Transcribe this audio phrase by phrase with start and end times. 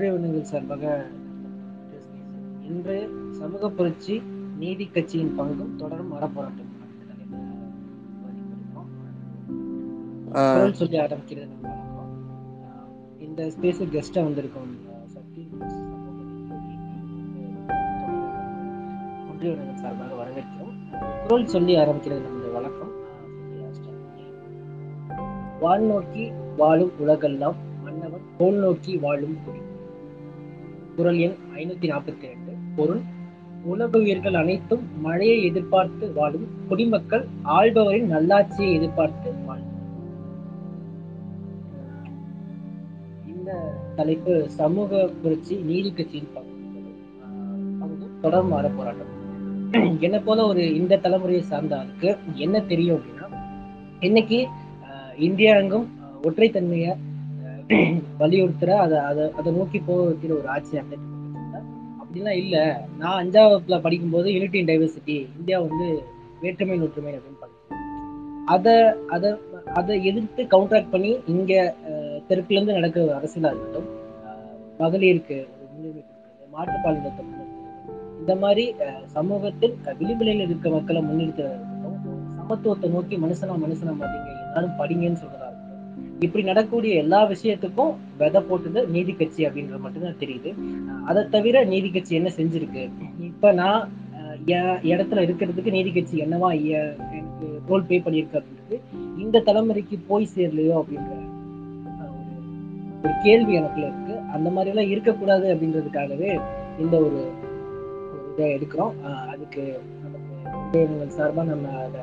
[0.00, 0.84] ஒன்றிய உணவுகள் சார்பாக
[2.68, 2.94] இன்று
[3.38, 4.14] சமூக புரட்சி
[4.60, 6.70] நீதி கட்சியின் பங்கும் தொடரும் அறப்போராட்டம்
[10.80, 11.54] சொல்லி ஆரம்பிக்கிறது
[13.26, 14.72] இந்த ஸ்பேஸுக்கு கெஸ்டா வந்திருக்கோம்.
[15.16, 15.42] சக்தி
[19.30, 20.74] ஒன்றிய உணவுகள் சார்பாக வரவேற்கிறோம்.
[21.26, 22.94] குரல் சொல்லி ஆரம்பிக்கிறது நம்முடைய வழக்கம்
[25.64, 29.59] வான் நோக்கி வாழும் உலகெல்லாம் மன்னவன் கோல் நோக்கி வாழும் குடி.
[30.96, 32.52] குரல் எண் ஐநூத்தி நாற்பத்தி ரெண்டு.
[32.76, 33.02] பொருள்
[33.64, 37.24] உலக உயிர்கள் அனைத்தும் மழையை எதிர்பார்த்து வாழும் குடிமக்கள்
[37.56, 39.66] ஆள்பவரின் நல்லாட்சியை எதிர்பார்த்து வாழும்
[43.32, 43.50] இந்த
[43.96, 44.90] தலைப்பு சமூக
[45.22, 46.56] புரட்சி நீதி கட்சியின் பங்கு
[47.26, 48.08] ஆஹ் பங்கு
[48.76, 49.06] போராட்டம்
[50.00, 53.26] என்ன போல ஒரு இந்த தலைமுறையை சார்ந்தாருக்கு என்ன தெரியும் அப்படின்னா
[54.00, 54.40] இன்னைக்கு
[55.22, 56.92] இந்தியா எங்கும் ஆஹ் ஒற்றைத்தன்மையை
[58.20, 61.08] வலியுறுத்துற அதை அதை அதை நோக்கி போக வைக்கிற ஒரு ஆட்சி அமைப்பு
[62.00, 62.62] அப்படிலாம் இல்லை.
[63.00, 65.86] நான் அஞ்சாவதுல படிக்கும்போது யூனிட்டி டைவர்சிட்டி இந்தியா வந்து
[66.42, 67.84] வேற்றுமை ஒற்றுமை அப்படின்னு படிச்சேன்.
[68.54, 68.74] அதை
[69.14, 69.30] அதை
[69.80, 71.60] அதை எதிர்த்து கவுண்டராக்ட் பண்ணி இங்கே
[72.28, 73.88] தெற்குலேருந்து நடக்கிற ஒரு அரசியலா இருக்கட்டும்
[74.80, 76.02] மகளிருக்கு ஒரு முன்னுரிமை
[76.54, 77.24] மாற்றுப்பாலினத்தை
[78.22, 78.64] இந்த மாதிரி
[79.16, 81.58] சமூகத்தில் விளிம்புலையில் இருக்க மக்களை முன்னிறுத்துறதா
[82.38, 85.39] சமத்துவத்தை நோக்கி மனுஷனா மனுஷனா மதிங்க எல்லாரும் படிங்கன்னு சொல்றதா
[86.20, 90.54] இப்படி நடக்கக்கூடிய எல்லா விஷயத்துக்கும் விதை போட்டது நீதி கட்சி அப்படின்றது மட்டும்தான் தெரியுது.
[91.04, 92.90] அதை தவிர நீதி கட்சி என்ன செஞ்சிருக்கு?
[93.20, 93.88] இப்ப நான்
[94.46, 98.80] இடத்துல இருக்கிறதுக்கு நீதி கட்சி என்னவா எனக்கு ரோல் பே பண்ணியிருக்கு அப்படின்றது
[99.18, 101.28] இந்த தலைமுறைக்கு போய் சேரலையோ அப்படின்ற
[103.04, 104.18] ஒரு கேள்வி எனக்குள்ள இருக்கு.
[104.32, 106.40] அந்த மாதிரி எல்லாம் இருக்கக்கூடாது அப்படின்றதுக்காகவே
[106.78, 107.30] இந்த ஒரு
[108.36, 108.92] இதை எடுக்கிறோம்.
[109.06, 112.00] ஆஹ் அதுக்கு நமக்கு சார்பாக சார்பா நம்ம அதை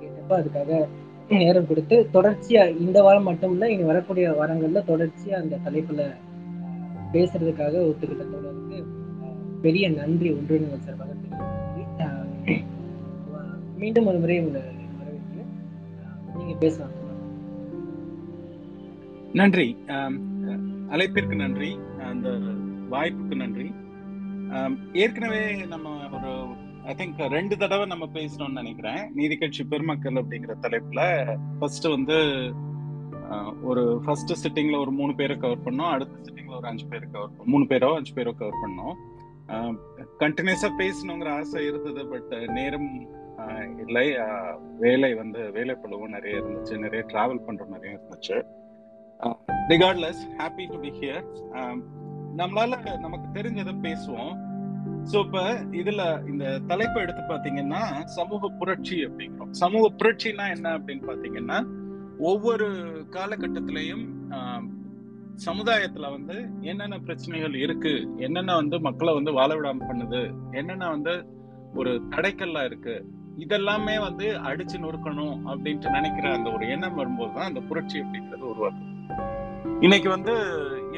[0.00, 0.88] கேட்டப்ப அதுக்காக
[1.28, 6.14] நேரம் கொடுத்து தொடர்ச்சியா இந்த வாரம் மட்டும் இல்ல இனி வரக்கூடிய வாரங்கள்ல தொடர்ச்சியா அந்த தலைப்புல
[7.12, 8.84] பேசுறதுக்காக ஒத்துக்கிட்ட தோழருக்கு
[9.62, 11.14] பெரிய நன்றி ஒன்றியங்கள் சார்பாக
[11.98, 12.58] ஆஹ்
[13.78, 16.36] மீண்டும் ஒரு முறை உங்களை வரவேற்கிறேன்.
[16.36, 16.90] நீங்க பேசலாம்.
[19.32, 19.76] நன்றி.
[20.90, 21.78] அழைப்பிற்கு நன்றி.
[22.10, 22.28] அந்த
[22.90, 23.70] வாய்ப்புக்கு நன்றி.
[24.92, 29.00] ஏற்கனவே நம்ம ஒரு ஐ திங்க் uh, ரெண்டு தடவை நம்ம பேசணும்னு நினைக்கிறேன்.
[29.18, 31.00] நீதி கட்சி பெருமக்கள் அப்படிங்கிற தலைப்புல
[31.58, 32.16] ஃபர்ஸ்ட் வந்து
[33.30, 35.92] uh, ஒரு ஃபர்ஸ்ட் சிட்டிங்ல ஒரு மூணு பேரை கவர் பண்ணோம்.
[35.94, 38.94] அடுத்த சிட்டிங்ல ஒரு அஞ்சு பேரை கவர் மூணு பேரோ அஞ்சு பேரோ கவர் பண்ணோம்.
[40.22, 42.88] கண்டினியூஸா பேசணுங்கிற ஆசை இருந்தது பட் நேரம்
[43.86, 44.06] இல்லை.
[44.78, 46.74] வேலை வந்து வேலை பழுவும் நிறைய இருந்துச்சு.
[46.86, 48.38] நிறைய டிராவல் பண்ற நிறைய இருந்துச்சு.
[49.74, 51.26] Regardless happy to be here
[52.40, 54.34] நம்மளால நமக்கு தெரிஞ்சதை பேசுவோம்.
[55.10, 55.40] சோ இப்ப
[55.72, 59.52] இதுல இந்த தலைப்பை எடுத்து பாத்தீங்கன்னா சமூக புரட்சி அப்படிங்கிறோம்.
[59.54, 61.58] சமூக புரட்சினா என்ன அப்படின்னு பாத்தீங்கன்னா
[62.20, 62.66] ஒவ்வொரு
[63.10, 64.04] காலகட்டத்திலையும்
[65.46, 70.20] சமுதாயத்துல வந்து என்னென்ன பிரச்சனைகள் இருக்கு என்னென்ன வந்து மக்களை வந்து வாழ விடாம பண்ணுது
[70.52, 71.14] என்னென்ன வந்து
[71.74, 72.94] ஒரு தடைக்கல்லா இருக்கு
[73.36, 78.92] இதெல்லாமே வந்து அடிச்சு நொறுக்கணும் அப்படின்ட்டு நினைக்கிற அந்த ஒரு எண்ணம் வரும்போது தான் அந்த புரட்சி அப்படிங்கிறது உருவாக்கும்
[79.80, 80.34] இன்னைக்கு வந்து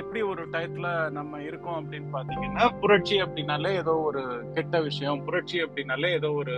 [0.03, 4.23] எப்படி ஒரு டயத்துல நம்ம இருக்கோம் அப்படின்னு பாத்தீங்கன்னா புரட்சி அப்படின்னாலே ஏதோ ஒரு
[4.55, 6.57] கெட்ட விஷயம் புரட்சி அப்படின்னாலே ஏதோ ஒரு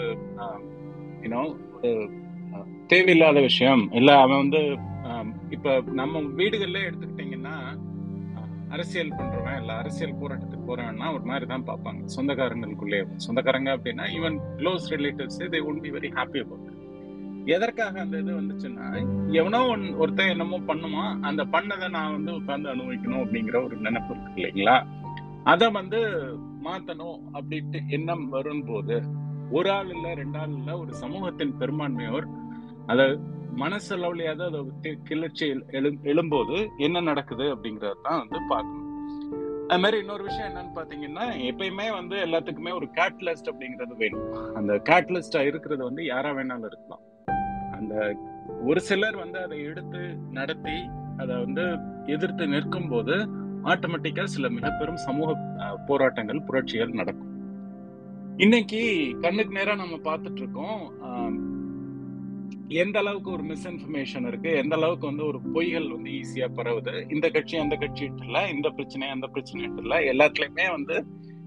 [1.23, 1.43] யூனோ
[1.77, 1.93] ஒரு
[2.87, 3.83] தேவையில்லாத விஷயம்.
[3.93, 4.61] இல்ல அவன் வந்து
[5.51, 7.55] இப்ப நம்ம வீடுகள்ல எடுத்துக்கிட்டீங்கன்னா
[8.71, 12.03] அரசியல் பண்றவன் இல்ல அரசியல் போராட்டத்துக்கு போறவன்னா ஒரு மாதிரி தான் பார்ப்பாங்க.
[12.17, 16.69] சொந்தக்காரங்களுக்குள்ளே சொந்தக்காரங்க அப்படின்னா even close relatives they won't be very happy about
[17.45, 18.87] எதற்காக அந்த இது வந்துச்சுன்னா
[19.33, 24.43] எவனோ ஒன் ஒருத்தன் என்னமோ பண்ணுமா அந்த பண்ணதை நான் வந்து உட்கார்ந்து அனுபவிக்கணும் அப்படிங்கிற ஒரு நினைப்பு இருக்கு
[24.43, 24.87] இல்லைங்களா?
[25.45, 26.01] அதை வந்து
[26.65, 29.03] மாத்தணும் அப்படின்ட்டு எண்ணம் வரும்போது
[29.51, 32.27] ஒரு ஆள் இல்ல ரெண்டு ஆள் இல்ல ஒரு சமூகத்தின் பெரும்பான்மையோர்
[32.87, 33.19] அத
[33.57, 34.65] மனசளவுலையாவது அதை
[35.05, 38.87] கிளர்ச்சி எழு- எழும்போது என்ன நடக்குது அப்படிங்கறத தான் வந்து பார்க்கணும்.
[39.69, 44.55] அது மாதிரி இன்னொரு விஷயம் என்னன்னு பாத்தீங்கன்னா எப்பயுமே வந்து எல்லாத்துக்குமே ஒரு கேட்லிஸ்ட் அப்படிங்கிறது வேணும்.
[44.55, 47.01] அந்த கேட்லிஸ்டா இருக்கிறது வந்து யாரா வேணாலும் இருக்கலாம்.
[47.81, 47.95] அந்த
[48.69, 50.01] ஒரு சிலர் வந்து அதை எடுத்து
[50.39, 50.77] நடத்தி
[51.23, 51.65] அதை வந்து
[52.15, 53.15] எதிர்த்து நிற்கும் போது
[53.73, 55.31] ஆட்டோமேட்டிக்கா சில மிகப்பெரும் சமூக
[55.89, 57.27] போராட்டங்கள் புரட்சிகள் நடக்கும்.
[58.37, 58.81] இன்னைக்கு
[59.21, 60.83] கண்ணுக்கு நேரம் நம்ம பார்த்துட்டு இருக்கோம்
[62.83, 67.57] எந்த அளவுக்கு ஒரு மிஸ்இன்ஃபர்மேஷன் இருக்கு எந்த அளவுக்கு வந்து ஒரு பொய்கள் வந்து ஈஸியா பரவுது இந்த கட்சி
[67.57, 70.97] அந்த கட்சி இல்ல இந்த பிரச்சனை அந்த பிரச்சனை இல்ல எல்லாத்துலயுமே வந்து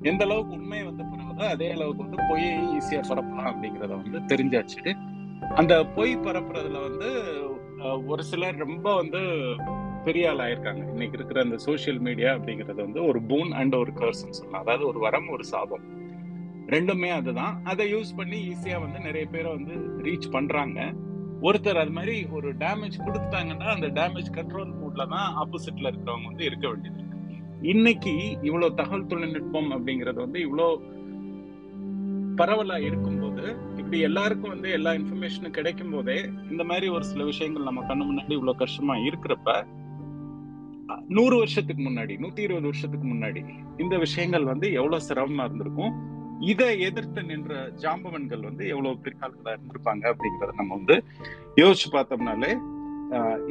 [0.02, 4.82] எந்த அளவுக்கு உண்மை வந்து பரவுதோ அதே அளவுக்கு வந்து பொய்யை ஈஸியா பரப்பலாம் அப்படிங்கறத வந்து தெரிஞ்சாச்சு.
[5.50, 7.10] அந்த பொய் பரப்புறதுல வந்து
[8.07, 9.22] ஒரு சிலர் ரொம்ப வந்து
[10.04, 10.90] பெரிய ஆள் ஆயிருக்காங்க.
[10.90, 14.62] இன்னைக்கு இருக்கிற அந்த சோஷியல் மீடியா அப்படிங்கிறது வந்து ஒரு பூன் அண்ட் ஒரு கர்ஸ்ன்னு சொல்லலாம்.
[14.62, 15.86] அதாவது ஒரு வரம் ஒரு சாபம்.
[16.68, 17.63] ரெண்டுமே அதுதான்.
[17.63, 19.74] அதை யூஸ் பண்ணி ஈஸியா வந்து நிறைய பேரை வந்து
[20.04, 20.94] ரீச் பண்றாங்க.
[21.42, 26.68] ஒருத்தர் அது மாதிரி ஒரு டேமேஜ் கொடுத்துட்டாங்கன்னா அந்த டேமேஜ் கண்ட்ரோல் மூட்ல தான் ஆப்போசிட்ல இருக்கிறவங்க வந்து இருக்க
[26.68, 27.01] வேண்டியது
[27.62, 30.68] இன்னைக்கு இவ்வளவு தகவல் தொழில்நுட்பம் அப்படிங்கிறது வந்து இவ்வளோ
[32.36, 36.18] பரவலா இருக்கும்போது இப்படி எல்லாருக்கும் வந்து எல்லா இன்ஃபர்மேஷனும் கிடைக்கும் போதே
[36.52, 39.52] இந்த மாதிரி ஒரு சில விஷயங்கள் நம்ம கண்ணு முன்னாடி இவ்வளவு கஷ்டமா இருக்கிறப்ப
[41.08, 43.42] நூறு வருஷத்துக்கு முன்னாடி நூத்தி இருபது வருஷத்துக்கு முன்னாடி
[43.78, 45.94] இந்த விஷயங்கள் வந்து எவ்வளவு சிரமமா இருந்திருக்கும்?
[46.52, 47.54] இதை எதிர்த்து நின்ற
[47.84, 50.96] ஜாம்பவன்கள் வந்து எவ்வளவு பிற்காலத்துல இருந்திருப்பாங்க அப்படிங்கறத நம்ம வந்து
[51.62, 52.52] யோசிச்சு பார்த்தோம்னாலே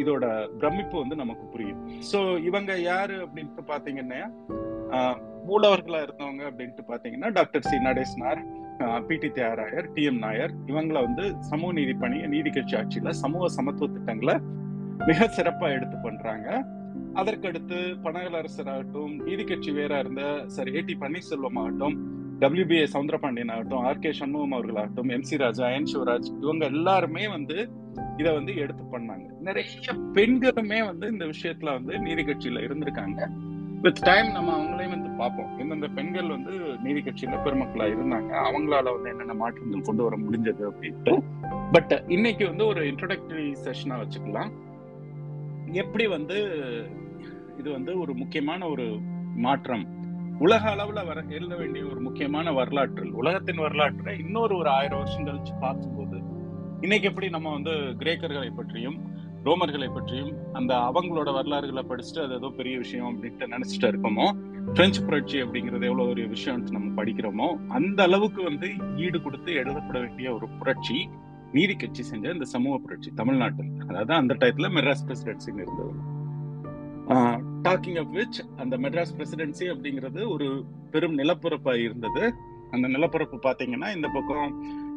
[0.03, 0.25] இதோட
[0.61, 1.81] பிரமிப்பு வந்து நமக்கு புரியும்.
[2.11, 2.19] சோ
[2.49, 4.21] இவங்க யாரு அப்படின்ட்டு பாத்தீங்கன்னா
[5.49, 8.43] மூலவர்களா இருந்தவங்க அப்படின்ட்டு பாத்தீங்கன்னா doctor C Natesanar
[9.07, 13.49] P T Thiagarayar T M Nair இவங்கள வந்து சமூக நீதி பணி நீதி கட்சி ஆட்சியில சமூக
[13.49, 14.35] சமத்துவ திட்டங்களை
[14.99, 16.65] மிக சிறப்பா எடுத்து பண்றாங்க.
[17.15, 21.97] அதற்கடுத்து பனகலரசர் ஆகட்டும் நீதி கட்சி வேற இருந்த சார் ஏ டி பன்னீர்செல்வம் ஆகட்டும்
[22.41, 27.71] டபிள்யூபிஏ சவுந்தரபாண்டியன் ஆகட்டும் R K Shanmugam அவர்களாகட்டும் M C Raja N Sivaraj இவங்க எல்லாருமே வந்து
[28.17, 29.27] இதை வந்து எடுத்து பண்ணாங்க.
[29.41, 33.21] நிறைய பெண்களுமே வந்து இந்த விஷயத்துல வந்து நீதி கட்சியில இருந்திருக்காங்க.
[33.83, 35.59] வித் டைம் நம்ம அவங்களையும் வந்து பார்ப்போம்.
[35.59, 36.53] எந்தெந்த பெண்கள் வந்து
[36.83, 38.31] நீதி கட்சியில பெருமக்களா இருந்தாங்க.
[38.49, 41.23] அவங்களால வந்து என்னென்ன மாற்றங்கள் கொண்டு வர முடிஞ்சது அப்படின்ட்டு.
[41.73, 44.53] பட் இன்னைக்கு வந்து ஒரு இன்ட்ரோடக்டரி செஷனா வச்சுக்கலாம்.
[45.73, 46.39] எப்படி வந்து
[47.59, 48.99] இது வந்து ஒரு முக்கியமான ஒரு
[49.37, 50.01] மாற்றம்.
[50.39, 55.61] உலக அளவுல வர எழுத வேண்டிய ஒரு முக்கியமான வரலாற்று உலகத்தின் வரலாற்றை இன்னொரு ஒரு ஆயிரம் வருஷம் கழிச்சு
[55.61, 56.23] பார்க்கும்போது
[56.81, 59.12] இன்னைக்கு எப்படி நம்ம வந்து கிரேக்கர்களை பற்றியும்
[59.45, 64.27] ரோமர்களை பற்றியும் அந்த அவங்களோட வரலாறுகளை படிச்சுட்டு அது ஏதோ பெரிய விஷயம் அப்படின்ட்டு நினைச்சிட்டு இருக்கோமோ
[64.75, 70.29] பிரெஞ்சு புரட்சி அப்படிங்கிறது எவ்வளோ ஒரு விஷயம் நம்ம படிக்கிறோமோ அந்த அளவுக்கு வந்து ஈடு கொடுத்து எழுதப்பட வேண்டிய
[70.35, 70.99] ஒரு புரட்சி
[71.53, 73.73] நீதி கட்சி செஞ்ச இந்த சமூக புரட்சி தமிழ்நாட்டில்.
[73.89, 75.93] அதாவது அந்த டயத்துல மெட்ராஸ் பிரசிடென்சின்னு இருந்தது.
[77.67, 80.47] டாக்கிங் ஆஃப் விச் அந்த மெட்ராஸ் பிரசிடென்சி அப்படிங்கிறது ஒரு
[80.93, 82.23] பெரும் நிலப்பரப்பா இருந்தது.
[82.71, 84.55] அந்த நிலப்பரப்பு பார்த்தீங்கன்னா இந்த பக்கம்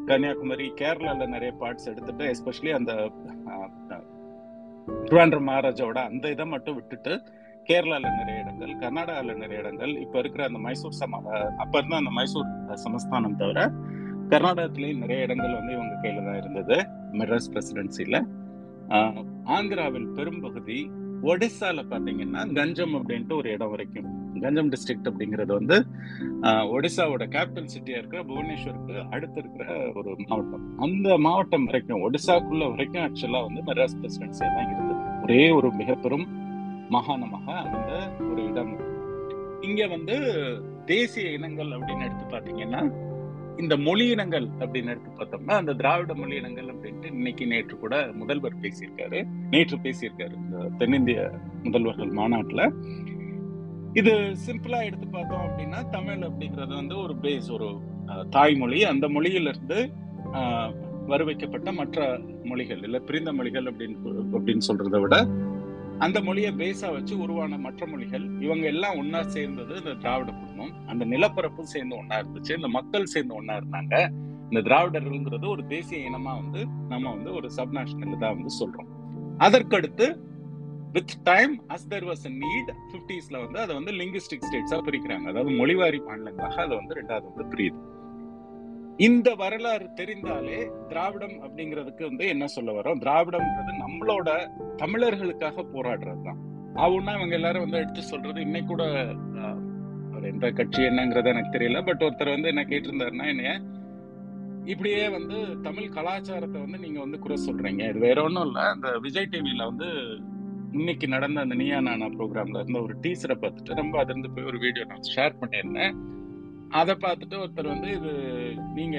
[0.09, 2.91] கன்னியாகுமரி கேரளால நிறைய பார்ட்ஸ் எடுத்துட்டு எஸ்பெஷலி அந்த
[4.87, 7.13] திருவாண்டம் மகாராஜாவோட அந்த இதை மட்டும் விட்டுட்டு
[7.69, 11.21] கேரளால நிறைய இடங்கள் கர்நாடகால நிறைய இடங்கள் இப்ப இருக்கிற அந்த மைசூர் சம
[11.57, 13.59] அப்ப இருந்த அந்த மைசூர் சமஸ்தானம் தவிர
[14.29, 16.77] கர்நாடகத்திலேயும் நிறைய இடங்கள் வந்து இவங்க கையில தான் இருந்தது
[17.11, 18.15] மெட்ராஸ் பிரசிடென்சில.
[19.45, 20.79] ஆந்திராவில் பெரும்பகுதி
[21.23, 24.07] ஒடிசால பாத்தீங்கன்னா கஞ்சம் அப்படின்ட்டு ஒரு இடம் வரைக்கும்.
[24.41, 25.77] கஞ்சம் டிஸ்ட்ரிக்ட் அப்படிங்கிறது வந்து
[26.75, 30.65] ஒடிசாவோட கேபிட்டல் சிட்டியா இருக்கிற புவனேஸ்வருக்கு அடுத்து இருக்கிற ஒரு மாவட்டம்.
[30.77, 34.99] அந்த மாவட்டம் வரைக்கும் ஒடிசாக்குள்ள வரைக்கும் ஆக்சுவலா வந்து மெட்ராஸ் பிரசிடென்சியா தான் இருந்தது.
[35.23, 36.27] ஒரே ஒரு மிக பெரும்
[36.95, 37.91] மாகாணமாக அந்த
[38.31, 38.73] ஒரு இடம்.
[39.61, 40.15] இங்க வந்து
[40.85, 42.81] தேசிய இனங்கள் அப்படின்னு எடுத்து பாத்தீங்கன்னா
[43.63, 48.61] இந்த மொழி இனங்கள் அப்படின்னு எடுத்து பார்த்தோம்னா அந்த திராவிட மொழி இனங்கள் அப்படின்ட்டு இன்னைக்கு நேற்று கூட முதல்வர்
[48.61, 49.19] பேசியிருக்காரு.
[49.51, 51.19] நேற்று பேசியிருக்காரு இந்த தென்னிந்திய
[51.63, 52.63] முதல்வர்கள் மாநாட்டுல.
[53.93, 54.13] இது
[54.45, 57.69] சிம்பிளா எடுத்து பார்த்தோம் அப்படின்னா தமிழ் அப்படிங்கிறது வந்து ஒரு பேஸ் ஒரு
[58.29, 58.79] தாய்மொழி.
[58.91, 59.79] அந்த மொழியிலிருந்து
[61.11, 61.99] வருவிக்கப்பட்ட மற்ற
[62.43, 63.97] மொழிகள் இல்ல பிரிந்த மொழிகள் அப்படின்னு
[64.37, 65.17] அப்படின்னு சொல்றதை விட
[65.97, 70.87] அந்த மொழியை பேஸா வச்சு உருவான மற்ற மொழிகள் இவங்க எல்லாம் ஒன்னா சேர்ந்தது இந்த திராவிட குடும்பம்.
[70.87, 72.55] அந்த நிலப்பரப்பும் சேர்ந்து ஒன்னா இருந்துச்சு.
[72.55, 74.09] இந்த மக்கள் சேர்ந்து ஒன்னா இருந்தாங்க.
[74.49, 78.87] இந்த திராவிடர்கள்ங்கிறது ஒரு தேசிய இனமா வந்து நம்ம வந்து ஒரு சப் நேஷனல் தான் வந்து சொல்றோம்.
[79.37, 80.19] அதற்கடுத்து
[80.91, 85.25] with time as there was need பிப்டிஸ்ல வந்து அதை வந்து லிங்குஸ்டிக் ஸ்டேட்ஸா பிரிக்கிறாங்க.
[85.25, 87.93] அதாவது மொழிவாரி மாநிலங்களாக அதை வந்து ரெண்டாவது வந்து பிரியுது.
[88.99, 92.99] இந்த வரலாறு தெரிந்தாலே திராவிடம் அப்படிங்கிறதுக்கு வந்து என்ன சொல்ல வரோம்?
[92.99, 94.29] திராவிடம்ன்றது நம்மளோட
[94.77, 96.39] தமிழர்களுக்காக போராடுறது தான்
[96.75, 98.85] ஆவுன்னா இவங்க எல்லாரும் வந்து எடுத்து சொல்றது இன்னைக்கு கூட
[100.27, 103.51] எந்த கட்சி என்னங்கிறது எனக்கு தெரியல பட் ஒருத்தர் வந்து என்ன கேட்டிருந்தாருன்னா என்னைய
[104.65, 107.89] இப்படியே வந்து தமிழ் கலாச்சாரத்தை வந்து நீங்க வந்து குறை சொல்றீங்க.
[107.89, 108.61] இது வேற ஒன்றும் இல்லை.
[108.61, 109.87] அந்த விஜய் டிவியில வந்து
[110.71, 114.85] இன்னைக்கு நடந்த அந்த நியா நானா ப்ரோக்ராம்ல இருந்த ஒரு டீச்சரை பார்த்துட்டு ரொம்ப அதிர்ந்து போய் ஒரு வீடியோ
[114.85, 115.93] நான் ஷேர் பண்ணியிருந்தேன்.
[116.79, 118.11] அதை பார்த்துட்டு ஒருத்தர் வந்து இது
[118.73, 118.97] நீங்க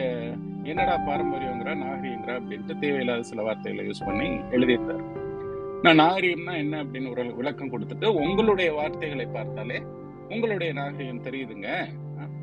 [0.63, 5.05] என்னடா பாரம்பரியங்கிற நாகரிகங்கிற அப்படின்ட்டு தேவையில்லாத சில வார்த்தைகளை யூஸ் பண்ணி எழுதியிருந்தார்
[5.83, 9.79] நான் நாகரீகம்னா என்ன அப்படின்னு ஒரு விளக்கம் கொடுத்துட்டு உங்களுடைய வார்த்தைகளை பார்த்தாலே
[10.29, 11.69] உங்களுடைய நாகரீகம் தெரியுதுங்க.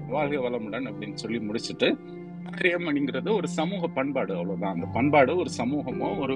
[0.07, 1.87] வாழ்க வளமுடன் அப்படின்னு சொல்லி முடிச்சுட்டு
[2.45, 4.73] நாகரீகம் அப்படிங்கிறது ஒரு சமூக பண்பாடு அவ்வளவுதான்.
[4.73, 6.35] அந்த பண்பாடு ஒரு சமூகமோ ஒரு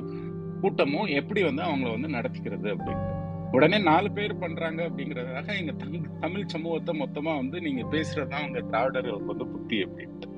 [0.62, 3.14] கூட்டமோ எப்படி வந்து அவங்கள வந்து நடத்திக்கிறது அப்படின்ட்டு.
[3.52, 9.26] உடனே நாலு பேர் பண்றாங்க அப்படிங்கிறதுக்காக எங்க தமிழ் தமிழ் சமூகத்தை மொத்தமா வந்து நீங்க பேசுறதுதான் உங்க திராவிடர்களுக்கு
[9.26, 10.36] வந்து புத்தி அப்படின்ட்டு.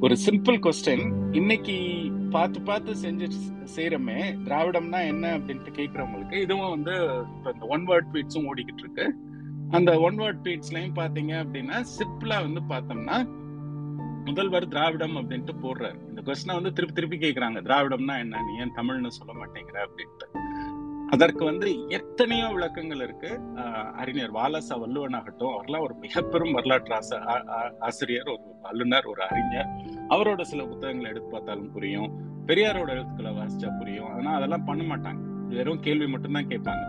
[0.00, 1.76] ஒரு சிம்பிள் கொஸ்டின் இன்னைக்கு
[2.30, 3.30] பார்த்து பார்த்து செஞ்சு
[3.76, 9.14] செய்யறமே திராவிடம்னா என்ன அப்படின்ட்டு கேட்கறவங்களுக்கு இதுவும் வந்து இப்ப இந்த ஒன் வேர்ட் ட்வீட்ஸும் ஓடிக்கிட்டு இருக்கு.
[9.70, 13.40] அந்த ஒன் வேர்ட் ட்வீட்ஸ்லயும் பாத்தீங்க அப்படின்னா சிம்பிளா வந்து பார்த்தோம்னா
[14.24, 16.08] முதல்வர் திராவிடம் அப்படின்ட்டு போடுறாரு.
[16.08, 18.42] இந்த கொஸ்டினை வந்து திருப்பி திருப்பி கேட்கறாங்க திராவிடம்னா என்ன?
[18.42, 20.71] நீ ஏன் தமிழ்னு சொல்ல மாட்டேங்கிற அப்படின்ட்டு.
[21.14, 23.30] அதற்கு வந்து எத்தனையோ விளக்கங்கள் இருக்கு.
[24.00, 27.18] அறிஞர் வாலசா வள்ளுவன் ஆகட்டும் அவர்லாம் ஒரு மிக பெரும் வரலாற்று ஆச
[27.88, 29.68] ஆசிரியர் ஒரு வல்லுநர் ஒரு அறிஞர்.
[30.14, 32.08] அவரோட சில புத்தகங்களை எடுத்து பார்த்தாலும் புரியும்.
[32.48, 34.10] பெரியாரோட எழுத்துக்களை வாசிச்சா புரியும்.
[34.14, 35.20] ஆனால் அதெல்லாம் பண்ண மாட்டாங்க.
[35.56, 36.86] வெறும் கேள்வி மட்டும்தான் கேட்பாங்க.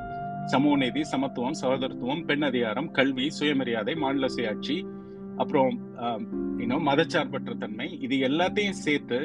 [0.54, 4.78] சமூக நீதி சமத்துவம் சகோதரத்துவம் பெண் அதிகாரம் கல்வி சுயமரியாதை மாநில சுயாட்சி
[5.42, 5.76] அப்புறம்
[6.64, 7.90] இன்னும் மதச்சார்பற்ற தன்மை.
[8.06, 9.20] இது எல்லாத்தையும் சேர்த்து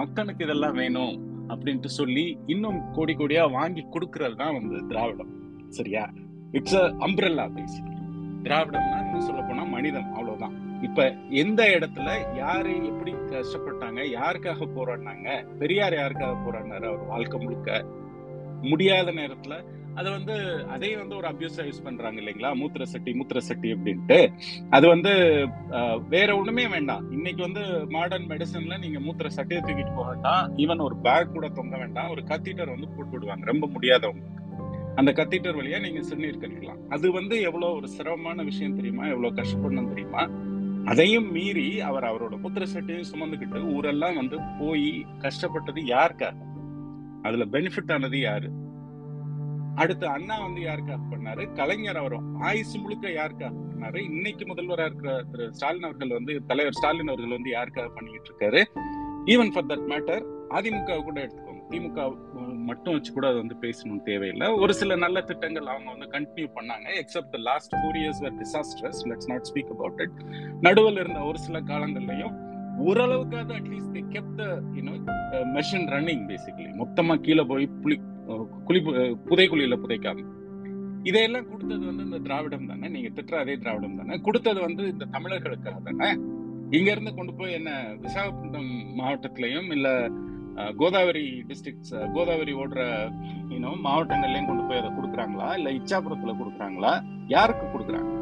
[0.00, 1.16] மக்களுக்கு இதெல்லாம் வேணும்.
[1.48, 5.32] அப்படின்ட்டு சொல்லி இன்னும் கோடி கோடியா வாங்கி கொடுக்கறது தான் வந்து திராவிடம்.
[5.68, 6.04] சரியா?
[6.52, 7.96] இட்ஸ் அ அம்பிரல்லா பேசிக்கலி
[8.42, 10.56] திராவிடம்னா இன்னும் சொல்ல போனா மனிதம் அவ்வளவுதான்.
[10.82, 15.28] இப்ப எந்த இடத்துல யாரு எப்படி கஷ்டப்பட்டாங்க யாருக்காக போராடினாங்க
[15.58, 17.84] பெரியார் யாருக்காக போராடினாரு அவர் வாழ்க்கை முழுக்க?
[18.62, 19.56] முடியாத நேரத்துல
[19.98, 20.34] அது வந்து
[20.74, 22.50] அதே வந்து ஒரு அபியூஸா யூஸ் பண்றாங்க இல்லைங்களா?
[22.60, 24.18] மூத்திர சட்டி மூத்திர சட்டி அப்படின்ட்டு.
[24.76, 25.12] அது வந்து
[26.08, 27.04] வேற ஒண்ணுமே வேண்டாம்.
[27.16, 27.62] இன்னைக்கு வந்து
[27.94, 32.10] மாடர்ன் மெடிசன்ல நீங்க மூத்திர சட்டியை தூக்கிட்டு போக வேண்டாம் ஈவன் ஒரு பேக் கூட தொங்க வேண்டாம்.
[32.14, 33.46] ஒரு கத்தீட்டர் வந்து போட்டு விடுவாங்க.
[33.52, 34.24] ரொம்ப முடியாதவங்க.
[35.00, 36.80] அந்த கத்தீட்டர் வழியா நீங்க சிறுநீர் கழிக்கலாம்.
[36.88, 39.04] அது வந்து எவ்வளவு ஒரு சிரமமான விஷயம் தெரியுமா?
[39.14, 40.22] எவ்வளவு கஷ்டப்படணும் தெரியுமா?
[40.92, 44.88] அதையும் மீறி அவர் அவரோட புத்திர சட்டையும் சுமந்துக்கிட்டு ஊரெல்லாம் வந்து போய்
[45.18, 46.46] கஷ்டப்பட்டது யாருக்காக
[47.22, 48.48] அதுல பெனிஃபிட் ஆனது யாரு?
[49.82, 51.42] அடுத்து அண்ணா வந்து யாருக்காக பண்ணாரு?
[51.58, 52.16] கலைஞர் அவர்
[52.48, 53.98] ஆயுசு முழுக்க யாருக்காக பண்ணாரு?
[54.10, 58.62] இன்னைக்கு முதல்வராக இருக்கிற திரு ஸ்டாலின் அவர்கள் வந்து தலைவர் ஸ்டாலின் அவர்கள் வந்து யாருக்காக பண்ணிட்டு இருக்காரு?
[59.34, 60.24] Even for that matter
[60.58, 61.62] AIADMK கூட எடுத்துக்கோங்க.
[61.72, 62.02] திமுக
[62.68, 64.46] மட்டும் வச்சு கூட அது வந்து பேசணும் தேவையில்லை.
[64.62, 66.86] ஒரு சில நல்ல திட்டங்கள் அவங்க வந்து கண்டினியூ பண்ணாங்க.
[67.02, 70.18] Except the last four years where disasters let's not speak about it
[70.66, 72.36] நடுவில் இருந்த ஒரு சில காலங்கள்லையும்
[72.86, 74.44] ஓரளவுக்காவது at least they kept the
[74.76, 74.94] you know
[75.56, 77.96] machine running basically மொத்தமாக கீழே போய் புளி
[78.64, 78.80] குழி
[79.28, 80.24] புதைக்குழியில புதைக்காம
[81.02, 82.88] இதையெல்லாம் கொடுத்தது வந்து இந்த திராவிடம் தானே?
[82.88, 84.20] நீங்க திட்டுற அதே திராவிடம் தானே?
[84.20, 86.08] கொடுத்தது வந்து இந்த தமிழர்களுக்காக தானே?
[86.70, 87.70] இங்க இருந்து கொண்டு போய் என்ன
[88.00, 89.88] விசாகப்பட்டினம் மாவட்டத்திலையும் இல்ல
[90.76, 92.80] கோதாவரி டிஸ்ட்ரிக்ட்ஸ் கோதாவரி ஓடுற
[93.50, 95.56] இன்னும் மாவட்டங்கள்லயும் கொண்டு போய் அதை கொடுக்குறாங்களா?
[95.58, 96.92] இல்ல இச்சாபுரத்துல கொடுக்குறாங்களா?
[97.28, 98.12] யாருக்கு கொடுக்குறாங்க?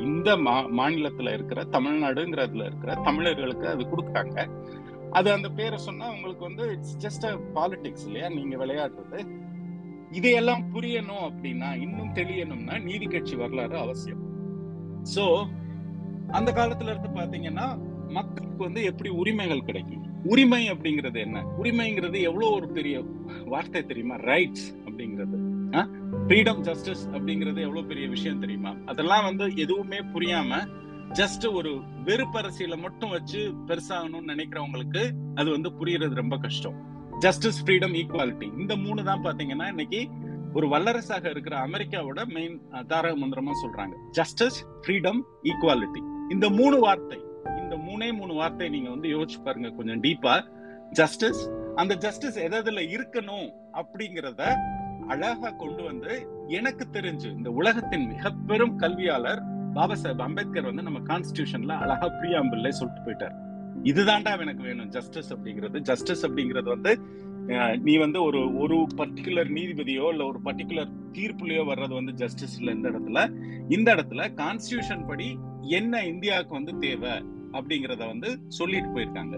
[0.00, 4.38] இந்த மா மாநிலத்துல இருக்கிற தமிழ்நாடுங்கிறதுல இருக்கிற தமிழர்களுக்கு அது கொடுக்குறாங்க.
[5.10, 8.28] அது அந்த பேரை சொன்னா உங்களுக்கு வந்து இட்ஸ் ஜஸ்ட் அ பாலிடிக்ஸ் இல்லையா?
[8.28, 9.20] நீங்க விளையாடுறது.
[10.10, 14.22] இதையெல்லாம் புரியணும் அப்படின்னா இன்னும் தெரியணும்னா நீதி கட்சி வரலாறு அவசியம்.
[15.14, 15.46] சோ
[16.28, 20.04] அந்த காலத்துல இருந்து பாத்தீங்கன்னா மக்களுக்கு வந்து எப்படி உரிமைகள் கிடைக்கும்?
[20.24, 21.44] உரிமை அப்படிங்கிறது என்ன?
[21.62, 23.04] உரிமைங்கிறது எவ்வளவு ஒரு பெரிய
[23.44, 24.14] வார்த்தை தெரியுமா?
[24.14, 25.44] ரைட்ஸ் அப்படிங்கிறது.
[26.26, 28.74] ஃப்ரீடம் ஜஸ்டிஸ் அப்படிங்கிறது எவ்வளவு பெரிய விஷயம் தெரியுமா?
[28.86, 30.68] அதெல்லாம் வந்து எதுவுமே புரியாம
[31.12, 37.05] ஜஸ்ட் ஒரு வெறுப்பரசியல மட்டும் வச்சு பெருசாகணும்னு நினைக்கிறவங்களுக்கு அது வந்து புரியறது ரொம்ப கஷ்டம்.
[37.22, 40.08] ஜஸ்டிஸ் ஃப்ரீடம் ஈக்குவாலிட்டி இந்த மூணு தான் பாத்தீங்கன்னா இன்னைக்கு
[40.54, 43.94] ஒரு வல்லரசாக இருக்கிற அமெரிக்காவோட மெயின் தாரக மந்திரமா சொல்றாங்க.
[44.10, 47.18] ஜஸ்டிஸ் ஃப்ரீடம் ஈக்குவாலிட்டி இந்த மூணு வார்த்தை
[47.62, 50.34] இந்த மூணே மூணு வார்த்தை நீங்க வந்து யோசிச்சு பாருங்க கொஞ்சம் டீப்பா
[50.92, 54.42] ஜஸ்டிஸ் அந்த ஜஸ்டிஸ் எதில் இருக்கணும் அப்படிங்கிறத
[55.08, 56.12] அழகா கொண்டு வந்து
[56.48, 59.42] எனக்கு தெரிஞ்சு இந்த உலகத்தின் மிக பெரும் கல்வியாளர்
[59.72, 63.36] பாபா சாஹேப் அம்பேத்கர் வந்து நம்ம கான்ஸ்டியூஷன்ல அழகா பிரியாம்பிள்ல சொல்லிட்டு போயிட்டார்.
[63.90, 64.90] இதுதான்டா எனக்கு வேணும்.
[64.96, 65.78] ஜஸ்டிஸ் அப்படிங்கிறது.
[65.90, 66.92] ஜஸ்டிஸ் அப்படிங்கிறது வந்து
[67.86, 72.90] நீ வந்து ஒரு ஒரு பர்டிகுலர் நீதிபதியோ இல்ல ஒரு பர்டிகுலர் தீர்ப்புலையோ வர்றது வந்து ஜஸ்டிஸ் இல்ல இந்த
[72.90, 73.20] இடத்துல.
[73.76, 75.28] இந்த இடத்துல கான்ஸ்டியூஷன் படி
[75.78, 77.14] என்ன இந்தியாவுக்கு வந்து தேவை
[77.52, 79.36] அப்படிங்கறத வந்து சொல்லிட்டு போயிருக்காங்க.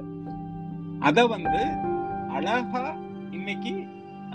[1.01, 1.63] அத வந்து
[2.39, 2.85] அழகா
[3.31, 3.75] இன்னைக்கு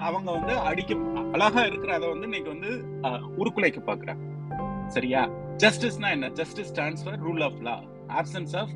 [0.09, 0.95] அவங்க வந்து அடிக்க
[1.33, 2.71] அழகா இருக்கிற அதை வந்து இன்னைக்கு வந்து
[3.35, 4.23] உருக்குலைக்க பாக்குறாங்க.
[4.87, 5.23] சரியா?
[5.63, 6.29] ஜஸ்டிஸ்னா என்ன?
[6.41, 7.75] Justice stands for rule of law
[8.19, 8.73] absence of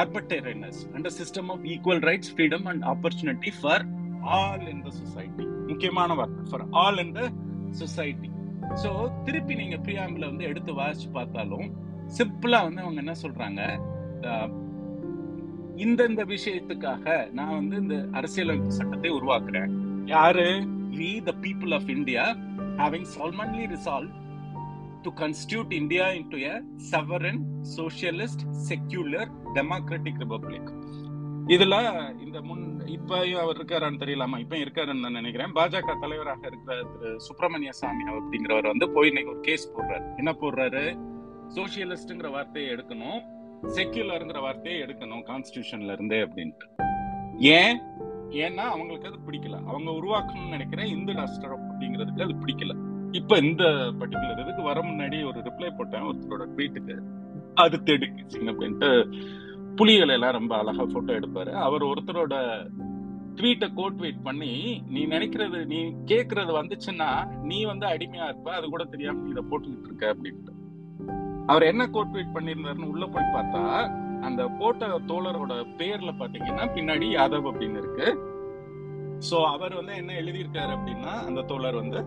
[0.00, 3.78] arbitrariness and a system of equal rights freedom and opportunity for
[4.36, 5.46] all in the society.
[5.70, 7.22] முக்கியமான வார்த்தை for all in the
[7.80, 8.30] society
[8.82, 8.90] so
[9.24, 11.66] திருப்பி நீங்க பிரியாம்பிள வந்து எடுத்து வாசிச்சு பார்த்தாலும்
[12.18, 13.60] சிம்பிளா வந்து அவங்க என்ன சொல்றாங்க?
[15.84, 19.72] இந்த இந்த விஷயத்துக்காக நான் வந்து இந்த அரசியலமைப்பு சட்டத்தை உருவாக்குறேன்.
[20.14, 20.46] யாரு?
[20.98, 22.24] We the people of India
[22.82, 24.12] having solemnly resolved
[25.04, 27.38] to constitute India into a sovereign
[27.76, 30.82] socialist, secular democratic republic
[31.46, 34.38] இதுல இந்த முன் இப்ப அவர் இருக்காரான்னு தெரியலாமா?
[34.38, 35.52] இப்ப இருக்காருன்னு நான் நினைக்கிறேன்.
[35.52, 40.16] பாஜக தலைவராக இருக்கிற திரு சுப்பிரமணிய சாமி அப்படிங்கிறவர் வந்து போய் இன்னைக்கு ஒரு கேஸ் போடுறாரு.
[40.16, 40.98] என்ன போடுறாரு?
[41.54, 43.22] சோசியலிஸ்ட்ங்கிற வார்த்தையை எடுக்கணும்.
[43.62, 46.66] செக்யூலருங்கிற வார்த்தையை எடுக்கணும் கான்ஸ்டியூஷன்ல இருந்தே அப்படின்ட்டு.
[47.38, 47.80] ஏன்?
[48.28, 49.64] ஏன்னா அவங்களுக்கு அது பிடிக்கல.
[49.66, 52.92] அவங்க உருவாக்கணும்னு நினைக்கிறேன் இந்து ராஷ்டிரம் அப்படிங்கிறதுக்கு அது பிடிக்கல.
[53.18, 53.64] இப்ப இந்த
[53.98, 56.94] பர்டிகுலர் இதுக்கு வர முன்னாடி ஒரு ரிப்ளை போட்டேன் ஒருத்தரோட ட்வீட்டுக்கு
[57.54, 58.88] அது தேடிக்கிச்சிங்க அப்படின்ட்டு
[59.76, 61.52] புலிகள் எல்லாம் ரொம்ப அழகா போட்டோ எடுப்பாரு.
[61.52, 62.34] அவர் ஒருத்தரோட
[63.34, 67.08] ட்வீட்டை கோட் ட்வீட் பண்ணி நீ நினைக்கிறது நீ கேக்குறது வந்துச்சுன்னா
[67.42, 70.52] நீ வந்து அடிமையா இருப்ப அது கூட தெரியாம நீ இதை போட்டுக்கிட்டு இருக்க அப்படின்ட்டு.
[71.46, 73.62] அவர் என்ன கோட் ட்வீட் பண்ணியிருந்தாருன்னு உள்ள போய் பார்த்தா
[74.20, 78.06] அந்த போட்ட தோழரோட பேர்ல பாத்தீங்கன்னா பின்னாடி யாதவ் அப்படின்னு இருக்கு.
[79.30, 82.00] சோ அவர் வந்து என்ன எழுதியிருக்காரு அப்படின்னா அந்த தோழர் வந்து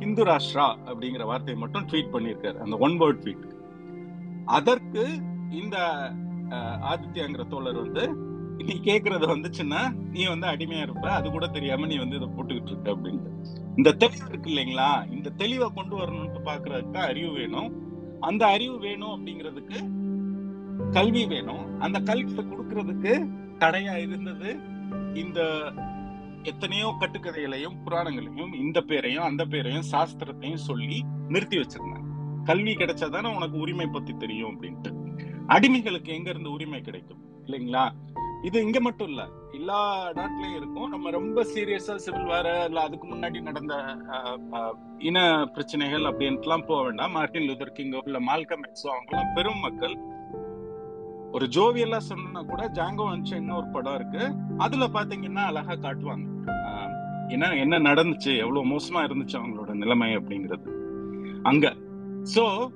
[0.00, 2.58] இந்து ராஷ்டிரா அப்படிங்கிற வார்த்தையை மட்டும் ட்வீட் பண்ணியிருக்காரு.
[2.66, 3.48] அந்த ஒன் வேர்ட் ட்வீட்
[4.58, 5.04] அதற்கு
[5.62, 5.76] இந்த
[6.92, 8.04] ஆதித்யாங்கிற தோழர் வந்து
[8.68, 9.80] நீ கேக்குறது வந்துச்சுன்னா
[10.14, 11.06] நீ வந்து அடிமையா இருப்ப.
[11.18, 13.30] அது கூட தெரியாம நீ வந்து இதை போட்டுக்கிட்டு இருக்க அப்படின்ட்டு.
[13.76, 14.90] இந்த தெளிவு இருக்கு இல்லைங்களா?
[15.16, 17.70] இந்த தெளிவை கொண்டு வரணும்னு பாக்குறதுக்கு அறிவு வேணும்.
[18.20, 19.78] அந்த அறிவு வேணும் அப்படிங்கிறதுக்கு
[20.90, 21.64] கல்வி வேணும்.
[21.80, 23.14] அந்த கல்வியை கொடுக்கறதுக்கு
[23.62, 24.50] தடையா இருந்தது
[25.22, 25.40] இந்த
[26.44, 32.08] எத்தனையோ கட்டுக்கதைகளையும் புராணங்களையும் இந்த பேரையும் அந்த பேரையும் சாஸ்திரத்தையும் சொல்லி நிறுத்தி வச்சிருந்தாங்க.
[32.44, 34.90] கல்வி கிடைச்சாதானே உனக்கு உரிமை பத்தி தெரியும் அப்படின்ட்டு.
[35.48, 37.44] அடிமைகளுக்கு எங்க இருந்து உரிமை கிடைக்கும்?
[37.46, 37.84] இல்லைங்களா?
[38.42, 39.28] இது இங்க மட்டும் இல்ல.
[39.52, 40.88] எல்லா நாட்டிலயும் இருக்கும்.
[40.88, 43.74] நம்ம ரொம்ப சீரியஸா சிவில் வார இல்ல அதுக்கு முன்னாடி நடந்த
[44.12, 47.12] அஹ், இன பிரச்சனைகள் அப்படின்ட்டுலாம் போக வேண்டாம்.
[47.12, 49.96] மார்டின் லூதர் கிங்கோ இல்ல மால்கம் எக்ஸோ அவங்கெல்லாம் பெரும் மக்கள்.
[51.32, 54.24] ஒரு ஜோவியெல்லாம் சொன்னா கூட ஜாங்கோ வந்து இன்னொரு படம் இருக்கு.
[54.58, 56.26] அதுல பாத்தீங்கன்னா அழகா காட்டுவாங்க.
[57.28, 58.38] என்ன என்ன நடந்துச்சு?
[58.38, 60.70] எவ்வளவு மோசமா இருந்துச்சு அவங்களோட நிலைமை அப்படிங்கிறது.
[61.42, 61.76] அங்க.
[62.34, 62.68] சோ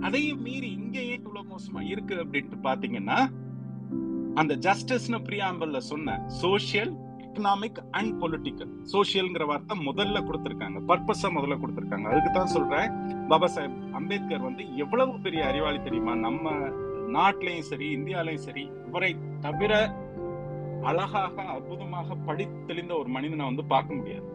[0.00, 3.30] அதையும் மீறி இங்க ஏன் இவ்வளவு மோசமா இருக்கு அப்படின்ட்டு பாத்தீங்கன்னா
[4.34, 10.80] அந்த ஜஸ்டிஸ்னு பிரியாம்பல்ல சொன்ன சோசியல் எக்கனாமிக் அண்ட் பொலிட்டிக்கல் சோசியல்ங்கிற வார்த்தை முதல்ல கொடுத்துருக்காங்க.
[10.88, 12.02] பர்பஸா முதல்ல கொடுத்துருக்காங்க.
[12.02, 12.90] அதுக்கு தான் சொல்றேன்.
[13.28, 16.14] பாபா சாஹேப் அம்பேத்கர் வந்து எவ்வளவு பெரிய அறிவாளி தெரியுமா?
[16.14, 16.50] நம்ம
[17.12, 20.02] நாட்டிலையும் சரி இந்தியாலையும் சரி இவரை தவிர
[20.84, 24.26] அழகாக அற்புதமாக படித்தெளிந்த ஒரு மனிதனை வந்து பார்க்க முடியாது.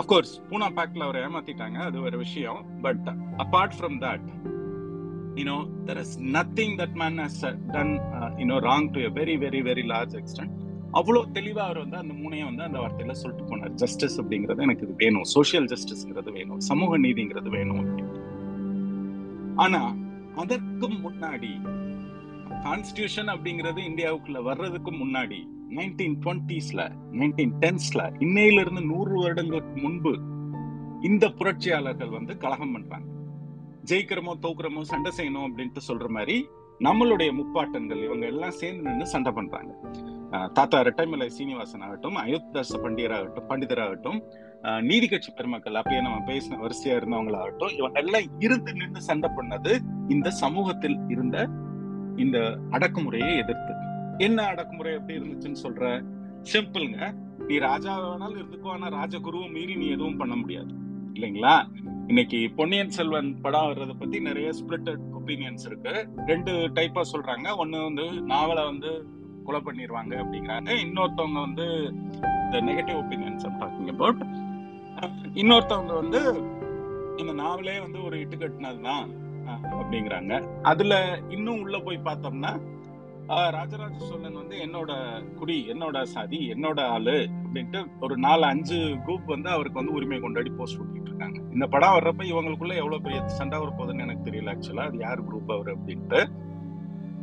[0.00, 2.60] அப்கோர்ஸ் பூனா பேக்ல அவரை ஏமாத்திட்டாங்க அது ஒரு விஷயம்.
[2.82, 3.08] But
[3.44, 4.28] apart from that
[5.34, 7.92] you know there is nothing that man has done
[8.40, 10.56] you know wrong to a very very very large extent
[10.98, 13.74] அவ்வளவு தெளிவாக அவர் வந்து அந்த மூணையும் வந்து அந்த வார்த்தையில சொல்லிட்டு போனார்.
[13.82, 15.26] ஜஸ்டிஸ் அப்படிங்கிறது எனக்கு இது வேணும்.
[15.34, 16.60] சோசியல் ஜஸ்டிஸ்ங்கிறது வேணும்.
[16.60, 18.16] சமூக நீதிங்கிறது வேணும் அப்படின்னு.
[19.56, 19.82] ஆனா
[20.36, 21.52] அதற்கு முன்னாடி
[22.64, 25.38] கான்ஸ்டியூஷன் அப்படிங்கிறது இந்தியாவுக்குள்ள வர்றதுக்கு முன்னாடி
[25.76, 30.12] நைன்டீன் டுவெண்ட்டிஸ்ல நைன்டீன் டென்ஸ்ல இன்னையில இருந்து நூறு வருடங்களுக்கு முன்பு
[31.08, 33.06] இந்த புரட்சியாளர்கள் வந்து கலகம் பண்றாங்க.
[33.84, 36.36] ஜெயிக்கிறமோ தோக்குறமோ சண்டை செய்யணும் அப்படின்ட்டு சொல்ற மாதிரி
[36.80, 39.72] நம்மளுடைய முப்பாட்டன்கள் இவங்க எல்லாம் சேர்ந்து நின்று சண்டை பண்றாங்க.
[40.52, 44.18] தாத்தா ரெட்டைமலை சீனிவாசன் ஆகட்டும் அயோத்தாச பண்டிதர் ஆகட்டும் பண்டிதர் ஆகட்டும்
[44.82, 49.72] நீதி கட்சி பெருமக்கள் அப்பயே நம்ம பேசின வரிசையா இருந்தவங்களாகட்டும் இவங்க எல்லாம் இருந்து நின்று சண்டை பண்ணது
[50.08, 51.38] இந்த சமூகத்தில் இருந்த
[52.20, 52.38] இந்த
[52.70, 53.74] அடக்குமுறையை எதிர்த்து.
[54.18, 56.04] என்ன அடக்குமுறை எப்படி இருந்துச்சுன்னு சொல்ற?
[56.52, 57.14] சிம்பிள்ங்க
[57.46, 60.74] நீ ராஜா வேணாலும் இருந்துக்கோ ஆனா ராஜகுருவும் மீறி நீ எதுவும் பண்ண முடியாது.
[61.14, 61.54] இல்லைங்களா?
[62.06, 66.08] இன்னைக்கு பொன்னியின் செல்வன் படம் வர்றதை பத்தி நிறைய ஸ்பிளிட்டட் ஒப்பீனியன்ஸ் இருக்கு.
[66.26, 67.56] ரெண்டு டைப்பா சொல்றாங்க.
[67.56, 69.06] ஒன்னு வந்து நாவலை வந்து
[69.44, 70.70] கொலை பண்ணிடுவாங்க அப்படிங்கிறாங்க.
[70.84, 71.66] இன்னொருத்தவங்க வந்து
[72.44, 74.22] இந்த நெகட்டிவ் ஒப்பீனியன்ஸ் டாக்கிங் அபவுட்
[75.34, 76.20] இன்னொருத்தவங்க வந்து
[77.16, 79.08] இந்த நாவலே வந்து ஒரு இட்டு கட்டினதுதான்.
[79.78, 80.34] அப்படிங்கிறாங்க.
[80.62, 80.94] அதுல
[81.28, 82.52] இன்னும் உள்ள போய் பார்த்தோம்னா
[83.50, 84.92] ராஜராஜ சோழன் வந்து என்னோட
[85.34, 90.50] குடி என்னோட சாதி என்னோட ஆளு அப்படின்ட்டு ஒரு நாலு அஞ்சு குரூப் வந்து அவருக்கு வந்து உரிமை கொண்டாடி
[90.50, 94.86] போஸ்ட் ஓட்டிட்டு இருக்காங்க இந்த படம் வர்றப்ப இவங்களுக்குள்ள எவ்வளவு பெரிய சண்டை வர போகுதுன்னு எனக்கு தெரியல ஆக்சுவலா
[94.86, 96.20] அது யார் குரூப் அவர் அப்படின்ட்டு.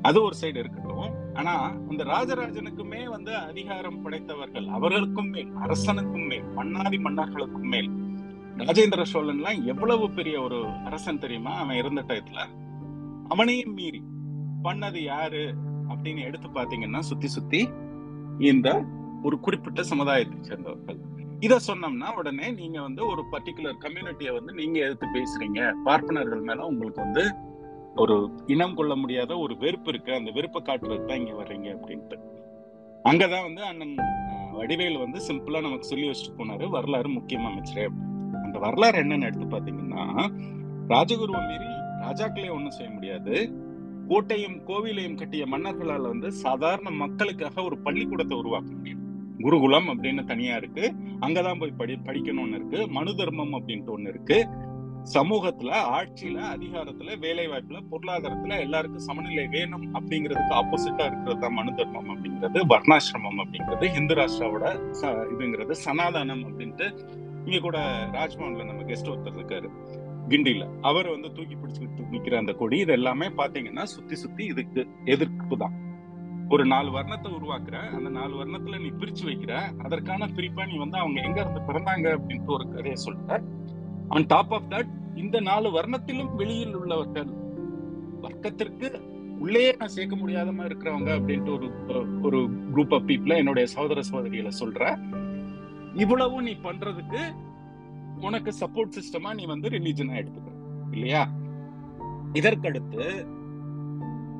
[0.02, 1.14] அது ஒரு சைடு இருக்கட்டும்.
[1.34, 1.54] ஆனா
[1.90, 7.90] அந்த ராஜராஜனுக்குமே வந்து அதிகாரம் படைத்தவர்கள் அவர்களுக்கும் மேல் அரசனுக்கும் மேல் மன்னாதி மன்னர்களுக்கும் மேல்
[8.58, 11.52] ராஜேந்திர சோழன்லாம் எவ்வளவு பெரிய ஒரு அரசன் தெரியுமா?
[11.52, 12.46] அவன் இருந்த டயத்துல.
[13.28, 14.04] அவனையும் மீறி.
[14.64, 15.56] பண்ணது யாரு?
[15.90, 17.70] அப்படின்னு எடுத்து பாத்தீங்கன்னா சுத்தி சுத்தி
[18.40, 18.86] இந்த
[19.24, 20.98] ஒரு குறிப்பிட்ட சமுதாயத்தை சேர்ந்தவர்கள்.
[21.40, 25.74] இத சொன்னோம்னா உடனே நீங்க வந்து ஒரு பர்டிகுலர் கம்யூனிட்டியை வந்து நீங்க எடுத்து பேசுறீங்க.
[25.84, 27.34] பார்ப்பனர்கள் மேல உங்களுக்கு வந்து
[27.96, 30.14] ஒரு இனம் கொள்ள முடியாத ஒரு வெறுப்பு இருக்கு.
[30.14, 32.18] அந்த வெறுப்பை காட்டுறதுக்கு தான் இங்க வர்றீங்க அப்படின்ட்டு.
[33.04, 33.96] அங்கதான் வந்து அண்ணன்
[34.54, 36.70] வடிவேல் வந்து சிம்பிளா நமக்கு சொல்லி வச்சுட்டு போனாரு.
[36.70, 37.78] வரலாறு முக்கியம் அமைச்சரே.
[37.78, 38.17] அப்படின்னு.
[38.48, 40.04] அந்த வரலாறு என்னன்னு எடுத்து பாத்தீங்கன்னா
[40.88, 41.70] ராஜகுருவை மீறி
[42.02, 43.34] ராஜாக்களே ஒண்ணும் செய்ய முடியாது.
[44.08, 49.02] கோட்டையும் கோவிலையும் கட்டிய மன்னர்களால் வந்து சாதாரண மக்களுக்காக ஒரு பள்ளிக்கூடத்தை உருவாக்க முடியும்.
[49.40, 50.94] குருகுலம் அப்படின்னு தனியா இருக்கு.
[51.22, 52.88] அங்கதான் போய் படி படிக்கணும்னு இருக்கு.
[52.88, 54.38] மனு தர்மம் அப்படின்ட்டு ஒண்ணு இருக்கு.
[55.14, 62.10] சமூகத்துல ஆட்சியில அதிகாரத்துல வேலை வாய்ப்புல பொருளாதாரத்துல எல்லாருக்கும் சமநிலை வேணும் அப்படிங்கிறதுக்கு ஆப்போசிட்டா இருக்கிறது தான் மனு தர்மம்
[62.10, 64.66] அப்படிங்கிறது வர்ணாசிரமம் அப்படிங்கிறது இந்து ராஷ்டிராவோட
[65.02, 66.88] ச- இதுங்கிறது சனாதானம் அப்படின்ட்டு
[67.48, 67.78] இங்க கூட
[68.14, 69.68] ராஜ்பவன்ல நம்ம கெஸ்ட் ஒருத்தர் இருக்காரு
[70.28, 75.58] கிண்டில அவர் வந்து தூக்கி பிடிச்சுக்கிட்டு நிக்கிற அந்த கொடி இது எல்லாமே பாத்தீங்கன்னா சுத்தி சுத்தி இதுக்கு எதிர்ப்பு
[75.58, 75.76] தான்.
[76.50, 81.22] ஒரு நாலு வர்ணத்தை உருவாக்குற அந்த நாலு வர்ணத்துல நீ பிரிச்சு வைக்கிற அதற்கான பிரிப்பா நீ வந்து அவங்க
[81.22, 83.40] எங்க இருந்து பிறந்தாங்க அப்படின்ட்டு ஒரு கதையை சொல்ற.
[84.10, 87.32] ஆன் டாப் ஆஃப் தட் இந்த நாலு வர்ணத்திலும் வெளியில் உள்ளவர்கள்
[88.22, 88.88] வர்க்கத்திற்கு
[89.40, 91.68] உள்ளே நான் சேர்க்க முடியாத மாதிரி இருக்கிறவங்க அப்படின்ட்டு ஒரு
[92.22, 92.40] ஒரு
[92.74, 94.98] குரூப் ஆஃப் பீப்புள என்னுடைய சகோதர சகோதரிகளை சொல்றேன்
[95.98, 97.22] இவ்வளவும் நீ பண்றதுக்கு
[98.22, 100.52] உனக்கு சப்போர்ட் சிஸ்டமா நீ வந்து ரிலீஜனா எடுத்துக்க.
[100.92, 101.30] இல்லையா?
[102.34, 103.36] இதற்கடுத்து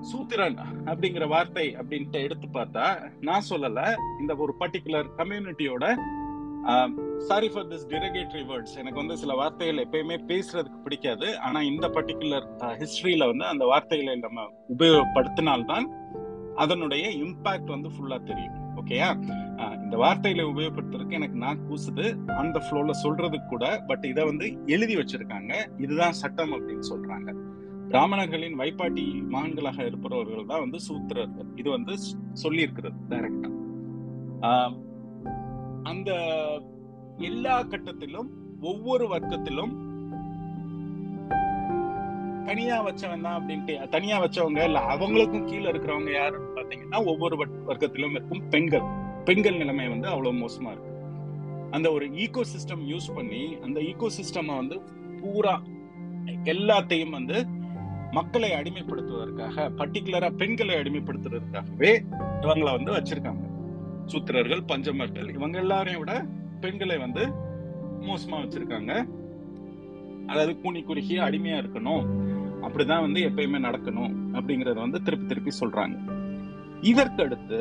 [0.02, 5.86] சூத்திரன் அப்படிங்கிற வார்த்தை அப்படின்ட்டு எடுத்து பார்த்தா நான் சொல்லல இந்த ஒரு particular கம்யூனிட்டியோட
[7.18, 11.40] sorry for this derogatory words எனக்கு வந்து சில வார்த்தைகள் எப்பயுமே பேசுறதுக்கு பிடிக்காது.
[11.40, 15.88] ஆனா இந்த பர்டிகுலர் ஹிஸ்டரியில வந்து அந்த வார்த்தைகளை நம்ம உபயோகப்படுத்தினால்தான்
[16.56, 18.67] அதனுடைய இம்பாக்ட் வந்து ஃபுல்லா தெரியும்.
[18.88, 19.08] ஓகேயா?
[19.84, 22.06] இந்த வார்த்தையில உபயோகப்படுத்துறதுக்கு எனக்கு நான் கூசுது.
[22.42, 25.54] அந்த ஃப்ளோல சொல்றதுக்கு கூட பட் இதை வந்து எழுதி வச்சிருக்காங்க.
[25.78, 27.30] இதுதான் சட்டம் அப்படின்னு சொல்றாங்க.
[27.90, 31.50] பிராமணர்களின் வைப்பாட்டி மகன்களாக இருப்பவர்கள் தான் வந்து சூத்திரர்கள்.
[31.56, 31.94] இது வந்து
[32.44, 33.52] சொல்லி இருக்கிறது டைரக்டா
[35.84, 36.12] அந்த
[37.30, 38.30] எல்லா கட்டத்திலும்
[38.62, 39.74] ஒவ்வொரு வர்க்கத்திலும்
[42.48, 47.36] தனியா வச்சவன் தான் அப்படின்ட்டு தனியா வச்சவங்க இல்ல அவங்களுக்கும் கீழே இருக்கிறவங்க யாருன்னு பாத்தீங்கன்னா ஒவ்வொரு
[47.70, 48.86] வர்க்கத்திலும் இருக்கும் பெண்கள்.
[49.26, 50.94] பெண்கள் நிலைமை வந்து அவ்வளவு மோசமா இருக்கு.
[51.72, 54.78] அந்த ஒரு ஈகோ சிஸ்டம் யூஸ் பண்ணி அந்த ஈகோ சிஸ்டம் வந்து
[55.22, 55.56] பூரா
[56.54, 57.38] எல்லாத்தையும் வந்து
[58.12, 61.92] மக்களை அடிமைப்படுத்துவதற்காக பர்டிகுலரா பெண்களை அடிமைப்படுத்துறதுக்காகவே
[62.44, 63.44] இவங்களை வந்து வச்சிருக்காங்க.
[64.12, 66.14] சூத்திரர்கள் பஞ்சமர்கள் இவங்க எல்லாரையும் விட
[66.62, 67.24] பெண்களை வந்து
[68.08, 68.94] மோசமா வச்சிருக்காங்க.
[70.28, 72.06] அதாவது கூனி குறுகிய அடிமையா இருக்கணும்.
[72.68, 75.98] அப்படிதான் வந்து எப்பயுமே நடக்கணும் அப்படிங்கறத வந்து திருப்பி திருப்பி சொல்றாங்க.
[76.92, 77.60] இதற்கடுத்து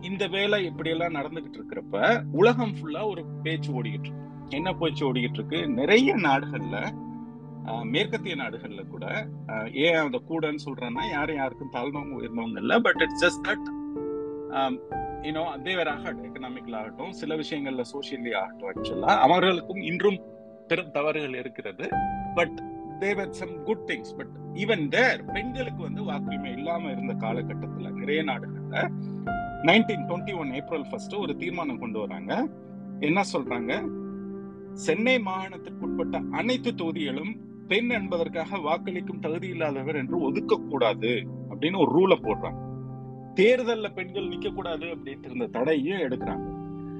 [0.00, 4.26] இந்த வேலை இப்படி எல்லாம் நடந்துகிட்டு இருக்கிறப்ப உலகம் ஃபுல்லா ஒரு பேச்சு ஓடிக்கிட்டு இருக்கு.
[4.58, 5.60] என்ன பேச்சு ஓடிக்கிட்டு இருக்கு?
[5.80, 6.78] நிறைய நாடுகள்ல
[7.94, 9.04] மேற்கத்திய நாடுகள்ல கூட
[9.84, 13.68] ஏன் அந்த கூடன்னு சொல்றேன்னா யாரும் யாருக்கும் தாழ்ந்தவங்க உயர்ந்தவங்க இல்லை but it's just that
[15.26, 20.18] you know Thevar ஆகட்டும் எக்கனாமிக்கல் ஆகட்டும் சில விஷயங்கள்ல சோசியலி ஆகட்டும் ஆக்சுவலா அவர்களுக்கும் இன்றும்
[20.68, 21.86] பெரும் தவறுகள் இருக்கிறது.
[22.34, 22.58] But
[23.00, 28.90] there were some good things but even there பெண்களுக்கு வந்து வாக்குரிமை இல்லாம இருந்த காலகட்டத்துல நிறைய நாடுகள்ல
[29.62, 32.48] nineteen twenty one April first ஒரு தீர்மானம் கொண்டு வராங்க.
[33.00, 33.72] என்ன சொல்றாங்க?
[34.72, 37.36] சென்னை மாகாணத்திற்கு உட்பட்ட அனைத்து தொகுதிகளும்
[37.68, 42.60] பெண் என்பதற்காக வாக்களிக்கும் தகுதி இல்லாதவர் என்று ஒதுக்கக்கூடாது அப்படின்னு ஒரு ரூலை போடுறாங்க.
[43.34, 46.46] தேர்தல்ல பெண்கள் நிக்க கூடாது அப்படின்ட்டு இருந்த தடையும் எடுக்கிறாங்க.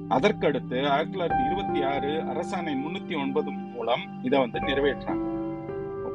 [0.09, 5.29] அதற்கடுத்து ஆயிரத்தி தொள்ளாயிரத்தி இருபத்தி ஆறு அரசாணை முன்னூத்தி ஒன்பது மூலம் இதை வந்து நிறைவேற்றாங்க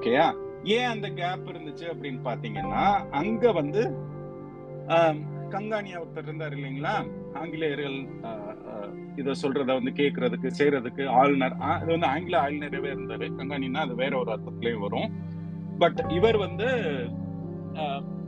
[0.06, 0.26] ஓகேயா?
[0.74, 2.82] ஏன் அந்த கேப் இருந்துச்சு அப்படின்னு பாத்தீங்கன்னா
[3.20, 3.80] அங்க வந்து
[5.54, 6.92] கங்கானியா ஒருத்தர் இருந்தார் இல்லைங்களா?
[7.40, 7.96] ஆங்கிலேயர்கள்
[9.20, 13.26] இத சொல்றத வந்து கேட்கறதுக்கு செய்யறதுக்கு ஆளுநர் இது வந்து ஆங்கில ஆளுநரவே இருந்தாரு.
[13.38, 15.10] கங்காணின்னா அது வேற ஒரு அர்த்தத்திலயும் வரும்.
[15.82, 16.68] பட் இவர் வந்து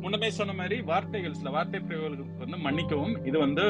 [0.03, 3.67] முன்னமே சொன்ன மாதிரி வார்த்தைகள் சில வார்த்தை பிரிவுகளுக்கு வந்து மன்னிக்கவும் இது வந்து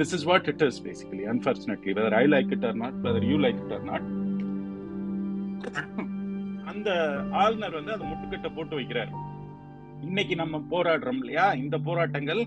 [0.00, 3.38] this is what it is basically unfortunately whether I like it or not whether you
[3.46, 4.08] like it or not
[6.80, 9.10] அந்த ஆளுநர் வந்து அதை முட்டுக்கட்டை போட்டு வைக்கிறார்.
[10.00, 11.52] இன்னைக்கு நம்ம போராடுறோம் இல்லையா?
[11.52, 12.46] இந்த போராட்டங்கள்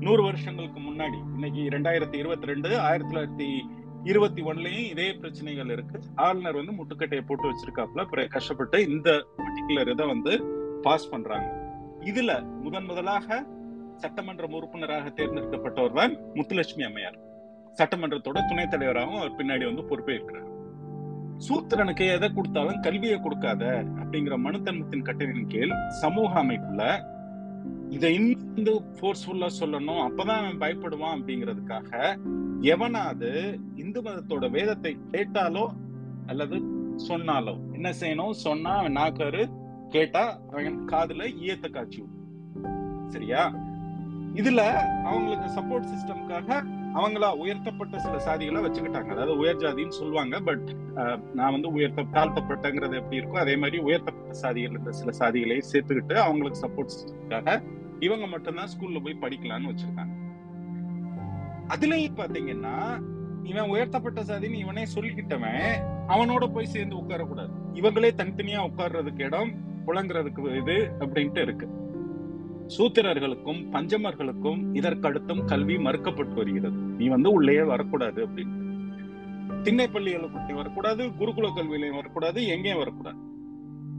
[0.00, 3.60] நூறு வருஷங்களுக்கு முன்னாடி இன்னைக்கு ரெண்டாயிரத்தி இருபத்தி ரெண்டு ஆயிரத்தி தொள்ளாயிரத்தி
[4.04, 6.00] இருபத்தி ஒன்லயும் இதே பிரச்சனைகள் இருக்கு.
[6.14, 8.28] ஆளுநர் வந்து முட்டுக்கட்டையை போட்டு வச்சிருக்காப்புல.
[8.28, 10.44] கஷ்டப்பட்டு இந்த பர்டிகுலர் இதை வந்து
[10.82, 11.70] பாஸ் பண்றாங்க.
[12.00, 13.46] இதுல முதன் முதலாக
[13.96, 17.18] சட்டமன்ற உறுப்பினராக தேர்ந்தெடுக்கப்பட்டவர் தான் முத்துலட்சுமி அம்மையார்.
[17.78, 20.56] சட்டமன்றத்தோட துணைத் தலைவராகவும் அவர் பின்னாடி வந்து பொறுப்பேற்கிறார்.
[21.46, 23.64] சூத்திரனுக்கு எதை கொடுத்தாலும் கல்வியை கொடுக்காத
[24.00, 26.82] அப்படிங்கிற மனுத்தன்மத்தின் கட்டளையின் கீழ் சமூக அமைப்புல
[27.90, 30.00] இதை இன்னும் ஃபோர்ஸ்ஃபுல்லா சொல்லணும்.
[30.06, 32.18] அப்பதான் அவன் பயப்படுவான் அப்படிங்கிறதுக்காக
[32.62, 33.30] எவனாவது
[33.74, 35.64] இந்து மதத்தோட வேதத்தை கேட்டாலோ
[36.26, 36.56] அல்லது
[37.08, 38.30] சொன்னாலோ என்ன செய்யணும்?
[38.30, 39.42] சொன்னா அவன் நாக்காரு
[39.88, 42.02] கேட்டா அவன் காதுல ஈயத்த காட்சி
[43.08, 43.42] சரியா?
[44.34, 44.62] இதுல
[45.08, 46.48] அவங்களுக்கு சப்போர்ட் சிஸ்டம்காக
[46.94, 49.10] அவங்களா உயர்த்தப்பட்ட சில சாதிகளை வச்சுக்கிட்டாங்க.
[49.14, 50.68] அதாவது உயர் ஜாதின்னு சொல்லுவாங்க பட்
[51.34, 56.62] நான் வந்து உயர்த்த தாழ்த்தப்பட்டங்கிறது எப்படி இருக்கும் அதே மாதிரி உயர்த்தப்பட்ட சாதிகள் இருந்த சில சாதிகளையும் சேர்த்துக்கிட்டு அவங்களுக்கு
[56.64, 57.62] சப்போர்ட்ஸ்க்காக
[58.00, 60.14] இவங்க மட்டும்தான் ஸ்கூல்ல போய் படிக்கலாம்னு வச்சிருக்காங்க.
[61.74, 62.74] அதுலயும் பாத்தீங்கன்னா
[63.42, 65.64] இவன் உயர்த்தப்பட்ட சாதின்னு இவனே சொல்லிக்கிட்டவன்
[66.08, 67.52] அவனோட போய் சேர்ந்து உட்காரக்கூடாது.
[67.74, 69.52] இவங்களே தனித்தனியா உட்கார்றதுக்கு இடம்
[69.86, 71.66] புழங்குறதுக்கு இது அப்படின்ட்டு இருக்கு.
[72.76, 76.76] சூத்திரர்களுக்கும் பஞ்சமர்களுக்கும் இதற்கடுத்தும் கல்வி மறுக்கப்பட்டு வருகிறது.
[76.76, 78.56] நீ வந்து உள்ளேயே வரக்கூடாது அப்படின்னு.
[79.62, 83.16] திண்ணை பள்ளிகளுக்கு வரக்கூடாது குருகுல கல்வியிலையும் வரக்கூடாது எங்கேயும் வரக்கூடாது.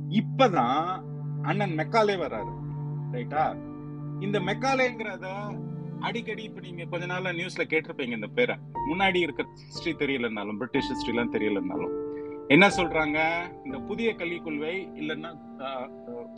[0.10, 1.04] இப்பதான்
[1.42, 2.54] அண்ணன் மெக்காலே வர்றாரு
[3.12, 3.44] ரைட்டா
[4.20, 5.26] இந்த மெக்காலேங்கிறத
[6.00, 8.56] அடிக்கடி இப்ப நீங்க கொஞ்ச நாளா நியூஸ்ல கேட்டிருப்பீங்க இந்த பேரை.
[8.92, 11.96] முன்னாடி இருக்க ஹிஸ்டரி தெரியலனாலும் பிரிட்டிஷ் ஹிஸ்டரி எல்லாம் தெரியலனாலும்.
[12.48, 13.20] என்ன சொல்றாங்க?
[13.66, 15.32] இந்த புதிய கல்விக் கொள்கை இல்லைன்னா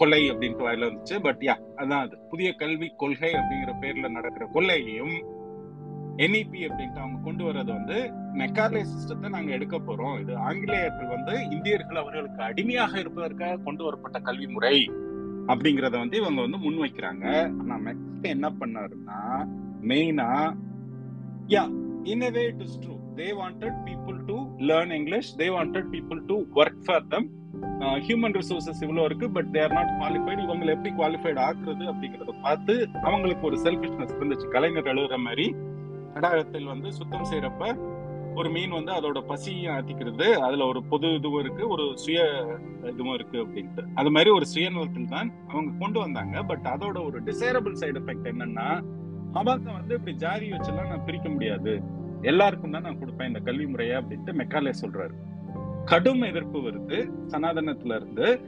[0.02, 1.18] கொள்ளை அப்படின்ட்டு வாயில வந்துச்சு.
[1.28, 2.18] பட் யா அதான் அது.
[2.30, 5.16] புதிய கல்வி கொள்கை அப்படிங்கிற பேர்ல நடக்கிற கொள்ளையையும்
[6.24, 7.98] என்இபி அப்படின்ட்டு அவங்க கொண்டு வர்றது வந்து
[8.40, 10.18] மெக்கார்லே சிஸ்டத்தை நாங்க எடுக்க போறோம்.
[10.22, 14.76] இது ஆங்கிலேயர்கள் வந்து இந்தியர்கள் அவர்களுக்கு அடிமையாக இருப்பதற்காக கொண்டு வரப்பட்ட கல்வி முறை
[15.52, 17.26] அப்படிங்கறத வந்து இவங்க வந்து முன் வைக்கிறாங்க.
[17.62, 19.20] ஆனா மெக்கா என்ன பண்ணாருன்னா
[19.92, 20.30] மெயினா
[21.54, 21.64] yeah
[22.04, 23.00] in a way it is true.
[23.16, 24.36] They wanted people to
[24.70, 25.30] learn english.
[25.40, 26.78] They wanted people to work
[28.08, 32.74] human resources இவ்வளோ இருக்கு பட் தேர் நாட் குவாலிஃபைடு இவங்களை எப்படி குவாலிஃபைடு ஆக்குறது அப்படிங்கறத பார்த்து
[33.10, 34.48] அவங்களுக்கு ஒரு செல்ஃபிஷ்னஸ் இருந்துச்சு.
[34.56, 35.48] கலைஞர் எழுதுற மாதிரி
[36.16, 37.74] தடாகத்தில் வந்து சுத்தம் செய்யறப்ப
[38.40, 42.20] ஒரு மீன் வந்து அதோட பசியும் ஆத்திக்கிறது அதுல ஒரு பொது இதுவும் இருக்கு ஒரு சுய
[42.92, 43.84] இதுவும் இருக்கு அப்படின்ட்டு.
[44.00, 46.44] அது மாதிரி ஒரு சுயநலத்தில் தான் அவங்க கொண்டு வந்தாங்க.
[46.52, 48.68] பட் அதோட ஒரு டிசைரபிள் சைடு எஃபெக்ட் என்னன்னா
[49.36, 51.74] மபாக்க வந்து இப்படி ஜாதி வச்செல்லாம் நான் பிரிக்க முடியாது.
[52.32, 55.14] எல்லாருக்கும் தான் நான் கொடுப்பேன் இந்த கல்வி முறையை அப்படின்ட்டு மெக்காலே சொல்றாரு.
[55.86, 58.42] கடும் எதிர்ப்பு வருது சனாதனத்துல இருந்து.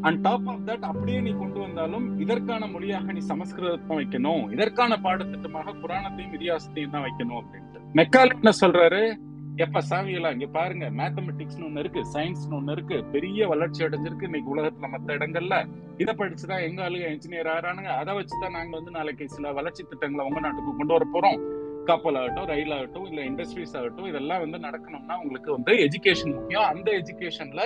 [0.00, 4.52] அண்ட் டாப் ஆஃப் தட் அப்படியே நீ கொண்டு வந்தாலும் இதற்கான மொழியாக நீ சமஸ்கிருதத்தை வைக்கணும்.
[4.52, 7.80] இதற்கான பாடத்திட்டமாக புராணத்தையும் இதிகாசத்தையும் தான் வைக்கணும் அப்படின்ட்டு.
[7.92, 9.16] மெக்கால் என்ன சொல்றாரு?
[9.56, 10.90] எப்ப சாமியெல்லாம் இங்க பாருங்க.
[10.90, 13.04] மேத்தமெட்டிக்ஸ்னு ஒண்ணு இருக்கு சயின்ஸ்னு ஒண்ணு இருக்கு.
[13.04, 15.68] பெரிய வளர்ச்சி அடைஞ்சிருக்கு இன்னைக்கு உலகத்துல மத்த இடங்கள்ல.
[15.98, 20.40] இதை படிச்சுதான் எங்க ஆளுங்க இன்ஜினியர் ஆறானுங்க அதை வச்சுதான் நாங்க வந்து நாளைக்கு சில வளர்ச்சி திட்டங்களை உங்க
[20.40, 21.59] நாட்டுக்கு கொண்டு வர போறோம்.
[21.90, 26.68] கப்பல் ஆகட்டும் ரயில் ஆகட்டும் இல்ல இண்டஸ்ட்ரீஸ் ஆகட்டும் இதெல்லாம் வந்து நடக்கணும்னா உங்களுக்கு வந்து எஜுகேஷன் முக்கியம்.
[26.72, 27.62] அந்த எஜுகேஷன்ல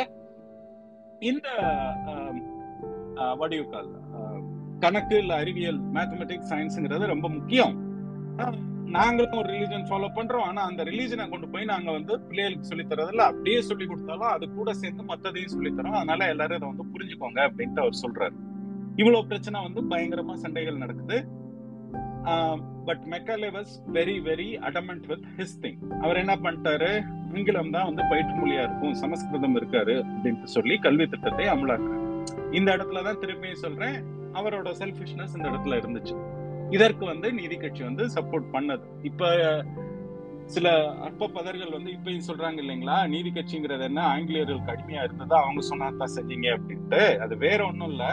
[1.30, 1.48] இந்த
[3.40, 3.90] வடிவு கால்
[4.84, 7.74] கணக்கு இல்ல அறிவியல் மேத்தமெட்டிக்ஸ் சயின்ஸ்ங்கிறது ரொம்ப முக்கியம்.
[8.96, 10.46] நாங்களும் ஒரு ரிலீஜன் ஃபாலோ பண்றோம்.
[10.48, 13.24] ஆனா அந்த ரிலீஜனை கொண்டு போய் நாங்க வந்து பிள்ளைகளுக்கு சொல்லி தரதில்ல.
[13.30, 15.98] அப்படியே சொல்லி கொடுத்தாலும் அது கூட சேர்ந்து மத்ததையும் சொல்லி தரோம்.
[16.00, 18.36] அதனால எல்லாரும் இதை வந்து புரிஞ்சுக்கோங்க அப்படின்ட்டு அவர் சொல்றாரு.
[19.00, 21.18] இவ்வளவு பிரச்சனை வந்து பயங்கரமா சண்டைகள் நடக்குது.
[22.88, 26.90] But Macaulay was very very adamant with his thing அவர் என்ன பண்ணிட்டாரு?
[27.34, 32.02] ஆங்கிலம் தான் வந்து பயிற்று மொழியா இருக்கும் சமஸ்கிருதம் இருக்காரு அப்படின்ட்டு சொல்லி கல்வி திட்டத்தை அமலாக்குறாரு.
[32.58, 33.96] இந்த இடத்துல தான் திரும்பியும் சொல்றேன்
[34.40, 36.14] அவரோட செல்ஃபிஷ்னஸ் இந்த இடத்துல இருந்துச்சு.
[36.70, 38.86] இதற்கு வந்து நீதி கட்சி வந்து சப்போர்ட் பண்ணது.
[39.10, 39.32] இப்ப
[40.54, 40.68] சில
[41.06, 46.14] அற்ப பதர்கள் வந்து இப்பயும் சொல்றாங்க இல்லைங்களா நீதி கட்சிங்கிறது என்ன ஆங்கிலேயர்களுக்கு அடிமையா இருந்ததா அவங்க சொன்னா தான்
[46.16, 47.02] செஞ்சீங்க அப்படின்ட்டு.
[47.18, 48.04] அது வேற ஒண்ணும் இல்ல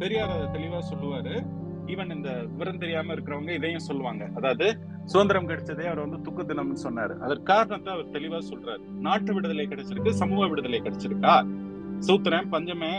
[0.00, 1.34] பெரியார் அதை தெளிவா சொல்லுவாரு.
[1.92, 4.24] ஈவன் இந்த விவரம் தெரியாம இருக்கிறவங்க இதையும் சொல்லுவாங்க.
[4.38, 4.66] அதாவது
[5.12, 7.14] சுதந்திரம் கிடைச்சதே அவர் வந்து துக்கு தினம்னு சொன்னாரு.
[7.24, 8.82] அதற்கு காரணத்தை அவர் தெளிவா சொல்றாரு.
[9.06, 11.36] நாட்டு விடுதலை கிடைச்சிருக்கு சமூக விடுதலை கிடைச்சிருக்கா?
[12.08, 12.92] சூத்திரன் பஞ்சமே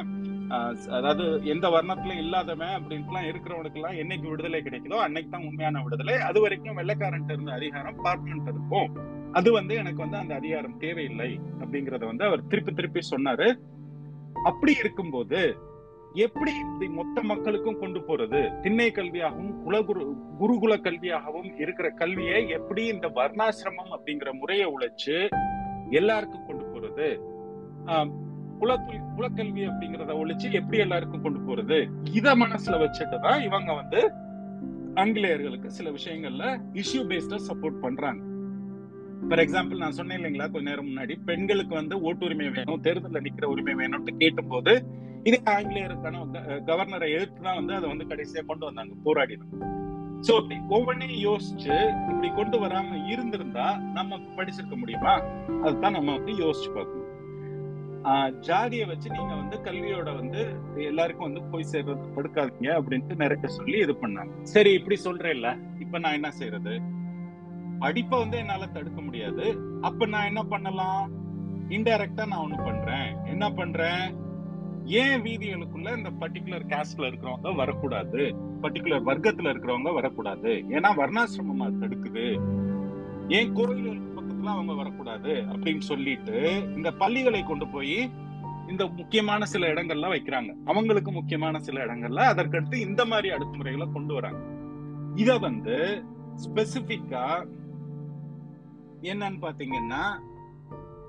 [0.97, 1.23] அதாவது
[1.53, 6.15] எந்த வர்ணத்துல இல்லாதவன் அப்படின்ட்டுலாம் இருக்கிறவனுக்கு எல்லாம் என்னைக்கு விடுதலை கிடைக்குதோ அன்னைக்கு தான் உண்மையான விடுதலை.
[6.27, 8.89] அது வரைக்கும் வெள்ளக்காரன்ட்டு இருந்த அதிகாரம் பார்ட்மெண்ட் இருக்கும்.
[9.39, 11.29] அது வந்து எனக்கு வந்து அந்த அதிகாரம் தேவையில்லை
[11.61, 13.47] அப்படிங்கறத வந்து அவர் திருப்பி திருப்பி சொன்னாரு.
[14.49, 15.39] அப்படி இருக்கும்போது
[16.13, 18.39] எப்படி இப்படி மொத்த மக்களுக்கும் கொண்டு போறது?
[18.61, 20.03] திண்ணை கல்வியாகவும் குலகுரு
[20.39, 25.17] குருகுல கல்வியாகவும் இருக்கிற கல்வியை எப்படி இந்த வர்ணாசிரமம் அப்படிங்கிற முறையை உழைச்சு
[25.99, 27.09] எல்லாருக்கும் கொண்டு போறது?
[28.61, 31.77] குலத்துல் குலக்கல்வி அப்படிங்கிறத ஒழிச்சு எப்படி எல்லாருக்கும் கொண்டு போறது?
[32.19, 34.01] இத மனசுல வச்சுட்டு தான் இவங்க வந்து
[34.95, 38.21] ஆங்கிலேயர்களுக்கு சில விஷயங்கள்ல இஷ்யூ பேஸ்டா சப்போர்ட் பண்றாங்க.
[39.27, 43.73] ஃபார் எக்ஸாம்பிள் நான் சொன்னேன் இல்லைங்களா கொஞ்ச நேரம் முன்னாடி பெண்களுக்கு வந்து ஓட்டுரிமை வேணும் தேர்தலில் நிக்கிற உரிமை
[43.81, 44.73] வேணும்னு கேட்டும் போது
[45.29, 46.21] இதே ஆங்கிலேயருக்கான
[46.69, 49.53] கவர்னரை எதிர்த்து தான் வந்து அதை வந்து கடைசியா கொண்டு வந்தாங்க போராடினோம்.
[50.27, 50.33] சோ
[50.75, 51.75] ஒவ்வொன்றையும் யோசிச்சு
[52.09, 55.13] இப்படி கொண்டு வராம இருந்திருந்தா நம்ம படிச்சிருக்க முடியுமா?
[55.65, 57.05] அதுதான் நம்ம வந்து யோசிச்சு பார்க்கணும்.
[58.47, 60.41] ஜாதியை வச்சு நீங்க வந்து கல்வியோட வந்து
[60.89, 64.33] எல்லாருக்கும் வந்து போய் சேர்றது படுக்காதீங்க அப்படின்ட்டு நிறைய சொல்லி இது பண்ணாங்க.
[64.53, 65.51] சரி இப்படி சொல்றேன்ல
[65.85, 66.73] இப்ப நான் என்ன செய்யறது
[67.79, 69.57] படிப்பை வந்து என்னால தடுக்க முடியாது.
[69.81, 71.11] அப்ப நான் என்ன பண்ணலாம்?
[71.69, 73.15] இன்டைரக்டா நான் ஒண்ணு பண்றேன்.
[73.25, 74.15] என்ன பண்றேன்?
[74.85, 78.17] ஏன் வீதிகளுக்குள்ள இந்த பர்டிகுலர் காஸ்ட்ல இருக்கிறவங்க வரக்கூடாது?
[78.61, 80.63] பர்டிகுலர் வர்க்கத்துல இருக்கிறவங்க வரக்கூடாது.
[80.69, 80.93] ஏன்னா
[81.59, 82.39] அது தடுக்குது.
[83.27, 85.29] ஏன் கோயில்களுக்கு பக்கத்துல அவங்க வரக்கூடாது?
[85.29, 88.11] அப்படின்னு சொல்லிட்டு இந்த பள்ளிகளை கொண்டு போய்
[88.67, 90.55] இந்த முக்கியமான சில இடங்கள்ல வைக்கிறாங்க.
[90.65, 94.39] அவங்களுக்கு முக்கியமான சில இடங்கள்ல அதற்கடுத்து இந்த மாதிரி அடுக்குமுறைகளை கொண்டு வராங்க.
[95.15, 96.03] இத வந்து
[96.45, 97.47] ஸ்பெசிபிக்கா
[99.01, 100.03] என்னன்னு பாத்தீங்கன்னா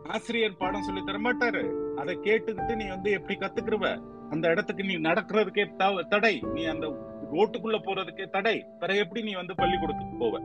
[0.09, 1.63] ஆசிரியர் பாடம் சொல்லி தர மாட்டாரு
[1.97, 5.77] அதை கேட்டுக்கிட்டு நீ வந்து எப்படி கத்துக்கிறவ அந்த இடத்துக்கு நீ நடக்கிறதுக்கே
[6.09, 6.41] தடை.
[6.55, 6.87] நீ அந்த
[7.33, 8.65] ரோட்டுக்குள்ள போறதுக்கே தடை.
[8.79, 10.41] பிற எப்படி நீ வந்து பள்ளிக்கூடத்துக்கு போவ?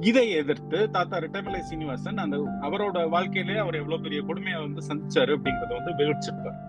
[0.00, 5.74] இதை எதிர்த்து தாத்தா ரிட்டமலை சீனிவாசன் அந்த அவரோட வாழ்க்கையிலே அவர் எவ்வளவு பெரிய கொடுமையை வந்து சந்திச்சாரு அப்படிங்கறத
[5.74, 6.60] வந்து விவரிச்சிருப்பார்.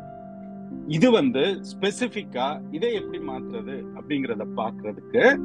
[0.87, 5.39] இது வந்து ஸ்பெசிபிக்கா இதை எப்படி மாத்துறது அப்படிங்கறத பாக்குறதுக்கு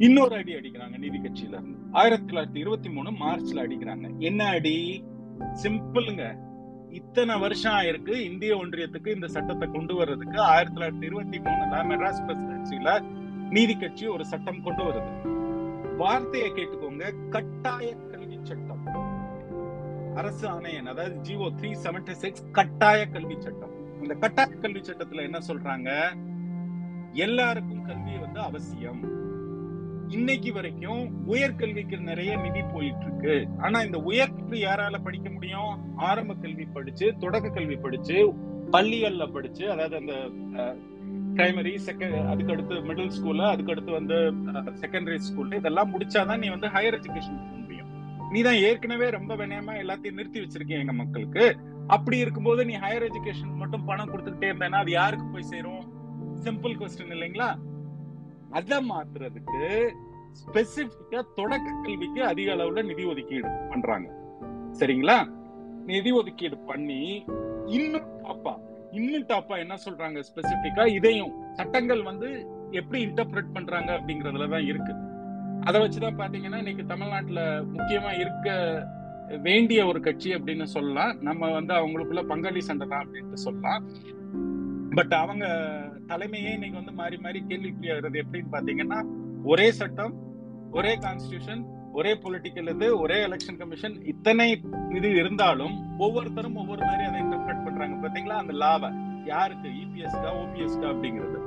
[0.00, 1.78] இன்னொரு அடி அடிக்கிறாங்க நீதி கட்சியில இருந்து.
[1.92, 4.16] ஆயிரத்தி தொள்ளாயிரத்தி இருபத்தி மூணு மார்ச்ல அடிக்கிறாங்க.
[4.18, 5.04] என்ன அடி?
[5.38, 6.36] சிம்பிளுங்க.
[6.90, 8.14] இத்தனை வருஷம் ஆயிருக்கு.
[8.14, 13.00] இந்திய ஒன்றியத்துக்கு இந்த சட்டத்தை கொண்டு வர்றதுக்கு ஆயிரத்தி தொள்ளாயிரத்தி இருபத்தி மூணுல மெட்ராஸ் பிரசிடென்சில
[13.50, 15.36] நீதி கட்சி ஒரு சட்டம் கொண்டு வருது.
[15.96, 17.28] வார்த்தையை கேட்டுக்கோங்க.
[17.28, 18.86] கட்டாய கல்வி சட்டம்.
[20.14, 24.02] அரசு ஆணையன் அதாவது ஜிஓ த்ரீ செவன்டி சிக்ஸ் கட்டாய கல்வி சட்டம்.
[24.02, 26.16] இந்த கட்டாய கல்வி சட்டத்துல என்ன சொல்றாங்க?
[27.12, 29.19] எல்லாருக்கும் கல்வி வந்து அவசியம்.
[30.10, 35.72] இன்னைக்கு வரைக்கும் உயர்கல்விக்கு நிறைய நிதி போயிட்டு இருக்கு ஆனா இந்த உயர்கல்வி யாரால படிக்க முடியும்?
[35.98, 38.16] ஆரம்ப கல்வி படிச்சு தொடக்க கல்வி படிச்சு
[38.70, 40.14] பள்ளிகள்ல படிச்சு அதாவது அந்த
[41.36, 44.16] பிரைமரி செகண்ட் அதுக்கு அடுத்து மிடில் ஸ்கூல்ல அதுக்கு அடுத்து வந்து
[44.82, 47.90] செகண்டரி ஸ்கூல்ல இதெல்லாம் முடிச்சாதான் நீ வந்து ஹையர் எஜுகேஷன் போக முடியும்.
[48.32, 51.44] நீ தான் ஏற்கனவே ரொம்ப வினயமா எல்லாத்தையும் நிறுத்தி வச்சிருக்கீங்க எங்க மக்களுக்கு.
[51.88, 55.82] அப்படி இருக்கும்போது நீ ஹையர் எஜுகேஷன் மட்டும் பணம் கொடுத்துக்கிட்டே இருந்தேன்னா அது யாருக்கு போய் சேரும்?
[56.42, 57.48] சிம்பிள் கொஸ்டின் இல்லைங்களா?
[58.50, 59.90] அதை மாத்துறதுக்கு
[60.46, 64.14] ஸ்பெசிபிக்கா தொடக்க கல்விக்கு அதிக அளவுல நிதி ஒதுக்கீடு பண்றாங்க.
[64.78, 65.30] சரிங்களா?
[65.86, 67.24] நிதி ஒதுக்கீடு பண்ணி
[67.66, 68.58] இன்னும் டாப்பா
[68.90, 70.22] இன்னும் டாப்பா என்ன சொல்றாங்க?
[70.34, 74.94] ஸ்பெசிபிக்கா இதையும் சட்டங்கள் வந்து எப்படி இன்டர்பிரட் பண்றாங்க அப்படிங்கறதுலதான் இருக்கு.
[75.60, 78.82] அதை வச்சுதான் பாத்தீங்கன்னா இன்னைக்கு தமிழ்நாட்டுல முக்கியமா இருக்க
[79.42, 81.18] வேண்டிய ஒரு கட்சி அப்படின்னு சொல்லலாம்.
[81.20, 83.88] நம்ம வந்து அவங்களுக்குள்ள பங்காளி சண்டை தான் அப்படின்ட்டு சொல்லலாம்.
[84.90, 85.46] பட் அவங்க
[86.10, 89.04] தலைமையே இன்னைக்கு வந்து மாறி மாறி கேள்விக்குறியாகிறது எப்படின்னு பாத்தீங்கன்னா
[89.44, 90.14] ஒரே சட்டம்
[90.70, 97.20] ஒரே கான்ஸ்டியூஷன் ஒரே பொலிட்டிக்கல் இது ஒரே எலெக்ஷன் கமிஷன் இத்தனை இது இருந்தாலும் ஒவ்வொருத்தரும் ஒவ்வொரு மாதிரி அதை
[97.20, 98.08] இன்டர்பிரட் பண்றாங்க.
[98.08, 98.90] பாத்தீங்களா அந்த லாவை
[99.24, 99.68] யாருக்கு?
[99.68, 101.40] இபிஎஸ்கா ஓபிஎஸ்கா அப்படிங்கிறது.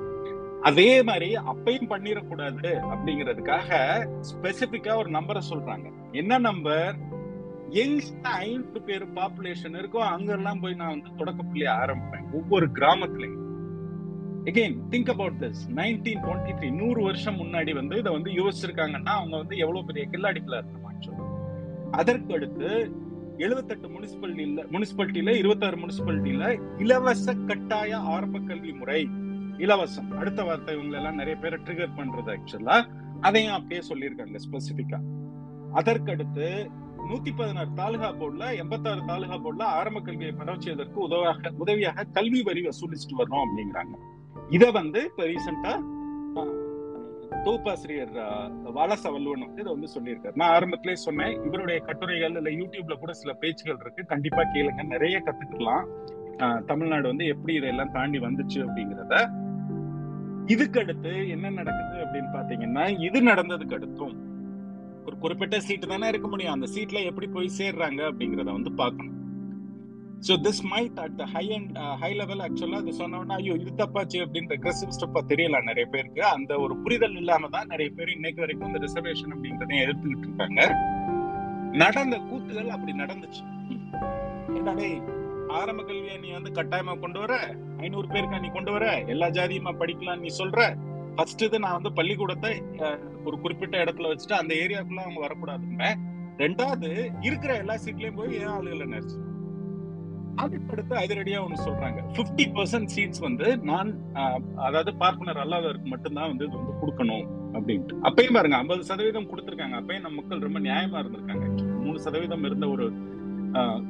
[0.62, 3.70] அதே மாதிரி அப்பையும் பண்ணிடக்கூடாது அப்படிங்கிறதுக்காக
[4.32, 5.92] ஸ்பெசிபிக்கா ஒரு நம்பரை சொல்றாங்க.
[6.12, 6.96] என்ன நம்பர்
[7.70, 12.28] எங்க ஐநூறு பேர் பாப்புலேஷன் இருக்கோ அங்கெல்லாம் போய் நான் வந்து தொடக்கப்பள்ளி ஆரம்பிப்பேன்.
[12.34, 13.42] ஒவ்வொரு கிராமத்துலயும்.
[14.46, 19.36] Again think about this nineteen twenty three நூறு வருஷம் முன்னாடி வந்து இதை வந்து யோசிச்சிருக்காங்கன்னா அவங்க
[19.38, 21.12] வந்து எவ்வளவு பெரிய கில்லாடிகளா இருந்தமாச்சு
[21.92, 22.70] அதற்கு அடுத்து
[23.38, 29.02] எழுபத்தெட்டு முனிசிபாலிட்டியில முனிசிபாலிட்டியில இருபத்தாறு முனிசிபாலிட்டியில இலவச கட்டாய ஆரம்ப கல்வி முறை.
[29.58, 30.12] இலவசம்.
[30.12, 32.78] அடுத்த வார்த்தை இவங்க எல்லாம் நிறைய பேரை ட்ரிகர் பண்றது ஆக்சுவலா
[33.22, 35.00] அதையும் அப்படியே சொல்லியிருக்காங்க ஸ்பெசிபிக்கா
[35.74, 36.48] அதற்கடுத்து
[37.10, 42.62] நூத்தி பதினாறு தாலுகா போர்டுல எண்பத்தாறு தாலுகா போர்டுல ஆரம்ப கல்வியை பரவ செய்வதற்கு உதவாக உதவியாக கல்வி வரி
[42.62, 43.96] வசூலிச்சுட்டு வரணும் அப்படிங்கிறாங்க.
[44.50, 45.74] இதை வந்து இப்போ ரீசெண்டா
[47.46, 48.12] தொகுப்பாசிரியர்
[48.76, 50.36] வாலச வல்லுவன் வந்து இதை வந்து சொல்லியிருக்காரு.
[50.36, 54.04] நான் ஆரம்பத்திலே சொன்னேன் இவருடைய கட்டுரைகள் இல்லை யூடியூப்ல கூட சில பேச்சுகள் இருக்கு.
[54.06, 55.86] கண்டிப்பா கேளுங்க நிறைய கத்துக்கலாம்.
[56.66, 59.16] தமிழ்நாடு வந்து எப்படி இதெல்லாம் தாண்டி வந்துச்சு அப்படிங்கிறத.
[60.54, 64.16] இதுக்கடுத்து என்ன நடக்குது அப்படின்னு பாத்தீங்கன்னா இது நடந்ததுக்கு அடுத்தும்
[65.06, 66.54] ஒரு குறிப்பிட்ட சீட்டு தானே இருக்க முடியும்.
[66.54, 69.18] அந்த சீட்ல எப்படி போய் சேர்றாங்க அப்படிங்கிறத வந்து பார்க்கணும்.
[70.28, 74.18] So this might at the high and high level ஆக்சுவலாக அது சொன்னோன்னா ஐயோ இது தப்பாச்சு
[74.26, 76.22] அப்படின்னு ரெக்ரெசிவ் ஸ்டெப்பாக தெரியல நிறைய பேருக்கு.
[76.36, 80.62] அந்த ஒரு புரிதல் இல்லாமல் தான் நிறைய பேர் இன்னைக்கு வரைக்கும் இந்த ரிசர்வேஷன் அப்படின்றதையும் எதிர்த்துக்கிட்டு இருக்காங்க.
[81.82, 83.44] நடந்த கூத்துகள் அப்படி நடந்துச்சு.
[85.60, 87.34] ஆரம்ப கல்வியை நீ வந்து கட்டாயமா கொண்டு வர?
[87.86, 88.86] ஐநூறு பேருக்கா நீ கொண்டு வர?
[89.14, 90.62] எல்லா ஜாதியுமா படிக்கலாம் நீ சொல்ற?
[91.18, 92.54] ஃபர்ஸ்ட் இது நான் வந்து பள்ளிக்கூடத்தை
[93.28, 95.90] ஒரு குறிப்பிட்ட இடத்துல வச்சுட்டு அந்த ஏரியாக்குள்ள அவங்க வரக்கூடாதுங்க.
[96.44, 96.90] ரெண்டாவது
[97.28, 99.18] இருக்கிற எல்லா சீட்லயும் போய் ஏன் ஆளுகளை நினைச்சு
[100.42, 102.00] அதுக்கடுத்து அதிரடியா ஒண்ணு சொல்றாங்க.
[102.18, 103.90] பிப்டி பர்சன்ட் சீட்ஸ் வந்து நான்
[104.68, 107.26] அதாவது பார்ப்பனர் அல்லாதவருக்கு மட்டும்தான் வந்து இது வந்து கொடுக்கணும்
[107.58, 107.98] அப்படின்ட்டு.
[108.10, 109.78] அப்பயும் பாருங்க ஐம்பது சதவீதம் கொடுத்துருக்காங்க.
[109.82, 111.46] அப்பயும் நம்ம மக்கள் ரொம்ப நியாயமா இருந்திருக்காங்க.
[111.86, 112.88] மூணு சதவீதம் இருந்த ஒரு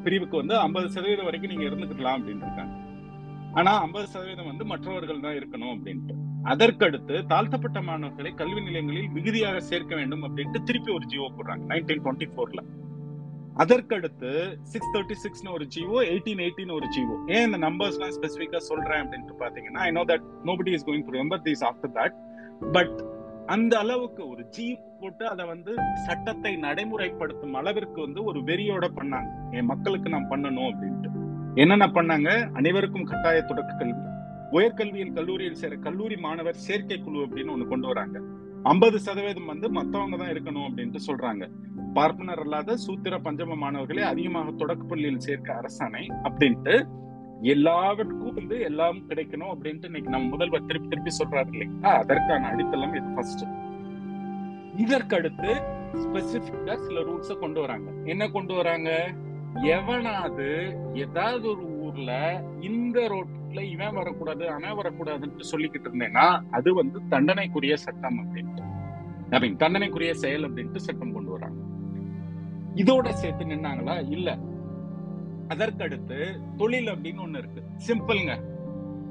[0.06, 2.73] பிரிவுக்கு வந்து ஐம்பது சதவீதம் வரைக்கும் நீங்க இருந்துக்கலாம் அப்படின்னு இருக்காங்க
[3.60, 6.13] ஆனா ஐம்பது சதவீதம் வந்து மற்றவர்கள் தான் இருக்கணும் அப்படின்ட்டு.
[6.51, 12.27] அதற்கடுத்து தாழ்த்தப்பட்ட மாணவர்களை கல்வி நிலையங்களில் மிகுதியாக சேர்க்க வேண்டும் அப்படின்ட்டு திருப்பி ஒரு ஜியோ போடுறாங்க நைன்டீன் டுவெண்ட்டி
[12.32, 12.62] ஃபோர்ல
[13.62, 18.82] அதற்கடுத்து சிக்ஸ் தேர்ட்டி சிக்ஸ்னு ஒரு ஜிஓ எயிட்டீன் எயிட்டின் ஒரு ஜிஓ ஏன் இந்த நம்பர்ஸ்லாம் ஸ்பெசிஃபிக்காக சொல்கிறேன்
[18.84, 22.16] சொல்றேன் அப்படின்ட்டு பாத்தீங்கன்னா I know that nobody is going to remember these after that
[22.72, 22.98] but
[23.46, 25.72] அந்த அளவுக்கு ஒரு ஜி போட்டு அதை வந்து
[26.06, 29.30] சட்டத்தை நடைமுறைப்படுத்தும் அளவிற்கு வந்து ஒரு வெறியோட பண்ணாங்க.
[29.52, 31.10] என் மக்களுக்கு நான் பண்ணணும் அப்படின்ட்டு.
[31.56, 32.52] என்னென்ன பண்ணாங்க?
[32.54, 34.04] அனைவருக்கும் கட்டாய தொடக்க கல்வி.
[34.52, 38.20] உயர்கல்வியில் கல்லூரியில் சேர கல்லூரி மாணவர் சேர்க்கை குழு அப்படின்னு ஒன்று கொண்டு வராங்க.
[38.63, 41.44] ஐம்பது சதவீதம் வந்து மற்றவங்க தான் இருக்கணும் அப்படின்ட்டு சொல்றாங்க.
[41.93, 46.88] பார்ப்பனர் அல்லாத சூத்திர பஞ்சம மாணவர்களே அதிகமாக தொடக்கப்பள்ளியில் சேர்க்க அரசாணை அப்படின்ட்டு
[47.41, 51.91] எல்லாவற்றுக்கும் வந்து எல்லாம் கிடைக்கணும் அப்படின்ட்டு இன்னைக்கு நம்ம முதல்வர் திருப்பி திருப்பி சொல்றாரு இல்லைங்களா?
[51.93, 53.43] அதற்கான அடித்தளம் இது ஃபர்ஸ்ட்
[54.77, 55.51] இதற்கடுத்து
[55.93, 57.89] ஸ்பெசிபிக்கா சில ரூல்ஸ கொண்டு வராங்க.
[58.06, 58.89] என்ன கொண்டு வராங்க?
[59.63, 60.47] எவனாவது
[60.93, 62.12] ஏதாவது ஒரு ஊர்ல
[62.60, 68.63] இந்த ரோட்ல இவன் வரக்கூடாது அவன் வரக்கூடாதுன்னு சொல்லிக்கிட்டு இருந்தேன்னா அது வந்து தண்டனைக்குரிய சட்டம் அப்படின்ட்டு.
[69.29, 71.62] ஐ மீன் தண்டனைக்குரிய செயல் அப்படின்ட்டு சட்டம் கொண்டு வராங்க.
[72.75, 74.12] இதோட சேர்த்து நின்னாங்களா?
[74.12, 74.38] இல்ல.
[75.47, 77.63] அதற்கடுத்து தொழில் அப்படின்னு ஒண்ணு இருக்கு.
[77.88, 78.51] சிம்பிள்ங்க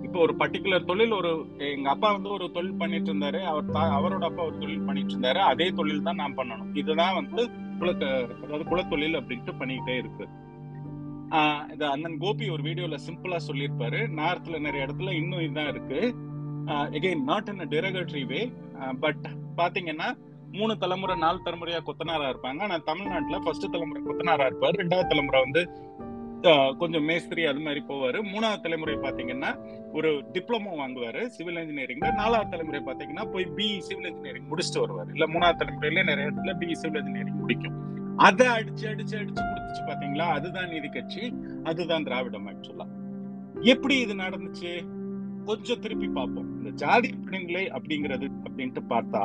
[0.03, 3.43] இப்போ ஒரு பர்டிகுலர் தொழில் ஒரு எங்க அப்பா வந்து ஒரு தொழில் பண்ணிட்டு இருந்தாரு.
[3.43, 5.37] அவர் அவரோட அப்பா ஒரு தொழில் பண்ணிட்டு இருந்தாரு.
[5.37, 6.77] அதே தொழில் தான் நான் பண்ணணும்.
[6.77, 7.49] இதுதான் வந்து
[7.79, 10.29] குல அதாவது குலத்தொழில் அப்படின்ட்டு பண்ணிக்கிட்டே இருக்கு.
[11.31, 14.01] ஆஹ் இது அண்ணன் கோபி ஒரு வீடியோல சிம்பிளா சொல்லியிருப்பாரு.
[14.17, 16.15] நார்த்ல நிறைய இடத்துல இன்னும் இதுதான் இருக்கு.
[16.67, 18.53] Again not in derogatory way
[19.01, 20.17] but பாத்தீங்கன்னா
[20.59, 22.61] மூணு தலைமுறை நாலு தலைமுறையா கொத்தனாரா இருப்பாங்க.
[22.67, 24.77] ஆனா தமிழ்நாட்டுல ஃபர்ஸ்ட் தலைமுறை கொத்தனாரா இருப்பாரு.
[24.83, 25.63] ரெண்டாவது தலைமுறை வந்து
[26.81, 28.19] கொஞ்சம் மேஸ்திரி அது மாதிரி போவாரு.
[28.31, 29.51] மூணாவது தலைமுறை பாத்தீங்கன்னா
[29.97, 35.11] ஒரு டிப்ளமோ வாங்குவாரு சிவில் இன்ஜினியரிங்ல நாலாவது தலைமுறை பாத்தீங்கன்னா போய் பி சிவில் இன்ஜினியரிங் முடிச்சுட்டு வருவாரு.
[35.17, 37.77] இல்ல மூணாவது தலைமுறையில நிறைய இடத்துல பி சிவில் இன்ஜினியரிங் முடிக்கும்.
[38.29, 41.23] அதை அடிச்சு அடிச்சு அடிச்சு கொடுத்துச்சு பாத்தீங்களா அதுதான் நீதி கட்சி
[41.71, 42.87] அதுதான் திராவிடம் ஆக்சுவலா
[43.73, 44.73] எப்படி இது நடந்துச்சு?
[45.49, 46.49] கொஞ்சம் திருப்பி பார்ப்போம்.
[46.59, 49.23] இந்த ஜாதி பிடிங்களை அப்படிங்கிறது அப்படின்ட்டு பார்த்தா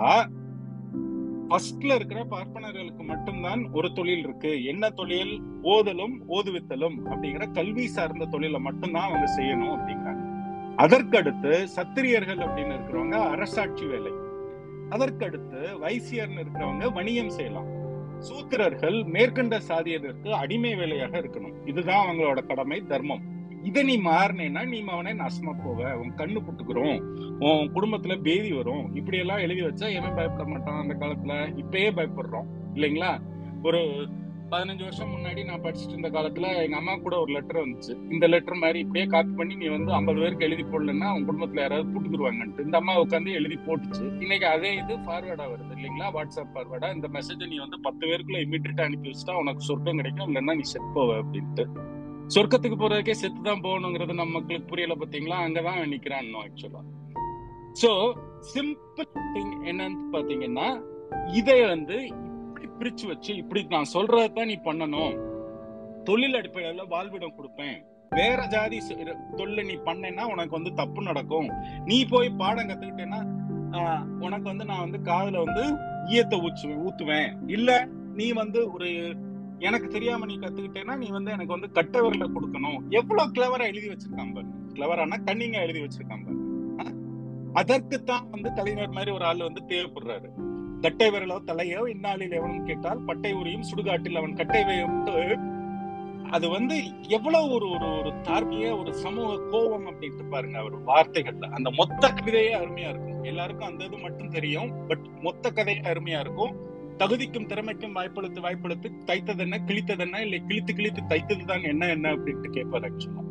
[1.49, 4.63] ஃபர்ஸ்ட்ல இருக்கிற பார்ப்பனர்களுக்கு மட்டும்தான் ஒரு தொழில் இருக்கு.
[4.63, 5.41] என்ன தொழில்?
[5.63, 10.25] ஓதலும் ஓதுவித்தலும் அப்படிங்கிற கல்வி சார்ந்த தொழிலை மட்டும்தான் அவங்க செய்யணும் அப்படிங்கிறாங்க.
[10.77, 14.11] அதற்கடுத்து சத்திரியர்கள் அப்படின்னு இருக்கிறவங்க அரசாட்சி வேலை.
[14.89, 17.75] அதற்கடுத்து வைசியர்னு இருக்கிறவங்க வணிகம் செய்யலாம்.
[18.19, 21.67] சூத்திரர்கள் மேற்கண்ட சாதியதற்கு அடிமை வேலையாக இருக்கணும்.
[21.67, 23.36] இதுதான் அவங்களோட கடமை தர்மம்.
[23.63, 25.93] இதை நீ மாறினேன்னா நீ அவனே நாசமா போவ.
[25.93, 26.99] உன் கண்ணு புட்டுக்கிறோம்.
[27.39, 28.95] உன் குடும்பத்துல பேதி வரும்.
[28.95, 31.35] இப்படி எல்லாம் எழுதி வச்சா எவன் பயப்பட மாட்டான் அந்த காலத்துல.
[31.35, 32.45] இப்பயே பயப்படுறோம்.
[32.73, 33.21] இல்லைங்களா?
[33.63, 34.07] ஒரு
[34.51, 38.11] பதினஞ்சு வருஷம் முன்னாடி நான் படிச்சுட்டு இருந்த காலத்துல எங்க அம்மா கூட ஒரு லெட்டர் வந்துச்சு.
[38.11, 41.89] இந்த லெட்டர் மாதிரி இப்படியே காப்பி பண்ணி நீ வந்து ஐம்பது பேருக்கு எழுதி போடலன்னா உன் குடும்பத்துல யாராவது
[41.89, 42.59] போட்டுக்குருவாங்கன்ட்டு.
[42.59, 44.21] இந்த அம்மா உட்காந்து எழுதி போட்டுச்சு.
[44.21, 46.05] இன்னைக்கு அதே இது ஃபார்வேர்டா வருது இல்லைங்களா?
[46.13, 50.35] வாட்ஸ்அப் ஃபார்வேர்டா இந்த மெசேஜ் நீ வந்து பத்து பேருக்குள்ள இமீடியட்டா அனுப்பி வச்சுட்டா உனக்கு சொர்க்கம் கிடைக்கும்.
[50.35, 51.65] இல்லைன்னா நீ செட் போவ அப்படின்ட்டு.
[52.35, 55.47] சொர்க்கத்துக்கு போறதுக்கே செத்து தான் போகணுங்கிறது நம்ம மக்களுக்கு புரியல பாத்தீங்களா?
[55.47, 56.81] அங்கதான் நிக்கிறான் ஆக்சுவலா
[57.81, 58.13] சோ
[58.53, 60.81] சிம்பிள் திங் என்னன்னு பாத்தீங்கன்னா
[61.35, 65.25] இதை வந்து இப்படி பிரிச்சு வச்சு இப்படி நான் சொல்றதான் நீ பண்ணணும்.
[66.03, 67.81] தொழில் அடிப்படையில வாழ்விடம் கொடுப்பேன்.
[68.09, 71.49] வேற ஜாதி சொ- தொழில நீ பண்ணேன்னா உனக்கு வந்து தப்பு நடக்கும்.
[71.85, 73.25] நீ போய் பாடம் கத்துக்கிட்டேன்னா
[74.19, 75.73] உனக்கு வந்து நான் வந்து காதுல வந்து
[76.05, 77.37] ஈயத்தை ஊச்சுவேன் ஊத்துவேன்.
[77.47, 79.15] இல்ல நீ வந்து ஒரு
[79.59, 82.89] எனக்கு தெரியாம நீ கத்துக்கிட்டேன்னா நீ வந்து எனக்கு வந்து கட்ட விரல கொடுக்கணும்.
[82.89, 84.45] எவ்வளவு கிளவரா எழுதி வச்சிருக்கான் பாரு.
[84.73, 86.45] கிளவரானா கண்ணிங்க எழுதி வச்சிருக்கான் பாரு.
[87.53, 90.29] அதற்குத்தான் வந்து கலைஞர் மாதிரி ஒரு ஆள் வந்து தேவைப்படுறாரு.
[90.81, 95.37] கட்டை விரலோ தலையோ இந்நாளில் எவனும் கேட்டால் பட்டை உரியும் சுடுகாட்டில் அவன் கட்டை வைத்து
[96.29, 101.49] அது வந்து எவ்வளவு ஒரு ஒரு ஒரு தார்மீக ஒரு சமூக கோபம் அப்படின்ட்டு பாருங்க அவர் வார்த்தைகள்ல.
[101.49, 103.23] அந்த மொத்த கவிதையே அருமையா இருக்கும்.
[103.23, 106.66] எல்லாருக்கும் அந்த இது மட்டும் தெரியும் பட் மொத்த கதையே அருமையா இருக்கும்.
[106.99, 112.11] தகுதிக்கும் திறமைக்கும் வாய்ப்பளித்து வாய்ப்பளித்து தைத்தது என்ன கிழித்தது என்ன இல்லை கிழித்து கிழித்து தைத்தது தான் என்ன என்ன
[112.15, 113.23] அப்படின்ட்டு கேட்பார் ஆக்சுவலா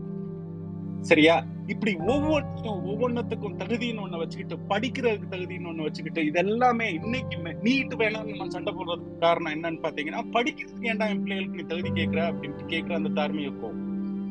[1.03, 1.35] சரியா?
[1.73, 8.49] இப்படி ஒவ்வொருத்தரும் ஒவ்வொன்னத்துக்கும் தகுதின்னு ஒண்ணு வச்சுக்கிட்டு படிக்கிறதுக்கு தகுதின்னு ஒண்ணு வச்சுக்கிட்டு இதெல்லாமே இன்னைக்கு நீட்டு வேணாம் நம்ம
[8.49, 13.13] சண்டை போடுறதுக்கு காரணம் என்னன்னு பாத்தீங்கன்னா படிக்கிறதுக்கு ஏன்டா என் பிள்ளைகளுக்கு நீ தகுதி கேட்கிற அப்படின்ட்டு கேட்கிற அந்த
[13.19, 13.83] தார்மீக கோவம்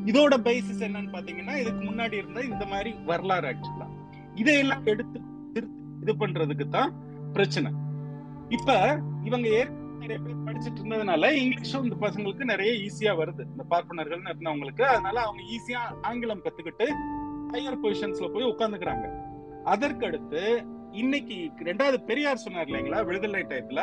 [0.06, 3.88] இதோட பேசிஸ் என்னன்னு பாத்தீங்கன்னா இதுக்கு முன்னாடி இருந்த இந்த மாதிரி வரலாறு ஆக்சுவலா
[4.36, 5.18] இதையெல்லாம் எடுத்து
[5.54, 6.90] திருத்தி இது பண்றதுக்கு தான்
[7.32, 7.70] பிரச்சனை.
[8.50, 9.48] இப்ப இவங்க
[9.98, 13.42] நிறைய பேர் படிச்சுட்டு இருந்ததுனால இங்கிலீஷும் இந்த பசங்களுக்கு நிறைய ஈஸியா வருது.
[13.50, 14.82] இந்த பார்ப்பனர்கள் இருந்தவங்களுக்கு.
[14.82, 16.86] அதனால அவங்க ஈஸியா ஆங்கிலம் கத்துக்கிட்டு
[17.52, 19.06] ஹையர் பொசிஷன்ஸ்ல போய் உட்காந்துக்கிறாங்க
[19.64, 20.42] அதற்கடுத்து
[20.92, 23.80] இன்னைக்கு ரெண்டாவது பெரியார் சொன்னார் இல்லைங்களா விடுதலை டயத்துல?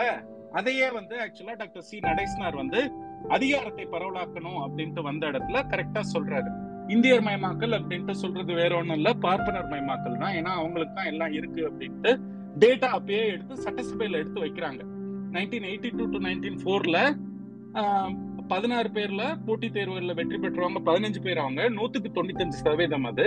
[0.52, 2.92] அதையே வந்து ஆக்சுவலா டாக்டர் சி நடேசனார் வந்து
[3.30, 6.50] அதிகாரத்தை பரவலாக்கணும் அப்படின்ட்டு வந்த இடத்துல கரெக்டா சொல்றாரு.
[6.88, 11.72] இந்தியர் மயமாக்கல் அப்படின்ட்டு சொல்றது வேற ஒண்ணும் இல்ல பார்ப்பனர் மயமாக்கல் தான் ஏன்னா அவங்களுக்கு தான் எல்லாம் இருக்கு
[11.72, 12.20] அப்படின்ட்டு
[12.62, 14.82] டேட்டா அப்பயே எடுத்து சட்டசபையில எடுத்து வைக்கிறாங்க.
[15.36, 16.98] Nineteen eighty two to nineteen ஃபோர்ல
[18.52, 21.62] பதினாறு பேர்ல போட்டித் தேர்வுகளில் வெற்றி பெற்றவங்க பதினஞ்சு பேர் அவங்க.
[21.78, 23.26] நூத்துக்கு தொண்ணூத்தஞ்சு சதவீதம் அது.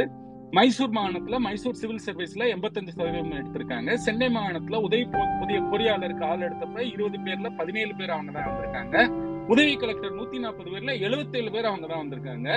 [0.57, 3.91] மைசூர் மாகாணத்துல மைசூர் சிவில் சர்வீஸ்ல எண்பத்தஞ்சு சதவீதம் எடுத்திருக்காங்க.
[4.05, 5.05] சென்னை மாகாணத்துல உதவி
[5.41, 8.97] புதிய பொறியாளருக்கு ஆள் எடுத்தப்ப இருபது பேர்ல பதினேழு பேர் அவங்க தான் வந்திருக்காங்க.
[9.55, 12.51] உதவி கலெக்டர் நூத்தி நாற்பது பேர்ல 77 பேர் அவங்க தான் வந்திருக்காங்க.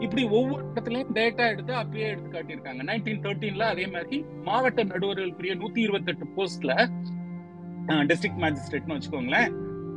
[0.00, 2.82] இப்படி ஒவ்வொரு இடத்துலயும் டேட்டா எடுத்து அப்பயே எடுத்து காட்டியிருக்காங்க.
[2.90, 6.72] நைன்டீன் தேர்ட்டீன்ல அதே மாதிரி மாவட்ட நடுவர்களுக்குரிய நூத்தி இருபத்தெட்டு போஸ்ட்ல
[8.10, 9.50] டிஸ்ட்ரிக்ட் மேஜிஸ்ட்ரேட்னு வச்சுக்கோங்களேன்.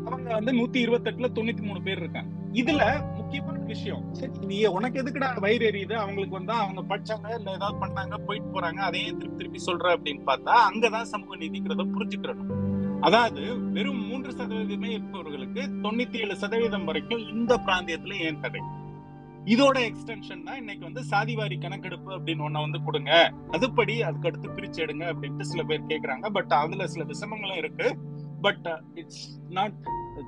[0.06, 2.32] அவங்க வந்து நூத்தி இருபத்தெட்டுல தொண்ணூத்தி மூணு பேர் இருக்காங்க.
[2.54, 2.84] இதுல
[3.16, 5.94] முக்கியமான விஷயம் சரி நீ உனக்கு எதுக்குடா வயிறு எரியுது?
[5.94, 10.56] அவங்களுக்கு வந்தா அவங்க படிச்சாங்க இல்ல ஏதாவது பண்ணாங்க போயிட்டு போறாங்க அதையே திருப்பி திருப்பி சொல்ற அப்படின்னு பார்த்தா
[10.70, 12.54] அங்கதான் சமூக நீதிங்கிறத புரிஞ்சுக்கிறணும்.
[13.02, 13.42] அதாவது
[13.72, 18.62] வெறும் மூன்று சதவீதமே இருப்பவர்களுக்கு தொண்ணூத்தி ஏழு சதவீதம் வரைக்கும் இந்த பிராந்தியத்துல ஏன் தடை
[19.48, 23.34] இதோட எக்ஸ்டென்ஷன் தான் இன்னைக்கு வந்து சாதிவாரி கணக்கெடுப்பு அப்படின்னு ஒண்ண வந்து கொடுங்க.
[23.52, 26.30] அதுபடி அதுக்கு அடுத்து பிரிச்சு எடுங்க அப்படின்ட்டு சில பேர் கேக்குறாங்க.
[26.30, 27.98] பட் அதுல சில விஷமங்களும் இருக்கு.
[28.42, 29.78] But it's not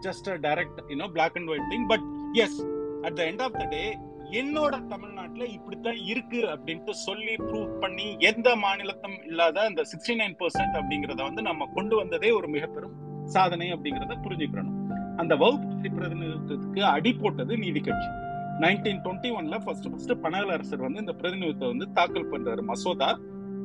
[0.02, 2.66] just a direct you know black and white thing but as
[3.02, 3.98] at the end of the day
[4.32, 10.76] என்னோட தமிழ்நாட்டுல இப்படித்தான் இருக்கு அப்படின்ட்டு சொல்லி ப்ரூவ் பண்ணி எந்த மாநிலத்தும் இல்லாத அந்த சிக்ஸ்டி நைன் பர்சன்ட்
[10.80, 14.78] அப்படிங்கறத வந்து நம்ம கொண்டு வந்ததே ஒரு மிக பெரும் சாதனை அப்படிங்கறத புரிஞ்சுக்கிறணும்.
[15.18, 18.28] அந்த வகுப்பு பிரதிநிதித்துவத்துக்கு அடி போட்டது நீதி கட்சி.
[18.64, 23.10] நைன்டீன் டுவெண்ட்டி ஒன்ல ஃபர்ஸ்ட் ஃபர்ஸ்ட் பனகல் அரசர் வந்து இந்த பிரதிநிதித்துவம் வந்து தாக்கல் பண்றாரு மசோதா.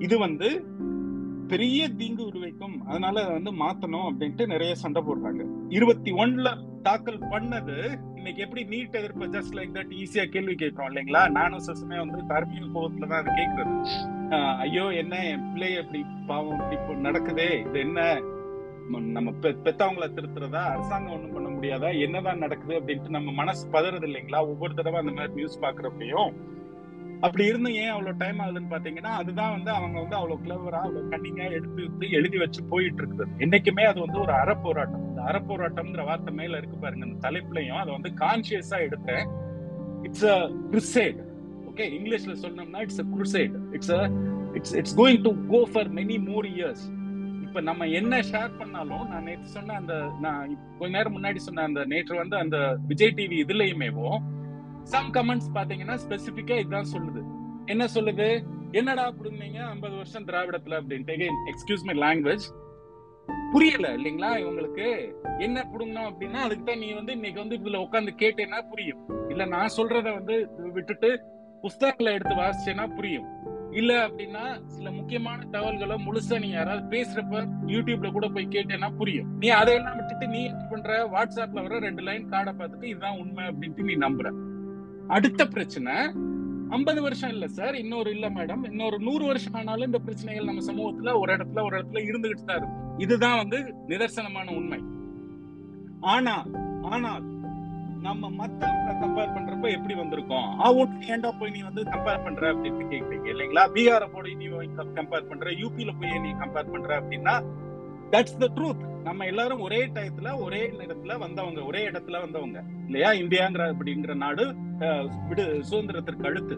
[0.06, 0.48] இது வந்து
[1.52, 2.76] பெரிய தீங்கு விளைவிக்கும்.
[2.90, 5.42] அதனால அதை வந்து மாத்தணும் அப்படின்ட்டு நிறைய சண்டை போடுறாங்க.
[5.76, 6.50] இருபத்தி ஒன்ல
[6.86, 7.76] தாக்கல் பண்ணது
[8.18, 11.22] இன்னைக்கு எப்படி நீட் எதிர்ப்பு ஜஸ்ட் லைக் தட் ஈஸியா கேள்வி கேட்கிறோம் இல்லைங்களா?
[11.38, 13.74] நானும் சசுமே வந்து தர்மியல் கோபத்துல தான் அது கேட்கறது.
[14.64, 18.00] ஐயோ என்ன என் பிள்ளைய இப்படி பாவம் இப்படி இப்போ நடக்குதே இது என்ன?
[18.90, 22.00] நம்ம பெ- திருத்துறதா அரசாங்கம் ஒண்ணும் பண்ண முடியாதா?
[22.00, 24.40] என்னதான் நடக்குது அப்படின்ட்டு நம்ம மனசு பதறது இல்லைங்களா?
[24.40, 26.32] ஒவ்வொரு தடவை அந்த மாதிரி நியூஸ் பாக்குறப்பையும்
[27.20, 31.50] அப்படி இருந்து ஏன் அவ்வளவு டைம் ஆகுதுன்னு பாத்தீங்கன்னா அதுதான் வந்து அவங்க வந்து அவ்வளவு கிளவரா அவ்வளவு கண்ணிங்கா
[31.50, 33.26] எடுத்து எடுத்து எழுதி வச்சு போயிட்டு இருக்குது.
[33.38, 35.08] என்னைக்குமே அது வந்து ஒரு அறப்போராட்டம்.
[35.08, 37.78] இந்த அறப்போராட்டம்ங்கிற வார்த்தை மேல இருக்கு பாருங்க அந்த தலைப்புலையும்.
[37.78, 39.28] அதை வந்து கான்சியஸா எடுத்தேன்.
[40.02, 41.16] It's a crusade.
[41.70, 44.10] ஓகே இங்கிலீஷ்ல சொன்னோம்னா it's a crusade it's a
[44.54, 47.03] it's it's going to go for many more years
[47.54, 51.84] இப்ப நம்ம என்ன ஷேர் பண்ணாலும் நான் நேற்று சொன்ன அந்த நான் கொஞ்ச நேரம் முன்னாடி சொன்ன அந்த
[51.84, 54.16] நேற்று வந்து அந்த விஜய் டிவி இதுலயுமேவும்
[54.82, 57.24] சம் கமெண்ட்ஸ் பாத்தீங்கன்னா ஸ்பெசிபிக்கா இதுதான் சொல்லுது.
[57.66, 58.44] என்ன சொல்லுது?
[58.70, 61.30] என்னடா அப்படின்னீங்க ஐம்பது வருஷம் திராவிடத்துல அப்படின்ட்டு.
[61.52, 62.42] எக்ஸ்கியூஸ் மை லாங்குவேஜ்
[63.52, 65.14] புரியல இல்லைங்களா இவங்களுக்கு?
[65.38, 69.28] என்ன புடுங்கணும் அப்படின்னா அதுக்கு தான் நீ வந்து இன்னைக்கு வந்து இதுல உட்காந்து கேட்டேன்னா புரியும்.
[69.28, 71.22] இல்ல நான் சொல்றத வந்து விட்டுட்டு
[71.60, 73.33] புஸ்தகங்களை எடுத்து வாசிச்சேன்னா புரியும்.
[73.74, 79.38] இல்ல அப்படின்னா சில முக்கியமான தகவல்களை முழுசா நீ யாராவது பேசுறப்ப யூடியூப்ல கூட போய் கேட்டேன்னா புரியும்.
[79.38, 81.06] நீ அதையெல்லாம் விட்டுட்டு நீ என்ன பண்ற?
[81.06, 84.30] வாட்ஸ்அப்ல வர ரெண்டு லைன் கார்டை பார்த்துட்டு இதுதான் உண்மை அப்படின்ட்டு நீ நம்புற.
[85.08, 85.92] அடுத்த பிரச்சனை
[86.68, 91.18] ஐம்பது வருஷம் இல்ல சார் இன்னொரு இல்ல மேடம் இன்னொரு நூறு வருஷம் ஆனாலும் இந்த பிரச்சனைகள் நம்ம சமூகத்துல
[91.18, 92.98] ஒரு இடத்துல ஒரு இடத்துல இருந்துகிட்டு தான் இருக்கும்.
[92.98, 93.58] இதுதான் வந்து
[93.88, 94.80] நிதர்சனமான உண்மை.
[96.00, 96.44] ஆனா
[96.82, 97.33] ஆனால்
[98.04, 100.48] நம்ம மத்தவங்களை கம்பேர் பண்றப்ப எப்படி வந்திருக்கோம்?
[100.58, 103.62] அவன் ஹேண்டா போய் நீ வந்து கம்பேர் பண்ற அப்படின்னு கேக்குறீங்க இல்லைங்களா?
[103.74, 104.46] பீகார போய் நீ
[104.96, 107.34] கம்பேர் பண்ற யூபியில போய் நீ கம்பேர் பண்ற அப்படின்னா
[108.12, 113.10] தட்ஸ் த ட்ரூத் நம்ம எல்லாரும் ஒரே டயத்துல ஒரே நேரத்துல வந்தவங்க ஒரே இடத்துல வந்தவங்க இல்லையா?
[113.14, 114.44] இந்தியாங்கிற அப்படிங்கிற நாடு
[115.28, 116.56] விடு சுதந்திரத்திற்கு அடுத்து.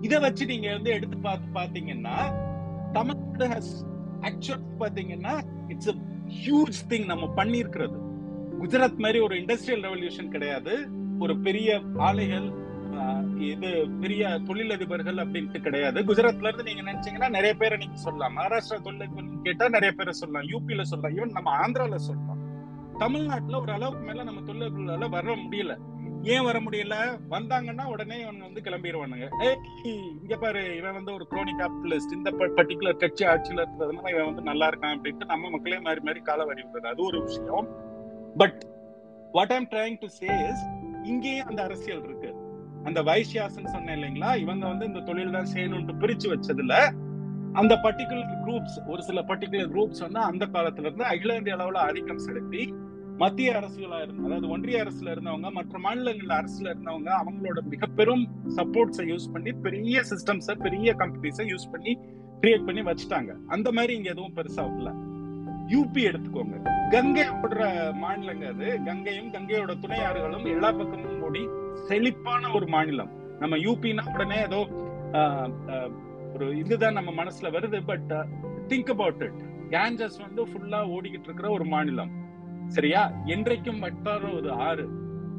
[0.00, 2.16] இத வச்சு நீங்க வந்து எடுத்து பார்த்து பாத்தீங்கன்னா
[2.92, 3.74] தமிழ்நாடு ஹஸ்
[4.22, 5.34] ஆக்சுவல் பாத்தீங்கன்னா
[5.68, 5.92] இட்ஸ்
[6.40, 7.98] ஹியூஜ் திங் நம்ம பண்ணிருக்கிறது
[8.62, 10.74] குஜராத் மாதிரி ஒரு இண்டஸ்ட்ரியல் ரெவல்யூஷன் கிடையாது.
[11.18, 12.48] ஒரு பெரிய ஆலைகள்
[13.50, 16.00] இது பெரிய தொழிலதிபர்கள் அப்படின்ட்டு கிடையாது.
[16.00, 18.36] குஜராத்ல இருந்து நீங்க நினைச்சீங்கன்னா நிறைய பேரை நீங்க சொல்லலாம்.
[18.36, 20.48] மகாராஷ்டிரா தொழிலதிபர் கேட்டா நிறைய பேரை சொல்லலாம்.
[20.52, 21.16] யூபில சொல்லலாம்.
[21.16, 22.40] ஈவன் நம்ம ஆந்திரால சொல்லலாம்.
[22.98, 25.74] தமிழ்நாட்டுல ஒரு அளவுக்கு மேல நம்ம தொழிலதிபர்களால வர முடியல.
[26.24, 26.96] ஏன் வர முடியல?
[27.30, 29.28] வந்தாங்கன்னா உடனே இவங்க வந்து கிளம்பிடுவானுங்க
[30.22, 34.68] இங்க பாரு இவன் வந்து ஒரு குரோனி கேபிட்டலிஸ்ட் இந்த பர்டிகுலர் கட்சி ஆட்சியில இருக்கிறதுனால இவன் வந்து நல்லா
[34.70, 37.68] இருக்கான் அப்படின்ட்டு நம்ம மக்களே மாறி மாறி கால வரி விடுறது அது ஒரு விஷயம்.
[38.36, 38.64] But
[39.32, 40.62] what I'm trying to say is
[41.02, 42.30] இங்கேயும் அந்த அரசியல் இருக்கு.
[42.84, 44.36] அந்த வைசியாசன் சொன்னேன் இல்லைங்களா?
[44.36, 46.76] இவங்க வந்து இந்த தொழில் தான் செய்யணும்னு பிரிச்சு வச்சதுல
[47.54, 52.18] அந்த பர்டிகுலர் குரூப்ஸ் ஒரு சில பர்டிகுலர் குரூப்ஸ் வந்து அந்த காலத்துல இருந்து அகில இந்திய அளவுல ஆதிக்கம்
[52.18, 52.74] செலுத்தி
[53.16, 58.24] மத்திய அரசுகளா இருந்த அதாவது ஒன்றிய அரசுல இருந்தவங்க மற்ற மாநிலங்கள் அரசுல இருந்தவங்க அவங்களோட மிக பெரும்
[58.56, 61.98] சப்போர்ட்ஸை யூஸ் பண்ணி பெரிய சிஸ்டம்ஸை பெரிய கம்பெனிஸை யூஸ் பண்ணி
[62.40, 63.36] கிரியேட் பண்ணி வச்சுட்டாங்க.
[63.46, 64.92] அந்த மாதிரி இங்க எதுவும் பெருசா இல்லை
[65.68, 66.56] யூபி எடுத்துக்கோங்க.
[66.90, 67.60] கங்கை ஓடுற
[68.02, 68.82] மாநிலங்க அது.
[68.84, 71.42] கங்கையும் கங்கையோட துணை ஆறுகளும் எல்லா பக்கமும் கூடி
[71.88, 73.12] செழிப்பான ஒரு மாநிலம்.
[73.38, 74.60] நம்ம யூபினா உடனே ஏதோ
[76.34, 78.12] ஒரு இதுதான் நம்ம மனசுல வருது but
[78.68, 79.40] think about it
[79.70, 82.12] Ganges வந்து ஃபுல்லா ஓடிக்கிட்டு இருக்கிற ஒரு மாநிலம்.
[82.66, 83.12] சரியா?
[83.26, 84.84] என்றைக்கும் வட்டார ஒரு ஆறு.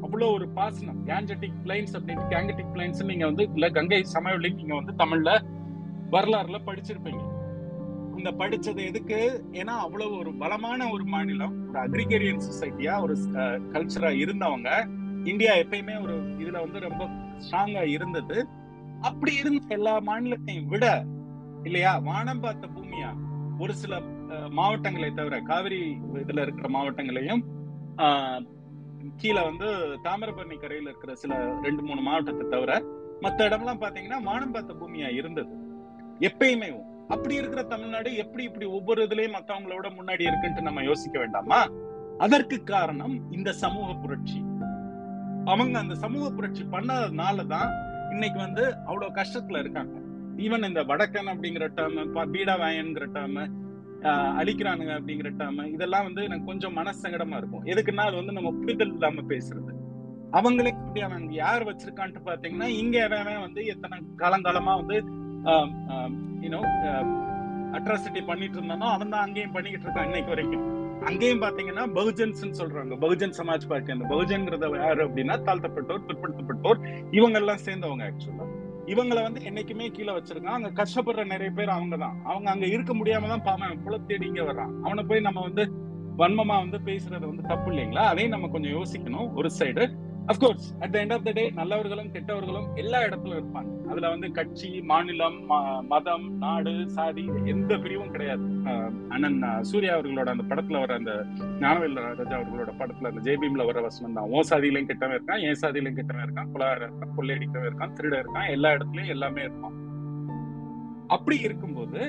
[0.02, 0.98] அவ்வளோ ஒரு பாசனம்.
[1.06, 5.30] கேஞ்சட்டிக் பிளைன்ஸ் அப்படின்ட்டு கேங்கட்டிக் பிளைன்ஸ் நீங்க வந்து இல்ல கங்கை சமவெளி நீங்க வந்து தமிழ்ல
[6.10, 7.22] வரலாறுல படிச்சிருப்பீங்க.
[8.18, 9.18] இந்த படிச்சது எதுக்கு?
[9.60, 13.14] ஏன்னா அவ்வளவு ஒரு பலமான ஒரு மாநிலம் ஒரு அக்ரிகேரியன் சொசைட்டியா ஒரு
[13.74, 14.70] கல்ச்சரா இருந்தவங்க.
[15.32, 17.04] இந்தியா எப்பயுமே ஒரு இதுல வந்து ரொம்ப
[17.44, 18.36] ஸ்ட்ராங்கா இருந்தது.
[19.10, 20.86] அப்படி இருந்த எல்லா மாநிலத்தையும் விட
[21.68, 23.10] இல்லையா வானம் பார்த்த பூமியா
[23.62, 23.94] ஒரு சில
[24.58, 25.80] மாவட்டங்களை தவிர காவிரி
[26.22, 27.42] இதுல இருக்கிற மாவட்டங்களையும்
[29.20, 29.68] கீழே வந்து
[30.04, 31.34] தாமிரபரணி கரையில இருக்கிற சில
[31.66, 32.72] ரெண்டு மூணு மாவட்டத்தை தவிர
[33.24, 35.54] மத்த இடம்லாம் பாத்தீங்கன்னா வானம் பார்த்த பூமியா இருந்தது.
[36.28, 36.68] எப்பயுமே
[37.08, 41.68] அப்படி இருக்கிற தமிழ்நாடு எப்படி இப்படி ஒவ்வொரு இதுலயும் மத்தவங்களோட முன்னாடி இருக்குன்ட்டு நம்ம யோசிக்க வேண்டாமா?
[42.18, 44.44] அதற்கு காரணம் இந்த சமூக புரட்சி.
[45.44, 47.70] அவங்க அந்த சமூக புரட்சி பண்ணதுனாலதான்
[48.10, 49.98] இன்னைக்கு வந்து அவ்வளவு கஷ்டத்துல இருக்காங்க.
[50.36, 53.40] ஈவன் இந்த வடக்கன் அப்படிங்கிற டேர்ம் பீடா வாயன்கிற டேர்ம்
[54.40, 57.64] அழிக்கிறானுங்க அப்படிங்கிற டேர்ம் இதெல்லாம் வந்து எனக்கு கொஞ்சம் மனசங்கடமா இருக்கும்.
[57.64, 59.72] எதுக்குன்னா அது வந்து நம்ம புரிதல் இல்லாம பேசுறது.
[60.32, 64.96] அவங்களே அப்படி அவங்க யார் வச்சிருக்கான்ட்டு பாத்தீங்கன்னா இங்க அவன் வந்து எத்தனை காலங்காலமா வந்து
[65.52, 66.58] Um, um, you know
[67.76, 70.62] atrocity uh, பண்ணிட்டு இருந்தானோ அவன் தான் அங்கேயும் பண்ணிக்கிட்டு இருக்கான் இன்னைக்கு வரைக்கும்.
[71.08, 72.94] அங்கேயும் பாத்தீங்கன்னா பகுஜன்ஸ் சொல்றாங்க.
[73.02, 73.92] பகுஜன் சமாஜ் பார்ட்டி.
[73.96, 76.80] அந்த பகுஜன்கிறத யாரு அப்படின்னா தாழ்த்தப்பட்டோர் பிற்படுத்தப்பட்டோர்.
[77.18, 78.46] இவங்க எல்லாம் சேர்ந்தவங்க ஆக்சுவலா
[78.92, 82.16] இவங்களை வந்து என்னைக்குமே கீழே வச்சிருக்கான் அங்க கஷ்டப்படுற நிறைய பேர் அவங்க தான்.
[82.30, 84.72] அவங்க அங்க இருக்க முடியாம தான் பாவன் புலத்தேடி தேடி இங்க வர்றான்.
[84.86, 85.64] அவனை போய் நம்ம வந்து
[86.22, 88.06] வன்மமா வந்து பேசுறது வந்து தப்பு இல்லைங்களா?
[88.12, 89.28] அதையும் நம்ம கொஞ்சம் யோசிக்கணும்.
[89.34, 89.84] ஒரு side
[90.32, 93.70] of course at the end of the day நல்லவர்களும் கெட்டவர்களும் எல்லா இடத்துல இருப்பாங்க.
[93.90, 95.38] அதுல வந்து கட்சி மாநிலம்
[95.92, 98.46] மதம் நாடு சாதி எந்த பிரிவும் கிடையாது.
[99.14, 99.38] அண்ணன்
[99.70, 101.12] சூர்யா அவர்களோட அந்த படத்துல வர அந்த
[101.64, 104.30] ஞானவேல் ராஜா அவர்களோட படத்துல அந்த ஜெய்பீம்ல வர வசனம் தான்.
[104.34, 108.70] ஓ சாதியிலையும் கெட்டவன் இருக்கான் என் சாதியிலையும் கெட்டவன் இருக்கான் குலார இருக்கான் கொள்ளையடிக்கவன் இருக்கான் திருட இருக்கான் எல்லா
[108.76, 109.76] இடத்துலயும் எல்லாமே இருப்பான்.
[111.16, 112.00] அப்படி இருக்கும்போது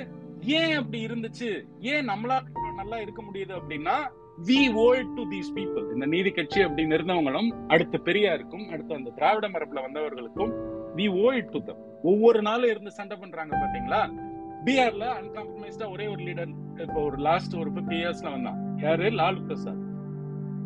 [0.59, 1.49] ஏன் அப்படி இருந்துச்சு?
[1.93, 3.97] ஏன் நம்மளால நல்லா இருக்க முடியுது அப்படின்னா
[4.43, 9.49] we owed to these people இந்த நீதி கட்சி அப்படின்னு இருந்தவங்களும் அடுத்த பெரியாருக்கும் அடுத்து அந்த திராவிட
[9.49, 10.51] மரபுல வந்தவர்களுக்கும்
[10.95, 14.23] வி ஓல்ட் டு தம் ஒவ்வொரு நாளும் இருந்து சண்டை பண்றாங்க பாத்தீங்களா
[14.65, 18.77] பீகார்ல அன்காம்ப்ரமைஸ்டா ஒரே ஒரு லீடர் இப்போ ஒரு லாஸ்ட் ஒரு பிப்டி இயர்ஸ்ல வந்தான்.
[18.77, 19.03] யாரு?
[19.03, 19.81] லாலு பிரசாத்.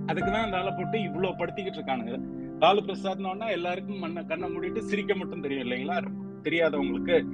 [0.06, 2.20] அதுக்குதான் அந்த ஆளை போட்டு இவ்வளவு படுத்திக்கிட்டு இருக்கானுங்க.
[2.60, 6.08] லாலு பிரசாத்னோன்னா எல்லாருக்கும் மண்ணை கண்ணை மூடிட்டு சிரிக்க மட்டும் தெரியும் இல்லைங்களா?
[6.44, 7.26] தெரியாதவங்களுக்கு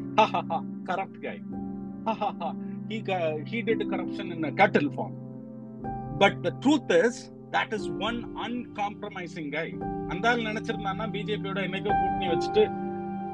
[0.84, 1.42] corrupt guy
[2.90, 3.02] he
[3.52, 5.16] he did corruption in a cattle
[6.18, 9.76] but the truth is that is one uncompromising guy
[10.08, 12.64] அந்த ஆள் நினைச்சிருந்தான்னா பிஜேபியோட என்னைக்கோ கூட்டணி வச்சுட்டு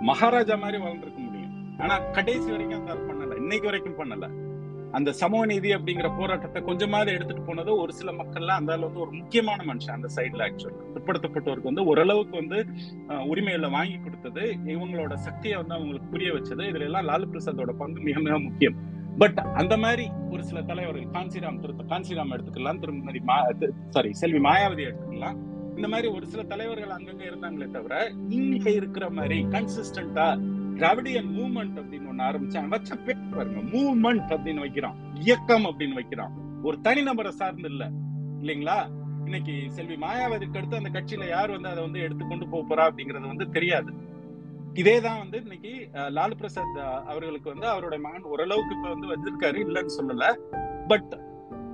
[0.01, 1.79] மகாராஜா மாதிரி வளர்ந்துருக்க முடியும்.
[1.79, 3.35] ஆனா கடைசி வரைக்கும் அந்த ஆள் பண்ணல.
[3.35, 4.29] இன்னைக்கு வரைக்கும் பண்ணல.
[4.91, 9.11] அந்த சமூக நீதி அப்படிங்கிற போராட்டத்தை கொஞ்சமாவது எடுத்துட்டு போனது ஒரு சில மக்கள்லாம் அந்த ஆள் வந்து ஒரு
[9.11, 12.59] முக்கியமான மனுஷன் அந்த சைட்ல ஆக்சுவலா பிற்படுத்தப்பட்டவருக்கு வந்து ஓரளவுக்கு வந்து
[13.25, 16.63] உரிமைகளை வாங்கி கொடுத்தது இவங்களோட சக்தியை வந்து அவங்களுக்கு புரிய வச்சது.
[16.71, 18.90] இதுல எல்லாம் லாலு பிரசாதோட பங்கு மிக மிக முக்கியம்.
[19.17, 23.21] பட் அந்த மாதிரி ஒரு சில தலைவர்கள் காஞ்சிராம் திருத்த காஞ்சிராம் எடுத்துக்கலாம் திருமதி
[23.89, 25.37] சாரி செல்வி மாயாவதி எடுத்துக்கலாம்.
[25.75, 30.25] இந்த மாதிரி ஒரு சில தலைவர்கள் அங்கங்க இருந்தாங்களே தவிர இங்க இருக்கிற மாதிரி கன்சிஸ்டன்டா
[30.75, 36.33] திராவிடியன் மூவ்மெண்ட் அப்படின்னு ஒண்ணு ஆரம்பிச்சான் வச்ச பேர் பாருங்க மூவ்மெண்ட் அப்படின்னு வைக்கிறான் இயக்கம் அப்படின்னு வைக்கிறான்.
[36.63, 37.89] ஒரு தனிநபரை சார்ந்து இல்ல
[38.41, 38.99] இல்லைங்களா?
[39.25, 43.27] இன்னைக்கு செல்வி மாயாவதிக்கு அடுத்து அந்த கட்சியில யார் வந்து அதை வந்து எடுத்து கொண்டு போக போறா அப்படிங்கறது
[43.27, 43.93] வந்து தெரியாது.
[44.73, 50.33] இதேதான் வந்து இன்னைக்கு லாலு பிரசாத் அவர்களுக்கு வந்து அவருடைய மகன் ஓரளவுக்கு இப்ப வந்து வந்திருக்காரு இல்லைன்னு சொல்லல.
[50.87, 51.19] பட்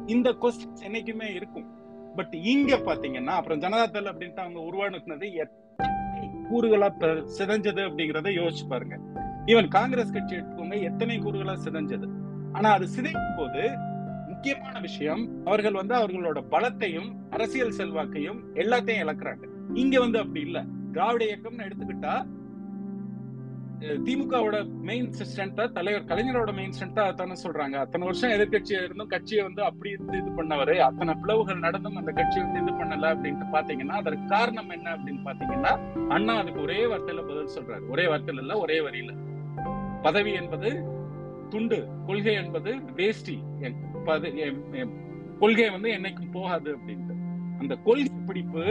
[0.06, 1.68] இந்த கொஸ்டின்ஸ் என்னைக்குமே இருக்கும்.
[2.16, 6.90] பட் இங்க பாத்தீங்கன்னா அப்புறம் ஜனதாதள் அப்படின்ட்டு அவங்க உருவானுக்குனது எத்தனை கூறுகளா
[7.38, 9.00] சிதைஞ்சது அப்படிங்கறத யோசிச்சு பாருங்க.
[9.46, 12.08] ஈவன் காங்கிரஸ் கட்சி எடுத்துக்கோங்க எத்தனை கூறுகளா சிதைஞ்சது.
[12.54, 13.78] ஆனா அது சிதைக்கும் போது
[14.28, 19.44] முக்கியமான விஷயம் அவர்கள் வந்து அவர்களோட பலத்தையும் அரசியல் செல்வாக்கையும் எல்லாத்தையும் இழக்கிறாங்க.
[19.74, 20.64] இங்க வந்து அப்படி இல்ல.
[20.92, 22.26] திராவிட இயக்கம்னு எடுத்துக்கிட்டா
[23.80, 24.58] திமுகவோட
[24.88, 27.76] மெயின் ஸ்ட்ரென்த்தா தலைவர் கலைஞரோட மெயின் ஸ்ட்ரென்த்தா அதானே சொல்றாங்க.
[27.84, 30.76] அத்தனை வருஷம் எதிர்கட்சியா இருந்தும் கட்சியை வந்து அப்படி இருந்து இது பண்ணவரு.
[30.78, 35.74] அத்தனை பிளவுகள் நடந்தும் அந்த கட்சி வந்து இது பண்ணல அப்படின்ட்டு பாத்தீங்கன்னா அதற்கு காரணம் என்ன அப்படின்னு பாத்தீங்கன்னா
[36.08, 37.86] அண்ணா அதுக்கு ஒரே வார்த்தையில பதில் சொல்றாரு.
[37.90, 39.14] ஒரே வார்த்தையில இல்ல ஒரே வரியில.
[40.02, 40.70] பதவி என்பது
[41.50, 43.38] துண்டு கொள்கை என்பது வேஷ்டி.
[43.60, 44.94] என்
[45.40, 47.16] கொள்கை வந்து என்னைக்கும் போகாது அப்படின்ட்டு.
[47.60, 48.66] அந்த கொள்கை பிடிப்பு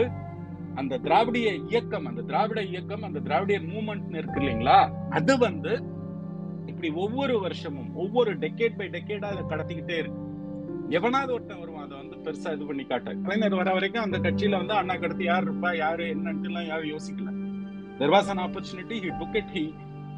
[0.77, 4.79] அந்த திராவிடிய இயக்கம் அந்த திராவிட இயக்கம் அந்த திராவிடியன் மூவ்மெண்ட் இருக்கு இல்லைங்களா?
[5.09, 5.73] அது வந்து
[6.65, 10.21] இப்படி ஒவ்வொரு வருஷமும் ஒவ்வொரு டெக்கேட் பை டெக்கேடா அதை கடத்திக்கிட்டே இருக்கு.
[10.89, 13.13] எவனாவது ஒருத்தன் வருவான் அதை வந்து பெருசா இது பண்ணி காட்ட.
[13.13, 17.35] கலைஞர் வர வரைக்கும் அந்த கட்சியில வந்து அண்ணா கடத்தி யார் இருப்பா யாரு என்னன்ட்டு எல்லாம் யாரும் யோசிக்கல.
[17.99, 19.65] There opportunity an opportunity he took it he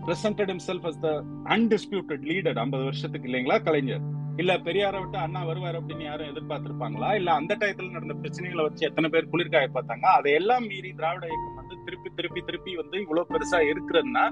[0.07, 1.14] presented himself as the
[1.45, 4.18] undisputed leader 50 வருஷத்துக்கு இல்லைங்களா கலைஞர்?
[4.40, 7.14] இல்ல பெரியாரை விட்டு அண்ணா வருவார் அப்படின்னு யாரும் எதிர்பார்த்திருப்பாங்களா?
[7.14, 10.06] இல்ல அந்த டயத்துல நடந்த பிரச்சனைகளை வச்சு எத்தனை பேர் குளிர்காய பார்த்தாங்க?
[10.18, 14.26] அதையெல்லாம் மீறி திராவிட இயக்கம் வந்து திருப்பி திருப்பி திருப்பி வந்து இவ்வளவு பெருசா இருக்கிறதுனா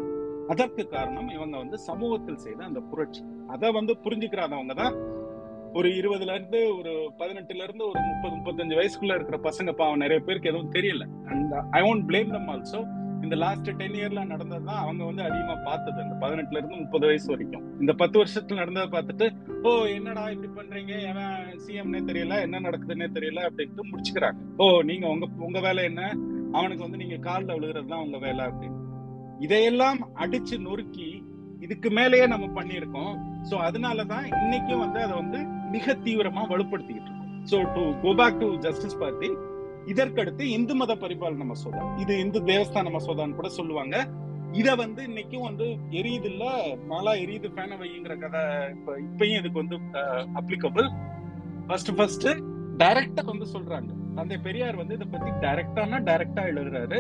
[0.49, 3.21] அதற்கு காரணம் இவங்க வந்து சமூகத்தில் செய்த அந்த புரட்சி.
[3.47, 4.95] அதை வந்து புரிஞ்சுக்கிறாதவங்க தான்
[5.73, 10.49] ஒரு இருபதுல இருந்து ஒரு பதினெட்டுல இருந்து ஒரு முப்பது முப்பத்தஞ்சு வயசுக்குள்ள இருக்கிற பசங்க பாவம் நிறைய பேருக்கு
[10.49, 11.03] எதுவும் தெரியல.
[11.25, 12.79] And I won't blame them also
[13.23, 16.03] இந்த லாஸ்ட் டென் இயர்ல நடந்ததுதான் அவங்க வந்து அதிகமா பார்த்தது.
[16.03, 17.79] இந்த பதினெட்டுல இருந்து முப்பது வயசு வரைக்கும்.
[17.79, 19.27] இந்த பத்து வருஷத்துல நடந்ததை பார்த்துட்டு
[19.63, 21.01] ஓ என்னடா இப்படி பண்றீங்க?
[21.01, 24.39] எவன் சிஎம்னே தெரியல என்ன நடக்குதுன்னே தெரியல அப்படின்ட்டு முடிச்சுக்கிறாங்க.
[24.57, 26.15] ஓ நீங்க உங்க உங்க வேலை என்ன?
[26.51, 28.79] அவனுக்கு வந்து நீங்க காலில் விழுகிறது தான் உங்க வேலை அப்படின்னு.
[29.39, 31.23] இதையெல்லாம் அடிச்சு நொறுக்கி
[31.59, 33.13] இதுக்கு மேலேயே நம்ம பண்ணியிருக்கோம்.
[33.49, 35.39] சோ அதனாலதான் இன்னைக்கும் வந்து அதை வந்து
[35.71, 37.45] மிக தீவிரமா வலுப்படுத்திக்கிட்டு இருக்கோம்.
[37.51, 39.29] So to go back to justice party
[39.91, 43.95] இதற்கடுத்து Hindu மத பரிபாலன மசோதா இது இந்து தேவஸ்தான மசோதான்னு கூட சொல்லுவாங்க.
[44.51, 46.45] இத வந்து இன்னைக்கும் வந்து எரியுது இல்ல?
[46.89, 48.41] மாலா எரியுது பேன வைங்கிற கதை
[48.75, 49.77] இப்ப இப்பயும் இதுக்கு வந்து
[50.39, 50.87] அப்ளிகபிள்
[51.67, 52.27] ஃபர்ஸ்ட் ஃபர்ஸ்ட்
[52.81, 53.91] டைரக்டா வந்து சொல்றாங்க.
[54.15, 56.99] தந்தை பெரியார் வந்து இதை பத்தி டைரக்டானா டைரக்டா எழுதுறாரு.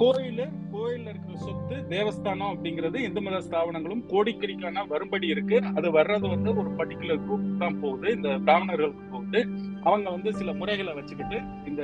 [0.00, 5.56] கோயிலு கோயில்ல இருக்கிற சொத்து தேவஸ்தானம் அப்படிங்கிறது இந்து மத ஸ்தாபனங்களும் கோடிக்கணிக்கான வரும்படி இருக்கு.
[5.78, 8.08] அது வர்றது வந்து ஒரு பர்டிகுலர் குரூப் தான் போகுது.
[8.16, 9.42] இந்த பிராமணர்களுக்கு போகுது.
[9.88, 11.38] அவங்க வந்து சில முறைகளை வச்சுக்கிட்டு
[11.70, 11.82] இந்த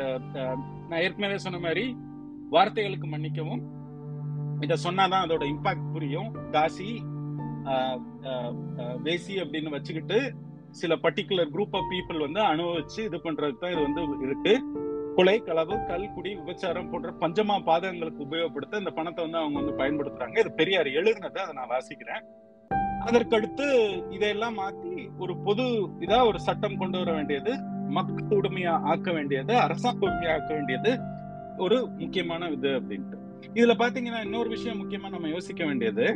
[0.89, 1.85] நான் ஏற்கனவே சொன்ன மாதிரி
[2.55, 3.63] வார்த்தைகளுக்கு மன்னிக்கவும்
[4.65, 6.31] இத சொன்னாதான் அதோட இம்பாக்ட் புரியும்.
[6.55, 6.91] தாசி
[9.07, 10.19] வேசி அப்படின்னு வச்சுக்கிட்டு
[10.81, 14.55] சில பர்டிகுலர் குரூப் ஆஃப் பீப்புள் வந்து அனுபவிச்சு இது பண்றதுக்கு தான் இது வந்து இருக்கு.
[15.17, 20.37] கொலை களவு கல்குடி விபச்சாரம் போன்ற பஞ்சமா பாதகங்களுக்கு உபயோகப்படுத்த இந்த பணத்தை வந்து அவங்க வந்து பயன்படுத்துறாங்க.
[20.43, 22.23] இது பெரியார் எழுதுனதை அதை நான் வாசிக்கிறேன்.
[23.07, 23.67] அதற்கடுத்து
[24.17, 24.95] இதையெல்லாம் மாத்தி
[25.25, 25.67] ஒரு பொது
[26.05, 27.53] இதா ஒரு சட்டம் கொண்டு வர வேண்டியது.
[27.97, 30.93] மக்கள் உடைமையா ஆக்க வேண்டியது அரசாங்க உரிமையா ஆக்க வேண்டியது
[31.59, 33.17] ஒரு முக்கியமான இது அப்படின்ட்டு.
[33.55, 36.07] இதுல பாத்தீங்கன்னா இன்னொரு விஷயம் முக்கியமா நம்ம யோசிக்க வேண்டியது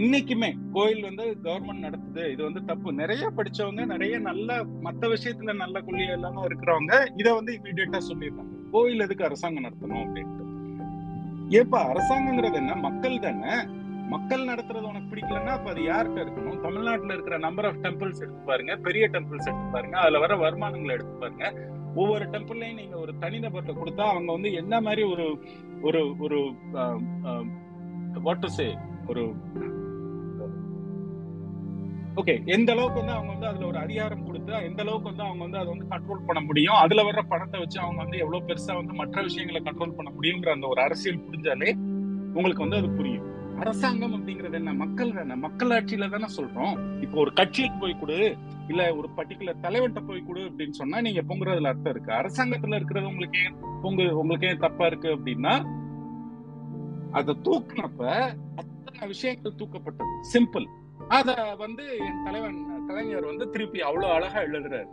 [0.00, 2.92] இன்னைக்குமே கோயில் வந்து கவர்மெண்ட் நடத்துது இது வந்து தப்பு.
[2.92, 8.54] நிறைய படிச்சவங்க நிறைய நல்ல மத்த விஷயத்துல நல்ல கொள்கை எல்லாமே இருக்கிறவங்க இதை வந்து இமீடியட்டா சொல்லிடுறாங்க.
[8.72, 10.44] கோயில் எதுக்கு அரசாங்கம் நடத்தணும் அப்படின்ட்டு.
[11.58, 12.74] ஏப்பா அரசாங்கங்கிறது என்ன?
[12.86, 13.54] மக்கள் தானே
[14.12, 16.60] மக்கள் நடத்துறது உனக்கு பிடிக்கலன்னா அப்ப அது யார்கிட்ட இருக்கணும்?
[16.60, 18.76] தமிழ்நாட்டுல இருக்கிற நம்பர் ஆஃப் டெம்பிள்ஸ் எடுத்து பாருங்க.
[18.86, 19.96] பெரிய டெம்பிள்ஸ் எடுத்து பாருங்க.
[20.04, 21.46] அதுல வர வருமானங்களை எடுத்து பாருங்க.
[21.94, 25.26] ஒவ்வொரு டெம்பிள்லயும் நீங்க ஒரு தனிநபர்கிட்ட கொடுத்தா அவங்க வந்து என்ன மாதிரி ஒரு
[25.82, 26.38] ஒரு ஒரு
[28.26, 28.66] வாட் டு சே
[29.06, 29.22] ஒரு
[32.20, 35.58] ஓகே எந்த அளவுக்கு வந்து அவங்க வந்து அதுல ஒரு அதிகாரம் கொடுத்து எந்த அளவுக்கு வந்து அவங்க வந்து
[35.58, 36.78] அதை வந்து கண்ட்ரோல் பண்ண முடியும்?
[36.84, 40.66] அதுல வர்ற பணத்தை வச்சு அவங்க வந்து எவ்வளவு பெருசா வந்து மற்ற விஷயங்களை கண்ட்ரோல் பண்ண முடியுங்கிற அந்த
[40.66, 41.70] ஒரு அரசியல் புரிஞ்சாலே
[42.36, 43.26] உங்களுக்கு வந்து அது புரியும்.
[43.60, 44.72] அரசாங்கம் அப்படிங்கிறது என்ன?
[44.72, 45.34] மக்கள் தானே.
[45.34, 47.02] மக்கள் ஆட்சியில தானே சொல்றோம்.
[47.02, 48.36] இப்போ ஒரு கட்சிக்கு போய் கொடு
[48.68, 52.12] இல்ல ஒரு பர்டிகுலர் தலைவர்கிட்ட போய் கொடு அப்படின்னு சொன்னா நீங்க பொங்குறதுல அர்த்தம் இருக்கு.
[52.12, 55.54] அரசாங்கத்துல இருக்கிறது உங்களுக்கு ஏன் பொங்கு உங்களுக்கு ஏன் தப்பா இருக்கு அப்படின்னா
[57.12, 58.02] அதை தூக்குனப்ப
[58.56, 60.14] அத்தனை விஷயங்கள் தூக்கப்பட்டது.
[60.34, 60.66] சிம்பிள்
[61.08, 64.88] அத வந்து என் தலைவன் கலைஞர் வந்து திருப்பி அவ்வளவு அழகா எழுதுறாரு.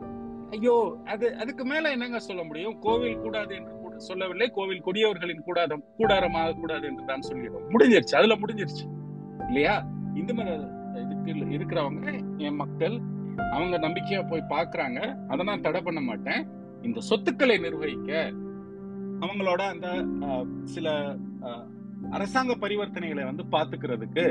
[0.50, 2.80] ஐயோ அது அதுக்கு மேல என்னங்க சொல்ல முடியும்?
[2.80, 3.74] கோவில் கூடாது என்று
[4.08, 4.48] சொல்லவில்லை.
[4.56, 8.16] கோவில் கொடியவர்களின் கூடாரம் கூடாரமாக கூடாது என்று தான் சொல்கிறோம் முடிஞ்சிருச்சு.
[8.20, 8.86] அதுல முடிஞ்சிருச்சு.
[9.48, 9.76] இல்லையா?
[10.14, 10.50] இந்து மத
[11.04, 12.06] இதுக்கு இருக்கிறவங்க
[12.48, 12.96] என் மக்கள்
[13.52, 16.42] அவங்க நம்பிக்கையா போய் பாக்குறாங்க அதை நான் தடை பண்ண மாட்டேன்.
[16.82, 18.32] இந்த சொத்துக்களை நிர்வகிக்க
[19.26, 19.88] அவங்களோட அந்த
[20.64, 20.94] சில
[22.12, 24.26] அரசாங்க பரிவர்த்தனைகளை வந்து பாத்துக்கிறதுக்கு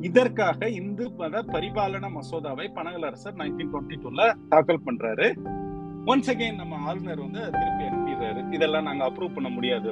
[0.00, 5.28] இதற்காக இந்து மத பரிபாலன மசோதாவை பனகல் அரசர் நைன்டீன் டுவெண்ட்டி டூல தாக்கல் பண்றாரு.
[6.08, 8.52] ஒன்ஸ் அகைன் நம்ம ஆளுநர் வந்து திருப்பி அனுப்பிடுறாரு.
[8.54, 9.90] இதெல்லாம் நாங்க அப்ரூவ் பண்ண முடியாது.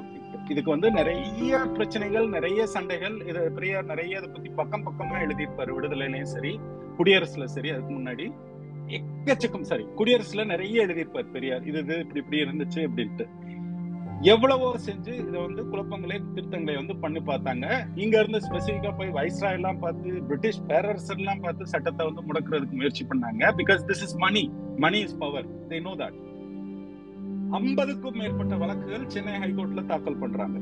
[0.48, 6.32] இதுக்கு வந்து நிறைய பிரச்சனைகள் நிறைய சண்டைகள் இது பெரியார் நிறைய இதை பத்தி பக்கம் பக்கமா எழுதியிருப்பாரு விடுதலையிலையும்
[6.34, 6.60] சரி
[6.98, 8.26] குடியரசுல சரி அதுக்கு முன்னாடி.
[8.98, 11.66] எக்கச்சக்கம் சரி குடியரசுல நிறைய எழுதியிருப்பார் பெரியார்.
[11.66, 13.26] இது இது இப்படி இப்படி இருந்துச்சு அப்படின்ட்டு.
[14.20, 17.86] எவ்வளவோ செஞ்சு இதை வந்து குழப்பங்களே திருத்தங்களை வந்து பண்ணி பார்த்தாங்க.
[17.94, 23.04] இங்க இருந்து ஸ்பெசிபிக்கா போய் வைஸ்ரா எல்லாம் பார்த்து பிரிட்டிஷ் பேரரசர் எல்லாம் பார்த்து சட்டத்தை வந்து முடக்கிறதுக்கு முயற்சி
[23.04, 23.42] பண்ணாங்க.
[23.42, 26.24] Because this is money money is power they know that
[27.50, 30.58] ஐம்பதுக்கும் மேற்பட்ட வழக்குகள் சென்னை ஹைகோர்ட்ல தாக்கல் பண்றாங்க.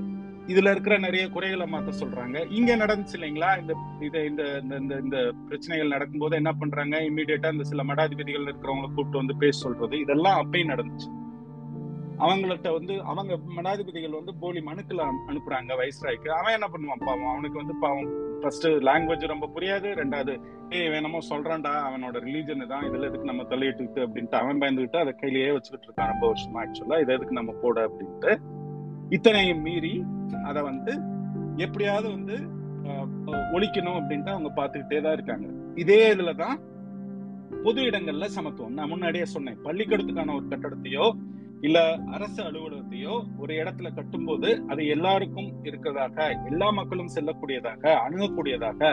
[0.46, 2.52] இதுல இருக்கிற நிறைய குறைகளை மாத்த சொல்றாங்க.
[2.52, 3.60] இங்க நடந்துச்சு இல்லைங்களா?
[3.60, 7.00] இந்த இதை இந்த இந்த- இந்த இந்த பிரச்சனைகள் நடக்கும்போது என்ன பண்றாங்க?
[7.00, 9.98] இம்மிடியேட்டா இந்த சில மடாதிபதிகள் இருக்கிறவங்களை கூப்பிட்டு வந்து பேச சொல்றது.
[9.98, 11.23] இதெல்லாம் அப்பயும் நடந்துச்சு.
[12.18, 16.28] அவங்கள்ட்ட வந்து அவங்க மடாதிபதிகள் வந்து போலி மனுக்கள் அனுப்புறாங்க வைஸ்ராய்க்கு.
[16.30, 17.04] அவன் என்ன பண்ணுவான்?
[17.04, 18.10] பாவம் அவனுக்கு வந்து பாவம்.
[18.42, 20.32] ஃபர்ஸ்ட் லாங்குவேஜ் ரொம்ப புரியாது ரெண்டாவது
[20.70, 24.04] ஏய் வேணமோ சொல்றான்டா அவனோட ரிலீஜன் தான் இதுல எதுக்கு நம்ம தலையிட்டுக்கிட்டு?
[24.06, 26.12] அப்படின்ட்டு அவன் பயந்துகிட்டு அதை கையிலேயே வச்சுக்கிட்டு இருக்கான்.
[26.12, 27.86] ரொம்ப வருஷமா ஆக்சுவலா இதை எதுக்கு நம்ம போட?
[27.88, 28.32] அப்படின்ட்டு.
[29.10, 29.94] இத்தனையும் மீறி
[30.44, 30.92] அதை வந்து
[31.58, 32.36] எப்படியாவது வந்து
[32.86, 33.10] அஹ்,
[33.54, 35.46] ஒழிக்கணும் அப்படின்ட்டு அவங்க பார்த்துக்கிட்டே தான் இருக்காங்க.
[35.76, 36.56] இதே இதுலதான்
[37.64, 38.74] பொது இடங்கள்ல சமத்துவம்.
[38.74, 41.06] நான் முன்னாடியே சொன்னேன் பள்ளிக்கூடத்துக்கான ஒரு கட்டடத்தையோ
[41.66, 41.78] இல்ல
[42.16, 48.90] அரசு அலுவலகத்தையோ ஒரு இடத்துல கட்டும்போது அது எல்லாருக்கும் இருக்கிறதாக எல்லா மக்களும் செல்லக்கூடியதாக அணுகக்கூடியதாக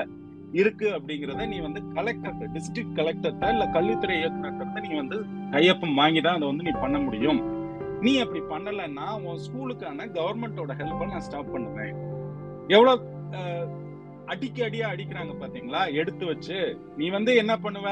[0.59, 5.17] இருக்கு அப்படிங்கிறத நீ வந்து கலெக்டர் டிஸ்ட்ரிக்ட் கலெக்டர்கிட்ட இல்ல கல்வித்துறை இயக்குநர்கிட்ட நீ வந்து
[5.55, 7.41] கையொப்பம் வாங்கி தான் அதை வந்து நீ பண்ண முடியும்.
[8.05, 11.93] நீ அப்படி பண்ணலைன்னா உன் ஸ்கூலுக்கான கவர்மெண்டோட ஹெல்ப்பை நான் ஸ்டாப் பண்ணுவேன்.
[12.67, 13.09] எவ்வளவு
[14.25, 15.81] அடிக்க அடியா அடிக்கிறாங்க பாத்தீங்களா?
[16.01, 16.57] எடுத்து வச்சு.
[16.99, 17.87] நீ வந்து என்ன பண்ணுவ?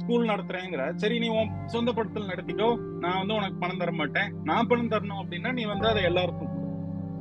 [0.00, 0.94] ஸ்கூல் நடத்துறேங்கிற.
[0.94, 2.68] சரி நீ உன் சொந்த படத்தில் நடத்திக்கோ.
[2.76, 4.32] நான் வந்து உனக்கு பணம் தர மாட்டேன்.
[4.44, 6.54] நான் பணம் தரணும் அப்படின்னா நீ வந்து அதை எல்லாருக்கும்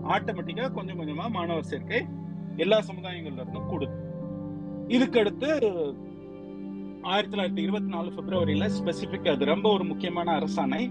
[0.09, 2.05] ஆட்டோமேட்டிக்கா கொஞ்சம் கொஞ்சமா மாணவர் சேர்க்கை
[2.55, 3.89] எல்லா சமுதாயங்கள்ல இருந்தும் கொடு.
[4.87, 5.49] இதுக்கு அடுத்து
[7.01, 10.81] ஆயிரத்தி தொள்ளாயிரத்தி இருபத்தி நாலு பிப்ரவரியில ஸ்பெசிபிக் அது ரொம்ப ஒரு முக்கியமான அரசாணை.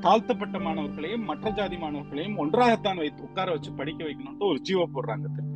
[0.00, 5.49] தாழ்த்தப்பட்ட மாணவர்களையும் மற்ற ஜாதி மாணவர்களையும் ஒன்றாகத்தான் வைத்து உட்கார வச்சு படிக்க வைக்கணும்னு ஒரு ஜீவோ போடுறாங்க திருப்பி.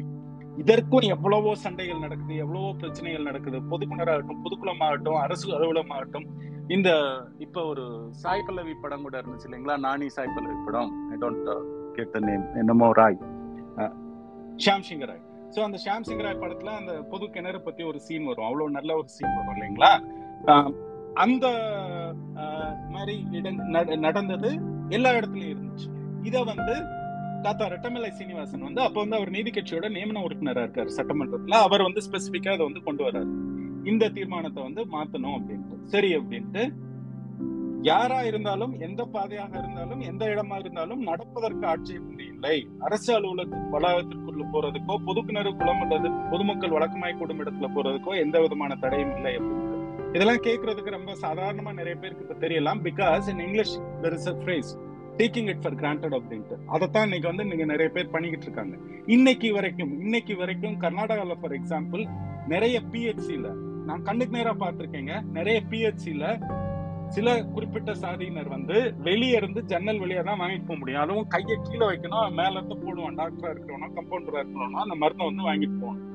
[0.57, 3.61] இதற்கும் எவ்வளவோ சண்டைகள் நடக்குது எவ்வளவோ பிரச்சனைகள் நடக்குது.
[3.61, 6.27] பொதுக்குணராகட்டும் பொதுக்குளமாகட்டும் அரசு அலுவலமாகட்டும்
[6.69, 9.77] இந்த இப்ப ஒரு சாய் பல்லவி படம் கூட இருந்துச்சு இல்லைங்களா?
[9.77, 11.11] நானி சாய் பல்லவி படம்.
[11.11, 13.19] I don't get the name என்னமோ ராய்.
[14.65, 15.23] ஷியாம் சிங்கர் ராய்.
[15.51, 18.45] சோ அந்த ஷியாம் சிங் ராய் படத்துல அந்த பொது கிணறு பத்தி ஒரு சீன் வரும்.
[18.45, 20.05] அவ்வளவு நல்ல ஒரு சீன் வரும் இல்லைங்களா?
[21.15, 21.49] அந்த
[22.89, 25.91] மாதிரி இடம் நட- நடந்தது எல்லா இடத்துலயும் இருந்துச்சு.
[26.23, 27.03] இதை வந்து
[27.45, 31.59] தாத்தா ரெட்டமலை சீனிவாசன் வந்து அப்ப வந்து அவர் நீதி கட்சியோட நியமன உறுப்பினரா இருக்காரு சட்டமன்றத்துல.
[31.67, 33.33] அவர் வந்து ஸ்பெசிபிக்கா அதை வந்து கொண்டு வர்றாரு
[33.91, 35.77] இந்த தீர்மானத்தை வந்து மாத்தணும் அப்படின்ட்டு.
[35.85, 36.63] சரி அப்படின்ட்டு.
[37.83, 42.55] யாரா இருந்தாலும் எந்த பாதையாக இருந்தாலும் எந்த இடமா இருந்தாலும் நடப்பதற்கு ஆட்சேபனை இல்லை.
[42.81, 49.15] அரசு அலுவலக வளாகத்திற்குள்ள போறதுக்கோ பொதுக்கிணறு குளம் அல்லது பொதுமக்கள் வழக்கமாய் கூடும் இடத்துல போறதுக்கோ எந்த விதமான தடையும்
[49.17, 49.73] இல்லை அப்படின்ட்டு.
[50.17, 52.83] இதெல்லாம் கேட்கறதுக்கு ரொம்ப சாதாரணமா நிறைய பேருக்கு இப்ப தெரியலாம்.
[52.89, 54.73] Because in English there is a phrase
[55.19, 56.57] taking it for granted அப்படின்ட்டு.
[56.67, 58.77] அதைத்தான் இன்னைக்கு வந்து நீங்க நிறைய பேர் பண்ணிக்கிட்டு இருக்காங்க.
[59.07, 62.05] இன்னைக்கு வரைக்கும் இன்னைக்கு வரைக்கும் கர்நாடகாவில் ஃபார் எக்ஸாம்பிள்
[62.47, 63.49] நிறைய பிஹெச்சியில்
[63.89, 65.15] நான் கண்ணுக்கு நேராக பார்த்துருக்கேங்க.
[65.39, 66.29] நிறைய பிஹெச்சியில்
[67.09, 68.77] சில குறிப்பிட்ட சாதியினர் வந்து
[69.09, 71.01] வெளியே இருந்து ஜன்னல் வெளியே தான் வாங்கிட்டு போக முடியும்.
[71.01, 73.17] அதுவும் கையை கீழே வைக்கணும் மேல இருந்து போடுவோம்.
[73.21, 76.11] டாக்டரா இருக்கிறவனோ கம்பவுண்டரா இருக்கிறவனோ அந்த மருந்தை வந்து வாங்கிட்டு போகணும்.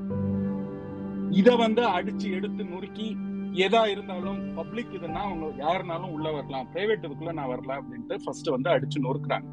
[1.32, 3.08] இதை வந்து அடிச்சு எடுத்து நுறுக்கி
[3.54, 6.68] எதா இருந்தாலும் பப்ளிக் இதுன்னா அவங்க யாருனாலும் உள்ள வரலாம்.
[6.74, 9.44] பிரைவேட் இதுக்குள்ள நான் வரல அப்படின்ட்டு ஃபர்ஸ்ட் வந்து அடிச்சு நொறுக்குறாங்க.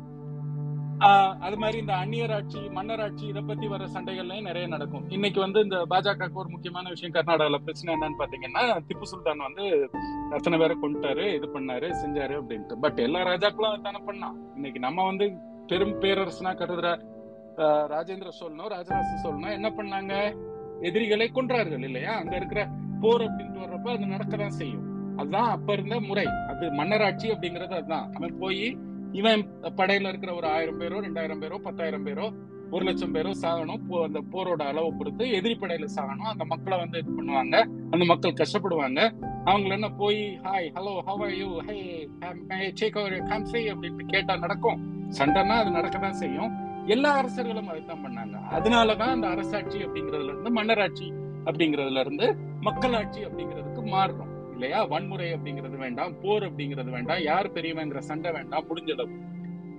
[0.98, 5.10] ஆஹ் அது மாதிரி இந்த அந்நியராட்சி மன்னராட்சி மன்னர் ஆட்சி இதை பத்தி வர சண்டைகள்லயும் நிறைய நடக்கும்.
[5.10, 9.90] இன்னைக்கு வந்து இந்த பாஜகவுக்கு ஒரு முக்கியமான விஷயம் கர்நாடகால பிரச்சனை என்னன்னு பாத்தீங்கன்னா திப்பு சுல்தான் வந்து
[10.30, 12.74] அத்தனை பேரை கொண்டுட்டாரு இது பண்ணாரு செஞ்சாரு அப்படின்ட்டு.
[12.74, 15.32] பட் எல்லா ராஜாக்களும் அதானே பண்ணான் இன்னைக்கு நம்ம வந்து
[15.66, 17.14] பெரும் பேரரசனா கருதுற
[17.56, 20.36] ராஜேந்திர சோழனோ ராஜராஜ சோழனோ என்ன பண்ணாங்க?
[20.80, 22.12] எதிரிகளை கொன்றார்கள் இல்லையா?
[22.12, 22.68] அங்க இருக்கிற
[23.00, 25.18] போர் அப்படின்ட்டு வர்றப்ப அது நடக்கதான் செய்யும்.
[25.18, 26.24] அதுதான் அப்ப இருந்த முறை.
[26.24, 28.12] அது மன்னராட்சி அப்படிங்கறது அதுதான்.
[28.12, 28.78] அவன் போய்
[29.12, 32.32] இவன் படையில இருக்கிற ஒரு ஆயிரம் பேரோ ரெண்டாயிரம் பேரோ பத்தாயிரம் பேரோ
[32.70, 33.80] ஒரு லட்சம் பேரோ சாகணும்.
[33.90, 36.28] போ- அந்த போரோட அளவை பொறுத்து எதிரி படையில சாகணும்.
[36.28, 37.68] அந்த மக்களை வந்து இது பண்ணுவாங்க.
[37.90, 39.12] அந்த மக்கள் கஷ்டப்படுவாங்க.
[39.44, 42.08] அவங்கள என்ன போய் hi hello how are you hey
[42.48, 45.10] shake over country அப்படின்ட்டு கேட்டா நடக்கும்.
[45.18, 46.65] சண்டைன்னா அது நடக்கதான் செய்யும்.
[46.86, 48.36] எல்லா அரசர்களும் அதுதான் பண்ணாங்க.
[48.50, 51.12] அதனாலதான் அந்த அரசாட்சி அப்படிங்கறதுல இருந்து மன்னராட்சி
[51.44, 54.84] அப்படிங்கறதுல இருந்து மக்களாட்சி அப்படிங்கிறதுக்கு மாறுறோம் இல்லையா?
[54.84, 59.16] வன்முறை அப்படிங்கிறது வேண்டாம் போர் அப்படிங்கிறது வேண்டாம் யார் பெரியவங்கிற சண்டை வேண்டாம் முடிஞ்சளவு.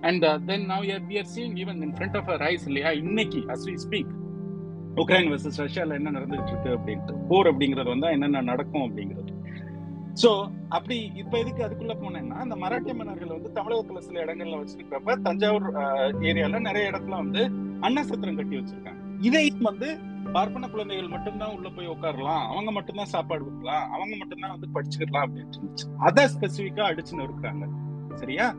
[0.01, 2.91] And then now we are seeing even in front of rise இல்லையா?
[2.91, 4.13] இன்னைக்கு as we speak
[4.95, 9.33] Ukraine versus ரஷ்யால என்ன நடந்துட்டு இருக்கு அப்படின்ட்டு போர் அப்படிங்கிறது வந்தா என்னென்ன நடக்கும் அப்படிங்கிறது.
[10.23, 15.75] சோ அப்படி இப்ப எதுக்கு அதுக்குள்ள போனேன்னா இந்த மராட்டிய மன்னர்கள் வந்து தமிழகத்துல சில இடங்கள்ல வச்சிருக்கிறப்ப தஞ்சாவூர்
[16.19, 17.41] ஏரியால நிறைய இடத்துல வந்து
[17.81, 19.19] அன்னசத்திரம் கட்டி வச்சிருக்காங்க.
[19.21, 19.99] இதையும் வந்து
[20.33, 22.45] பார்ப்பன குழந்தைகள் மட்டும்தான் உள்ள போய் உட்காரலாம்.
[22.47, 23.91] அவங்க மட்டும்தான் சாப்பாடு கொடுக்கலாம்.
[23.91, 25.85] அவங்க மட்டும்தான் வந்து படிச்சுக்கலாம் அப்படின்னு இருந்துச்சு.
[25.97, 27.67] அதை ஸ்பெசிபிக்கா அடிச்சு நொறுக்குறாங்க.
[28.15, 28.55] சரியா?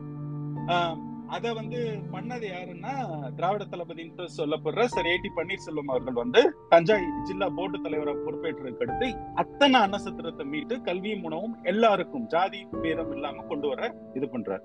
[1.35, 1.79] அத வந்து
[2.13, 2.93] பண்ணது யாருன்னா
[3.37, 9.07] திராவிட தளபதினு சொல்லப்படுற சரி ஏடி பன்னீர்செல்வம் அவர்கள் வந்து தஞ்சை ஜில்லா போர்டு தலைவரை பொறுப்பேற்றதுக்கு அடுத்து
[9.43, 14.63] அத்தனை அன்னசத்திரத்தை மீட்டு கல்வியும் உணவும் எல்லாருக்கும் ஜாதி பேரம் இல்லாம கொண்டு வர இது பண்றாரு.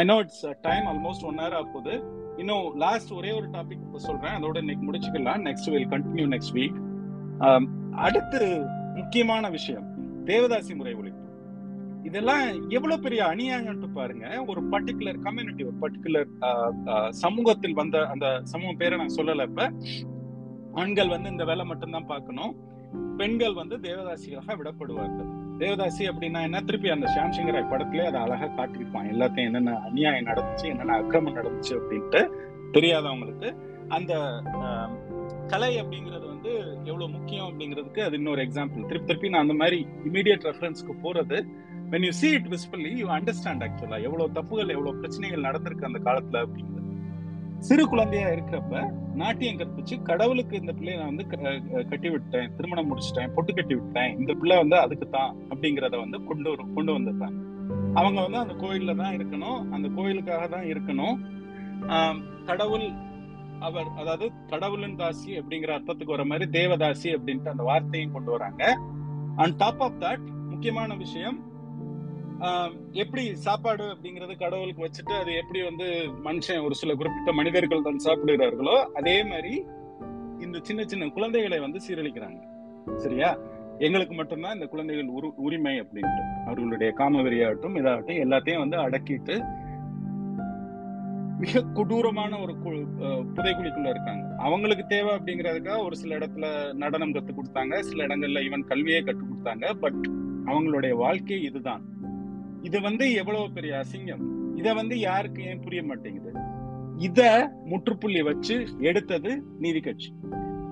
[0.00, 1.94] I know it's time almost one hour ஆகுது.
[2.42, 4.34] இன்னும் லாஸ்ட் ஒரே ஒரு டாபிக் இப்போ சொல்றேன்.
[4.38, 5.42] அதோட இன்னைக்கு முடிச்சுக்கலாம்.
[5.48, 6.78] Next will continue next week
[8.06, 8.42] அடுத்து
[9.00, 9.86] முக்கியமான விஷயம்
[10.30, 11.24] தேவதாசி முறை ஒழிப்பு.
[12.04, 12.44] இதெல்லாம்
[12.76, 14.26] எவ்வளவு பெரிய அநியாயம்ட்டு பாருங்க.
[14.50, 16.30] ஒரு பர்டிகுலர் கம்யூனிட்டி ஒரு பர்டிகுலர்
[17.22, 19.64] சமூகத்தில் வந்த அந்த சமூகம் பேரை நான் சொல்லல இப்ப.
[20.82, 22.54] ஆண்கள் வந்து இந்த வேலை மட்டும்தான் பார்க்கணும்.
[23.18, 25.30] பெண்கள் வந்து தேவதாசியாக விடப்படுவார்கள்.
[25.62, 26.58] தேவதாசி அப்படின்னா என்ன?
[26.60, 29.08] திருப்பி அந்த ஷாம்சிங்கர் படத்திலே அதை அழகா காட்டியிருப்பான்.
[29.12, 32.20] எல்லாத்தையும் என்னென்ன அநியாயம் நடந்துச்சு என்னென்ன அக்கிரமம் நடந்துச்சு அப்படின்ட்டு
[32.76, 33.50] தெரியாதவங்களுக்கு
[33.96, 34.12] அந்த
[35.52, 36.50] கலை அப்படிங்கிறது வந்து
[36.84, 41.38] எவ்வளவு முக்கியம் அப்படிங்கிறதுக்கு அது இன்னொரு எக்ஸாம்பிள் திருப்பி திருப்பி நான் அந்த மாதிரி இமீடியட் ரெஃபரன்ஸ்க்கு போறது
[41.92, 46.42] when you see it visibly you understand ஆக்சுவலா எவ்வளவு தப்புகள் எவ்வளவு பிரச்சனைகள் நடந்திருக்கு அந்த காலத்துல
[46.44, 46.76] அப்படிங்கிறது.
[47.68, 48.80] சிறு குழந்தையா இருக்கிறப்ப
[49.20, 51.24] நாட்டியம் கற்பிச்சு கடவுளுக்கு இந்த பிள்ளைய நான் வந்து
[51.92, 56.48] கட்டி விட்டேன் திருமணம் முடிச்சிட்டேன் பொட்டு கட்டி விட்டேன் இந்த பிள்ளை வந்து அதுக்கு தான் அப்படிங்கிறத வந்து கொண்டு
[56.52, 57.40] வரும் கொண்டு வந்துட்டாங்க
[58.00, 61.16] அவங்க வந்து அந்த கோயில்ல தான் இருக்கணும் அந்த கோயிலுக்காக தான் இருக்கணும்.
[62.48, 62.86] கடவுள்
[63.66, 68.62] அவர் அதாவது கடவுளின் தாசி அப்படிங்கிற அர்த்தத்துக்கு வர மாதிரி தேவதாசி அப்படின்ட்டு அந்த வார்த்தையும் கொண்டு வராங்க.
[69.42, 71.38] அண்ட் டாப் ஆஃப் தட் முக்கியமான விஷயம்
[73.02, 75.86] எப்படி சாப்பாடு அப்படிங்கறது கடவுளுக்கு வச்சுட்டு அது எப்படி வந்து
[76.26, 79.54] மனுஷன் ஒரு சில குறிப்பிட்ட மனிதர்கள் தான் சாப்பிடுகிறார்களோ அதே மாதிரி
[80.44, 82.40] இந்த சின்ன சின்ன குழந்தைகளை வந்து சீரழிக்கிறாங்க.
[82.96, 83.30] சரியா?
[83.78, 86.22] எங்களுக்கு மட்டும்தான் இந்த குழந்தைகள் உரு உரிமை அப்படின்ட்டு.
[86.46, 89.36] அவர்களுடைய காமவெறியாகட்டும் இதாகட்டும் எல்லாத்தையும் வந்து அடக்கிட்டு
[91.42, 92.54] மிக கொடூரமான ஒரு
[93.34, 94.24] புதைக்குழிக்குள்ள இருக்காங்க.
[94.46, 96.46] அவங்களுக்கு தேவை அப்படிங்கிறதுக்காக ஒரு சில இடத்துல
[96.82, 97.74] நடனம் கற்றுக் கொடுத்தாங்க.
[97.90, 99.66] சில இடங்கள்ல ஈவன் கல்வியை கற்றுக் கொடுத்தாங்க.
[99.84, 100.02] பட்
[100.50, 101.84] அவங்களுடைய வாழ்க்கை இதுதான்.
[102.68, 104.24] இது வந்து எவ்வளவு பெரிய அசிங்கம்?
[104.60, 106.30] இத வந்து யாருக்கு ஏன் புரிய மாட்டேங்குது?
[107.06, 107.20] இத
[107.70, 108.54] முற்றுப்புள்ளி வச்சு
[108.90, 109.30] எடுத்தது
[109.64, 110.10] நீதி கட்சி.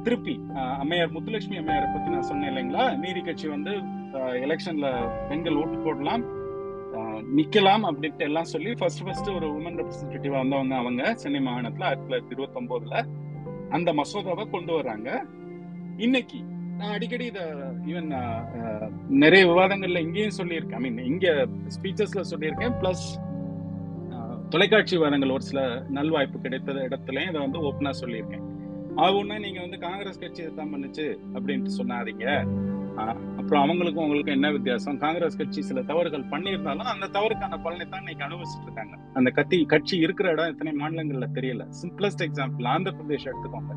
[0.06, 0.34] திருப்பி
[0.80, 2.84] அம்மையார் முத்துலட்சுமி அம்மையாரை பத்தி நான் சொன்னேன் இல்லைங்களா?
[3.04, 3.72] நீதி கட்சி வந்து
[4.46, 4.88] எலெக்ஷன்ல
[5.30, 6.24] பெண்கள் ஓட்டு போடலாம்
[7.38, 12.34] நிக்கலாம் அப்படின்ட்டு எல்லாம் சொல்லி ஃபர்ஸ்ட் ஃபர்ஸ்ட் ஒரு உமன் ரெப்ரஸன்டேட்டிவா வந்தவங்க அவங்க சென்னை மாகாணத்துல ஆயிரத்தி தொள்ளாயிரத்தி
[12.34, 12.94] இருபத்தி ஒன்பதுல
[13.76, 15.10] அந்த மசோதாவை கொண்டு வர்றாங்க.
[16.06, 16.38] இன்னைக்கு
[16.78, 17.40] நான் அடிக்கடி இத
[17.90, 18.10] ஈவன்
[19.22, 20.80] நிறைய விவாதங்கள்ல இங்கேயும் சொல்லியிருக்கேன்.
[20.80, 21.26] ஐ மீன் இங்க
[21.76, 22.74] ஸ்பீச்சஸ்ல சொல்லியிருக்கேன்.
[22.82, 23.06] பிளஸ்
[24.52, 25.60] தொலைக்காட்சி விவாதங்கள் ஒரு சில
[25.96, 28.44] நல்வாய்ப்பு கிடைத்த இடத்துலயும் இதை வந்து ஓப்பனா சொல்லியிருக்கேன்.
[29.04, 31.06] ஆகும்னா நீங்க வந்து காங்கிரஸ் கட்சி தான் பண்ணுச்சு
[31.36, 32.26] அப்படின்ட்டு சொன்னாதீங்க.
[33.40, 35.00] அப்புறம் அவங்களுக்கும் உங்களுக்கும் என்ன வித்தியாசம்?
[35.02, 38.94] காங்கிரஸ் கட்சி சில தவறுகள் பண்ணியிருந்தாலும் அந்த தவறுக்கான பலனை தான் இன்னைக்கு அனுபவிச்சுட்டு இருக்காங்க.
[39.18, 41.66] அந்த கட்சி கட்சி இருக்கிற இடம் எத்தனை மாநிலங்கள்ல தெரியல.
[41.82, 43.74] சிம்பிளஸ்ட் எக்ஸாம்பிள் ஆந்திர பிரதேஷ் எடுத்துக்கோங்க.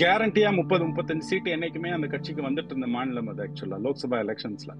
[0.00, 4.72] கேரண்டியா முப்பது முப்பத்தஞ்சு சீட்டு என்னைக்குமே அந்த கட்சிக்கு வந்துட்டு இருந்த மாநிலம் அது ஆக்சுவலா லோக்சபா எலெக்ஷன்ஸ்ல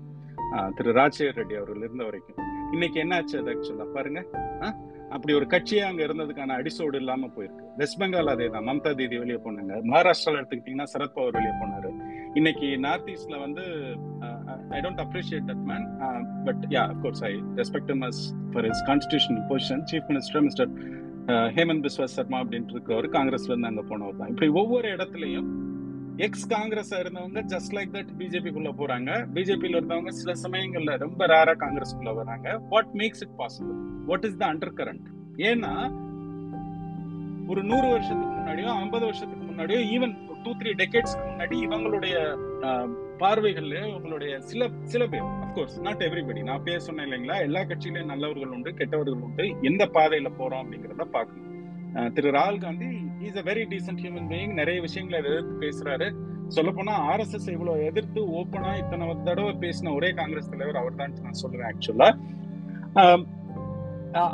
[0.76, 2.38] திரு ராஜசேகர் ரெட்டி அவர்கள் இருந்த வரைக்கும்.
[2.74, 4.20] இன்னைக்கு என்ன ஆச்சு அது ஆக்சுவலா பாருங்க.
[5.14, 7.64] அப்படி ஒரு கட்சியே அங்க இருந்ததுக்கான அடிசோடு இல்லாம போயிருக்கு.
[7.80, 8.66] வெஸ்ட் பெங்கால் அதே தான்.
[8.68, 9.74] மம்தா தீதி வெளியே போனாங்க.
[9.92, 11.90] மகாராஷ்டிரால எடுத்துக்கிட்டீங்கன்னா சரத்பவர் வெளியே போனாரு.
[12.40, 13.64] இன்னைக்கு நார்த் ஈஸ்ட்ல வந்து
[14.76, 15.86] I don't appreciate that man
[16.48, 18.20] but ya of course I respect much
[18.54, 20.70] for is constitution position chief minister mister
[21.56, 24.30] Hemant Biswa Sarma அப்படின்ட்டு இருக்கவர் காங்கிரஸ்ல இருந்து அங்க போனவர் தான்.
[24.32, 25.48] இப்படி ஒவ்வொரு இடத்துலயும்
[26.26, 29.10] எக்ஸ் காங்கிரஸ் இருந்தவங்க ஜஸ்ட் லைக் தட் பிஜேபிக்குள்ள போறாங்க.
[29.36, 32.48] பிஜேபியில இருந்தவங்க சில சமயங்கள்ல ரொம்ப ரேரா காங்கிரஸ்க்குள்ள வராங்க.
[32.72, 33.78] What makes it possible
[34.10, 34.46] what is the
[34.80, 35.08] undercurrent
[35.50, 35.72] ஏன்னா
[37.52, 40.14] ஒரு நூறு வருஷத்துக்கு முன்னாடியோ ஐம்பது வருஷத்துக்கு முன்னாடியோ ஈவன்
[40.44, 42.14] டூ த்ரீ டெக்கேட்ஸ்க்கு முன்னாடி இவங்களுடைய
[43.22, 47.36] பார்வைகள்ல உங்களுடைய சில சில பேர் அப்கோர்ஸ் நாட் எவ்ரிபடி நான் பேர் சொன்னேன் இல்லைங்களா?
[47.46, 49.44] எல்லா கட்சியிலயும் நல்லவர்கள் உண்டு கெட்டவர்கள் உண்டு.
[49.68, 51.50] எந்த பாதையில போறோம் அப்படிங்கிறத பார்க்கணும்.
[52.14, 52.88] திரு ராகுல் Gandhi
[53.28, 56.08] is a very decent human being நிறைய விஷயங்களை எதிர்த்து பேசுறாரு.
[56.56, 60.98] சொல்ல போனா ஆர் எஸ் எஸ் இவ்வளவு எதிர்த்து ஓப்பனா இத்தனை தடவை பேசின ஒரே காங்கிரஸ் தலைவர் அவர்
[61.00, 62.08] தான் நான் சொல்லுவேன் ஆக்சுவலா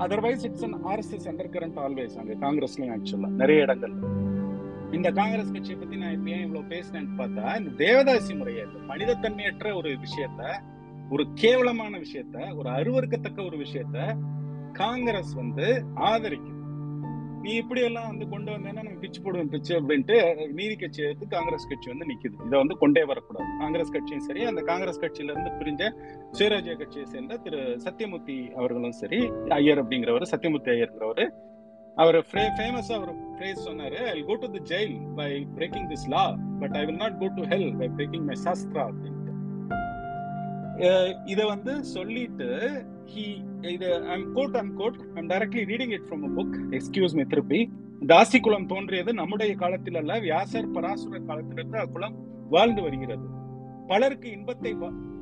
[0.05, 3.95] otherwise it's an RSS undercurrent always அங்க காங்கிரஸ்லயும் ஆக்சுவலா நிறைய இடங்கள்
[4.93, 9.91] இந்த காங்கிரஸ் கட்சியை பத்தி நான் இப்ப ஏன் இவ்வளவு பேசினேன்னு பார்த்தா இந்த தேவதாசி முறையை மனிதத்தன்மையற்ற ஒரு
[10.05, 10.43] விஷயத்த
[11.11, 14.17] ஒரு கேவலமான விஷயத்த ஒரு அருவறுக்கத்தக்க ஒரு விஷயத்த
[14.73, 16.57] காங்கிரஸ் வந்து ஆதரிக்குது.
[17.43, 20.17] நீ இப்படி எல்லாம் வந்து கொண்டு வந்தேன்னா நம்ம பிச்சு போடுவேன் பிச்சு அப்படின்ட்டு
[20.53, 22.47] நீதி கட்சி எடுத்து காங்கிரஸ் கட்சி வந்து நிக்குது.
[22.47, 23.51] இதை வந்து கொண்டே வரக்கூடாது.
[23.59, 25.93] காங்கிரஸ் கட்சியும் சரி அந்த காங்கிரஸ் கட்சியில இருந்து பிரிஞ்ச
[26.33, 31.25] சுயராஜ்ய கட்சியை சேர்ந்த திரு சத்தியமூர்த்தி அவர்களும் சரி ஐயர் அப்படிங்கிறவர் சத்தியமூர்த்தி ஐயர்ங்கிறவர்
[32.03, 36.25] அவர் ஃபேமஸா அவர் ஃப்ரேஸ் சொன்னாரு I go to the jail by breaking this law
[36.61, 39.19] but I will not go to hell by breaking my shastra அப்படின்ட்டு.
[41.33, 42.49] இத வந்து சொல்லிட்டு
[43.13, 43.25] ஹி
[43.75, 47.61] இது I'm quote and quote I'm directly reading it from a book excuse me திருப்பி.
[48.13, 52.17] தாசி குலம் தோன்றியது நம்முடைய காலத்தில் அல்ல வியாசர் பராசுர காலத்திலிருந்து அக்குளம்
[52.55, 53.27] வாழ்ந்து வருகிறது.
[53.91, 54.73] பலருக்கு இன்பத்தை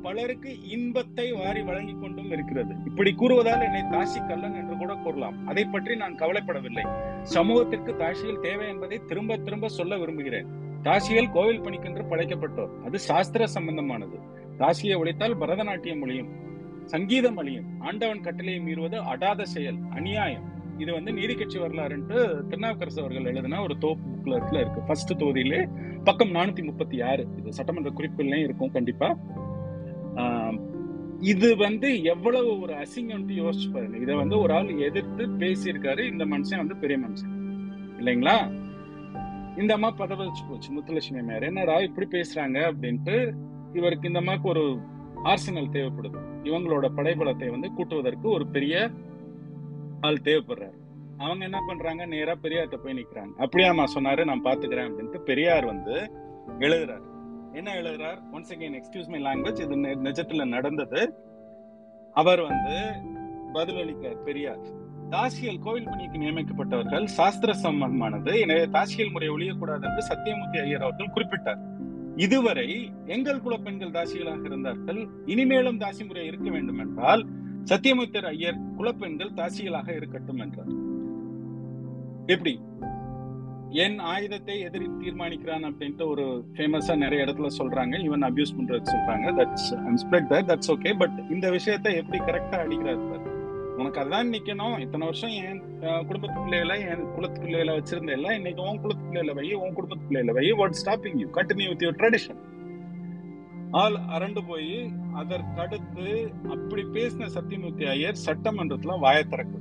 [0.01, 2.73] பலருக்கு இன்பத்தை வாரி வழங்கி கொண்டும் இருக்கிறது.
[2.85, 5.47] இப்படி கூறுவதால் என்னை தாசி கல்லன் என்று கூட கூறலாம்.
[5.47, 6.83] அதை பற்றி நான் கவலைப்படவில்லை.
[7.23, 10.45] சமூகத்திற்கு தாசிகள் தேவை என்பதை திரும்ப திரும்ப சொல்ல விரும்புகிறேன்.
[10.83, 12.75] தாசிகள் கோவில் பணிக்கென்று படைக்கப்பட்டோர்.
[12.85, 14.19] அது சாஸ்திர சம்பந்தமானது.
[14.57, 16.31] தாசியை ஒழித்தால் பரதநாட்டியம் ஒழியும்
[16.85, 17.67] சங்கீதம் அழியும்.
[17.79, 20.47] ஆண்டவன் கட்டளையை மீறுவது அடாத செயல் அநியாயம்.
[20.79, 22.17] இது வந்து நீதி கட்சி வரலாறுன்ட்டு
[22.47, 24.81] திருநாவுக்கரசு அவர்கள் எழுதின ஒரு தோப்பு புக்ல இருக்கு.
[24.87, 25.61] ஃபர்ஸ்ட் தொகுதியிலே
[26.03, 27.27] பக்கம் நானூத்தி முப்பத்தி ஆறு.
[27.37, 29.09] இது சட்டமன்ற குறிப்பிலையும் இருக்கும் கண்டிப்பா.
[31.33, 33.97] இது வந்து எவ்வளவு ஒரு அசிங்கம்ட்டு யோசிச்சு பாருங்க.
[33.97, 37.33] இதை வந்து ஒரு ஆள் எதிர்த்து பேசியிருக்காரு இந்த மனுஷன் வந்து பெரிய மனுஷன்.
[37.99, 38.37] இல்லைங்களா?
[39.57, 40.69] இந்த அம்மா பதவிச்சு போச்சு.
[40.75, 41.43] முத்துலட்சுமி மேயர்.
[41.43, 43.15] என்னடா இப்படி பேசுறாங்க அப்படின்ட்டு
[43.73, 44.65] இவருக்கு இந்த அம்மாவுக்கு ஒரு
[45.23, 46.19] ஆர்சனல் தேவைப்படுது.
[46.43, 48.75] இவங்களோட படைபலத்தை வந்து கூட்டுவதற்கு ஒரு பெரிய
[50.01, 50.77] ஆள் தேவைப்படுறாரு.
[51.17, 52.05] அவங்க என்ன பண்றாங்க?
[52.05, 53.33] நேரா பெரியார்கிட்ட போய் நிக்கிறாங்க.
[53.37, 55.95] அப்படியாமா சொன்னாரு நான் பாத்துக்கிறேன் அப்படின்ட்டு பெரியார் வந்து
[56.59, 57.05] எழுதுறாரு.
[57.53, 58.19] என்ன எழுதுறார்?
[58.33, 59.75] Once again excuse my language இது
[60.09, 61.01] நிஜத்துல நடந்தது.
[62.13, 62.91] அவர் வந்து
[63.53, 64.63] பதிலளிக்க பெரியார்
[65.09, 68.39] தாசியல் கோவில் பணிக்கு நியமிக்கப்பட்டவர்கள் சாஸ்திர சம்பந்தமானது.
[68.39, 71.61] எனவே தாசியல் முறை ஒழியக்கூடாது என்று சத்தியமூர்த்தி ஐயர் அவர்கள் குறிப்பிட்டார்.
[72.15, 75.07] இதுவரை எங்கள் குல பெண்கள் தாசிகளாக இருந்தார்கள்.
[75.25, 77.25] இனிமேலும் தாசி முறை இருக்க வேண்டும் என்றால்
[77.63, 80.71] சத்தியமுத்தர் ஐயர் குலப்பெண்கள் தாசிகளாக இருக்கட்டும் என்றார்.
[82.25, 82.53] எப்படி?
[83.69, 87.95] என் ஆயுதத்தை எதிரி தீர்மானிக்கிறான் அப்படின்ட்டு ஒரு ஃபேமஸா நிறைய இடத்துல சொல்றாங்க.
[88.05, 89.27] ஈவன் அபியூஸ் பண்றது சொல்றாங்க.
[89.39, 89.69] That's
[90.03, 93.27] split that that's okay but இந்த விஷயத்தை எப்படி கரெக்டா அடிக்கிறாரு சார்
[93.77, 94.77] உனக்கு அதான் நிக்கணும்.
[94.79, 95.61] இத்தனை வருஷம் என்
[96.07, 100.33] குடும்பத்து பிள்ளைகளை என் குலத்து பிள்ளைகளை வச்சிருந்த எல்லாம் இன்னைக்கு உன் குலத்து பிள்ளைகளை வை உன் குடும்பத்து பிள்ளைகளை
[100.39, 102.39] வை what stopping you continue with your tradition
[103.71, 109.59] ஆள் அரண்டு போய் அதற்கடுத்து அப்படி பேசின சத்தியமூர்த்தி ஐயர் சட்டமன்றத்துல வாய திறக்கு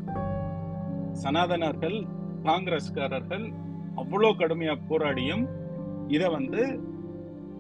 [1.13, 2.07] சனாதனர்கள்
[2.43, 3.53] காங்கிரஸ்காரர்கள்
[3.95, 5.49] அவ்வளவு கடுமையா போராடியும்
[6.09, 6.81] இத வந்து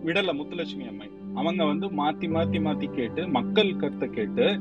[0.04, 1.10] விடல முத்துலட்சுமி அம்மை.
[1.34, 4.60] அவங்க வந்து மாத்தி மாத்தி மாத்தி கேட்டு மக்கள் கருத்தை கேட்டு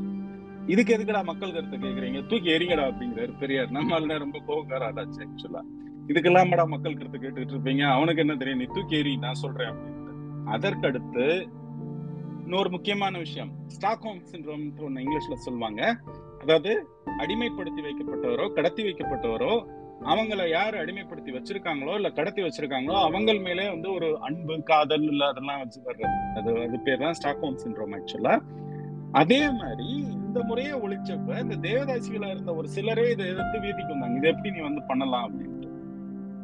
[0.66, 2.26] இதுக்கு எதுக்குடா மக்கள் கருத்தை கேக்குறீங்க?
[2.26, 3.70] தூக்கி எரிங்கடா அப்படிங்கிறாரு பெரியார்.
[3.70, 5.62] நம்மளால ரொம்ப கோபக்காராச்சு ஆக்சுவலா
[6.08, 7.82] இதுக்கெல்லாமடா மக்கள் கருத்தை கேட்டுட்டு இருப்பீங்க.
[7.82, 8.60] அவனுக்கு என்ன தெரியும்?
[8.60, 10.14] நீ தூக்கி எரி நான் சொல்றேன் அப்படின்ட்டு.
[10.52, 11.50] அதற்கடுத்து
[12.48, 13.50] இன்னொரு முக்கியமான விஷயம்.
[13.74, 15.82] ஸ்டாக்ஹோம் சின்ரோம் ஒன்று இங்கிலீஷ்ல சொல்லுவாங்க.
[16.42, 16.72] அதாவது
[17.24, 19.54] அடிமைப்படுத்தி வைக்கப்பட்டவரோ கடத்தி வைக்கப்பட்டவரோ
[20.12, 25.60] அவங்கள யார் அடிமைப்படுத்தி வச்சிருக்காங்களோ இல்ல கடத்தி வச்சிருக்காங்களோ அவங்க மேலே வந்து ஒரு அன்பு காதல் இல்ல அதெல்லாம்
[25.60, 26.16] வச்சு வர்றது.
[26.38, 28.36] அது அது பேர் தான் ஸ்டாக்ஹோம் சின்ரோம் ஆக்சுவலா
[29.12, 29.90] அதே மாதிரி
[30.26, 34.18] இந்த முறையை ஒழிச்சப்ப இந்த தேவதாசிகளா இருந்த ஒரு சிலரே இதை எதிர்த்து வீதிக்கு வந்தாங்க.
[34.18, 35.70] இதை எப்படி நீ வந்து பண்ணலாம் அப்படின்ட்டு.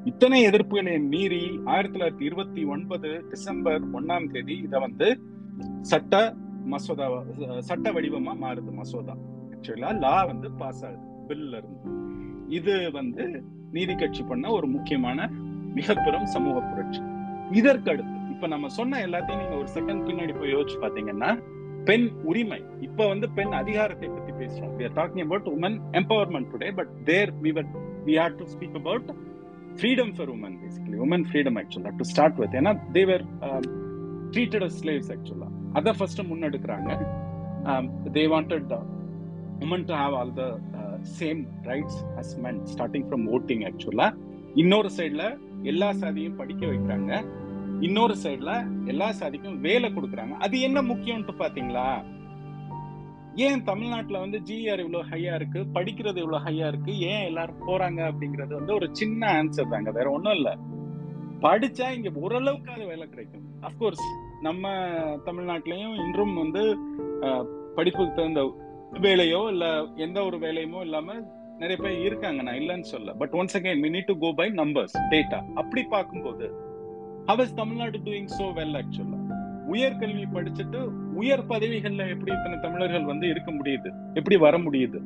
[0.06, 5.08] இத்தனை எதிர்ப்புகளை மீறி ஆயிரத்தி தொள்ளாயிரத்தி இருபத்தி ஒன்பது டிசம்பர் ஒன்னாம் தேதி இதை வந்து
[5.91, 6.22] சட்ட
[6.74, 7.07] மசோதா
[7.70, 9.16] சட்ட வடிவமா மாறுது மசோதா
[9.55, 11.91] ஆக்சுவலா லா வந்து பாஸ் ஆகுது பில்ல இருந்து
[12.59, 13.26] இது வந்து
[13.72, 15.30] நீதி கட்சி பண்ண ஒரு முக்கியமான
[15.78, 17.01] மிக பெரும் சமூக புரட்சி
[17.59, 21.30] இதற்கு அடுத்து இப்ப நம்ம சொன்ன எல்லாத்தையும் நீங்க ஒரு செகண்ட் பின்னாடி போய் யோசிச்சு பாத்தீங்கன்னா
[21.89, 26.72] பெண் உரிமை இப்ப வந்து பெண் அதிகாரத்தை பத்தி பேசுறோம் we are talking about women empowerment today
[26.80, 27.68] but there we were
[28.07, 29.03] we had to speak about
[29.82, 33.66] freedom for women basically women freedom actually to start with ஏன்னா they were um,
[34.34, 37.21] treated as slaves actually அதை first முன்னெடுக்கிறாங்க.
[37.65, 38.82] Um, they wanted wanted uh,
[39.59, 40.43] women to all the
[41.19, 41.99] same rights
[42.32, 44.07] same starting from voting ஆக்சுவலா
[44.55, 47.26] இன்னொரு சைடுல எல்லா சாதியும் படிக்க வைக்கிறாங்க.
[47.80, 48.51] இன்னொரு சைடுல
[48.86, 50.32] எல்லா சாதிக்கும் வேலை கொடுக்குறாங்க.
[50.45, 51.88] அது என்ன முக்கியம்ட்டு பார்த்தீங்களா
[53.36, 55.59] ஏன் தமிழ்நாட்டில் வந்து ஜிஆர் இவ்வளோ ஹையா இருக்கு?
[55.74, 56.99] படிக்கிறது இவ்வளோ ஹையா இருக்கு?
[56.99, 58.01] ஏன் எல்லாரும் போறாங்க?
[58.09, 59.91] அப்படிங்கிறது வந்து ஒரு சின்ன ஆன்சர் தாங்க.
[59.91, 60.57] வேற ஒன்றும் இல்லை.
[61.41, 63.41] படிச்சா இங்க ஓரளவுக்காவது வேலை கிடைக்கும்.
[63.61, 64.05] அஃப்கோர்ஸ்
[64.46, 64.72] நம்ம
[65.26, 66.64] தமிழ்நாட்டிலையும் இன்றும் வந்து
[67.76, 68.41] படிப்புக்கு தகுந்த
[69.06, 69.66] வேலையோ இல்ல
[69.96, 71.16] எந்த ஒரு வேலையுமோ இல்லாம
[71.58, 72.41] நிறைய பேர் இருக்காங்க.
[72.41, 73.14] நான் இல்லைன்னு சொல்ல.
[73.14, 76.48] But once again we need to go by numbers data அப்படி பார்க்கும்போது
[77.26, 79.20] how is Tamil Nadu doing so well ஆக்சுவலா
[79.74, 80.80] உயர்கல்வி படிச்சுட்டு
[81.14, 83.89] உயர் பதவிகள்ல எப்படி இத்தனை தமிழர்கள் வந்து இருக்க முடியுது?
[84.14, 85.00] எப்படி வர முடியுது?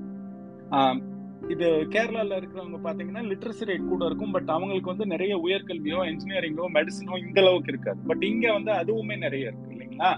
[1.50, 7.28] இது கேரளால இருக்கிறவங்க பாத்தீங்கன்னா லிட்ரஸி ரேட் கூட இருக்கும் பட் அவங்களுக்கு வந்து நிறைய உயர்கல்வியோ இன்ஜினியரிங்கோ மெடிசனோ
[7.28, 8.00] இந்த அளவுக்கு இருக்காது.
[8.08, 10.12] பட் இங்க வந்து அதுவுமே நிறைய இருக்கு இல்லைங்களா?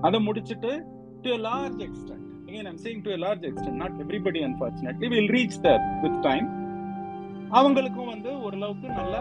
[0.00, 0.70] அதை முடிச்சுட்டு
[1.22, 5.58] டு லார்ஜ் எக்ஸ்டென்ட் ஏன் I'm saying to a large extent not everybody unfortunately will reach
[5.62, 6.46] there with time
[7.50, 9.20] அவங்களுக்கும் வந்து ஓரளவுக்கு நல்ல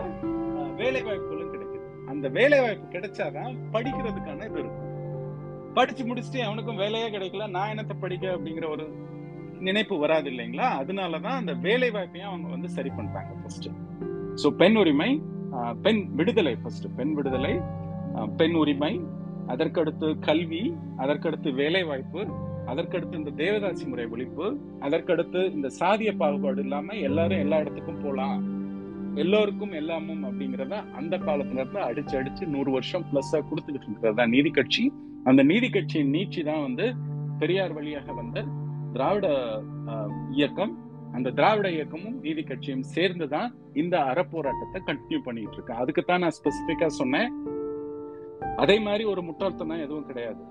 [0.75, 2.07] வேலை வாய்ப்புகளும் கிடைக்குது.
[2.07, 5.73] அந்த வேலை வாய்ப்பு கிடைச்சாதான் படிக்கிறதுக்கான இது இருக்கும்.
[5.73, 7.49] படிச்சு முடிச்சுட்டு அவனுக்கும் வேலையே கிடைக்கல.
[7.49, 8.27] நான் என்னத்தை படிக்க?
[8.27, 8.85] அப்படிங்கிற ஒரு
[9.59, 10.67] நினைப்பு வராது இல்லைங்களா?
[10.77, 13.67] அதனாலதான் அந்த வேலை வாய்ப்பையும் அவங்க வந்து சரி பண்றாங்க ஃபர்ஸ்ட்
[14.35, 15.09] ஸோ பெண் உரிமை
[15.81, 17.53] பெண் விடுதலை ஃபர்ஸ்ட் பெண் விடுதலை
[18.37, 18.93] பெண் உரிமை
[19.47, 22.21] அதற்கடுத்து கல்வி அதற்கடுத்து வேலை வாய்ப்பு
[22.67, 24.45] அதற்கடுத்து இந்த தேவதாசி முறை ஒழிப்பு
[24.79, 28.41] அதற்கடுத்து இந்த சாதிய பாகுபாடு இல்லாம எல்லாரும் எல்லா இடத்துக்கும் போகலாம்
[29.15, 34.49] எல்லோருக்கும் எல்லாமும் அப்படிங்கறத அந்த காலத்துல இருந்து அடிச்சு அடிச்சு நூறு வருஷம் பிளஸ்ஸா கொடுத்துக்கிட்டு இருக்கிறது தான் நீதி
[34.49, 34.91] கட்சி.
[35.25, 36.85] அந்த நீதி கட்சியின் நீச்சி தான் வந்து
[37.39, 38.39] பெரியார் வழியாக வந்த
[38.95, 39.27] திராவிட
[40.37, 40.73] இயக்கம்
[41.17, 43.49] அந்த திராவிட இயக்கமும் நீதி கட்சியும் சேர்ந்து தான்
[43.81, 45.73] இந்த அறப்போராட்டத்தை கண்டினியூ பண்ணிட்டு இருக்கு.
[45.81, 47.29] அதுக்குத்தான் நான் ஸ்பெசிபிக்கா சொன்னேன்.
[48.63, 50.41] அதே மாதிரி ஒரு முட்டாள்தனம் எதுவும் கிடையாது.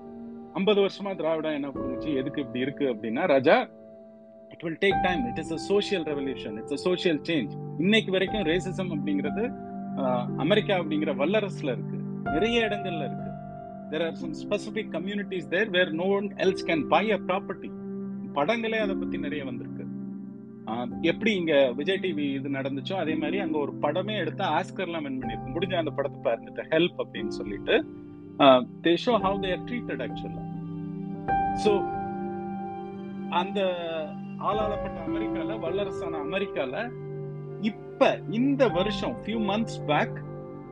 [0.59, 3.57] ஐம்பது வருஷமா திராவிடம் என்ன புரிஞ்சுச்சு எதுக்கு இப்படி இருக்கு அப்படின்னா Raja
[4.55, 7.53] it will take time it is a social revolution it's a social change
[7.85, 9.45] இன்னைக்கு வரைக்கும் ரேசிசம் அப்படிங்கிறது
[10.45, 11.99] அமெரிக்கா அப்படிங்கிற வல்லரசுல இருக்கு.
[12.35, 13.31] நிறைய இடங்கள்ல இருக்கு.
[13.91, 17.71] There are some specific communities there where no one else can buy a property
[18.37, 19.85] படங்களே அதை பத்தி நிறைய வந்திருக்கு.
[21.11, 25.55] எப்படி இங்க விஜய் டிவி இது நடந்துச்சோ அதே மாதிரி அங்க ஒரு படமே எடுத்து ஆஸ்கர்லாம் வின் பண்ணிருக்கு.
[25.57, 27.77] முடிஞ்ச அந்த படத்தை பாருங்க ஹெல்ப் அப்படின்னு சொல்லிட்டு.
[28.85, 30.45] They show how they're treated ஆக்சுவலா
[31.65, 31.73] ஸோ
[33.41, 33.61] அந்த
[34.49, 36.75] ஆளாளப்பட்ட அமெரிக்கால வல்லரசான அமெரிக்கால
[37.71, 38.09] இப்ப
[38.39, 40.17] இந்த வருஷம் few months back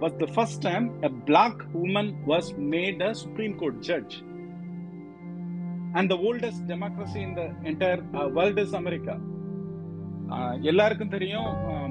[0.02, 4.16] was the first time a black woman was made a supreme court judge
[5.92, 9.18] and the oldest democracy in the entire uh, is America
[10.28, 11.90] uh, எல்லாருக்கும் தெரியும் ஆஹ்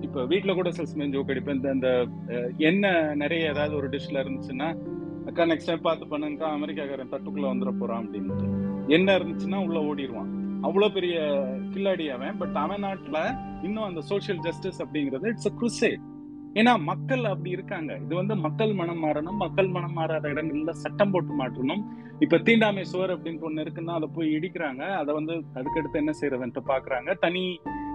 [0.00, 1.54] இப்ப கூட சில சமயம் ஜோக் அடிப்பேன்.
[1.54, 4.76] இந்த- இந்த uh, எண்ணெய் நிறைய ஏதாவது ஒரு டிஷ்ல இருந்துச்சுன்னா
[5.26, 8.50] அக்கா நெக்ஸ்ட் டைம் பார்த்து பண்ணுங்கக்கா அமெரிக்காக்காரன் தட்டுக்குள்ள வந்துட போறான் அப்படின்ட்டு.
[8.86, 11.20] எண்ணெய் இருந்துச்சுன்னா உள்ள ஓடிடுவான் அவ்வளவு பெரிய
[11.70, 15.98] கில்லாடி அவன் பட் அவன் நாட்டுல இன்னும் அந்த சோசியல் ஜஸ்டிஸ் அப்படிங்கிறது இட்ஸ் அ crusade.
[16.54, 17.98] ஏன்னா மக்கள் அப்படி இருக்காங்க.
[18.04, 21.82] இது வந்து மக்கள் மனம் மாறணும் மக்கள் மனம் மாறாத இடங்கள்ல சட்டம் போட்டு மாற்றணும்.
[22.24, 24.82] இப்ப தீண்டாமை சுவர் அப்படின்னு ஒண்ணு இருக்குன்னா அதை போய் இடிக்கிறாங்க.
[25.02, 27.10] அதை வந்து அதுக்கடுத்து என்ன செய்யறதுன்ட்டு பாக்குறாங்க.
[27.24, 27.44] தனி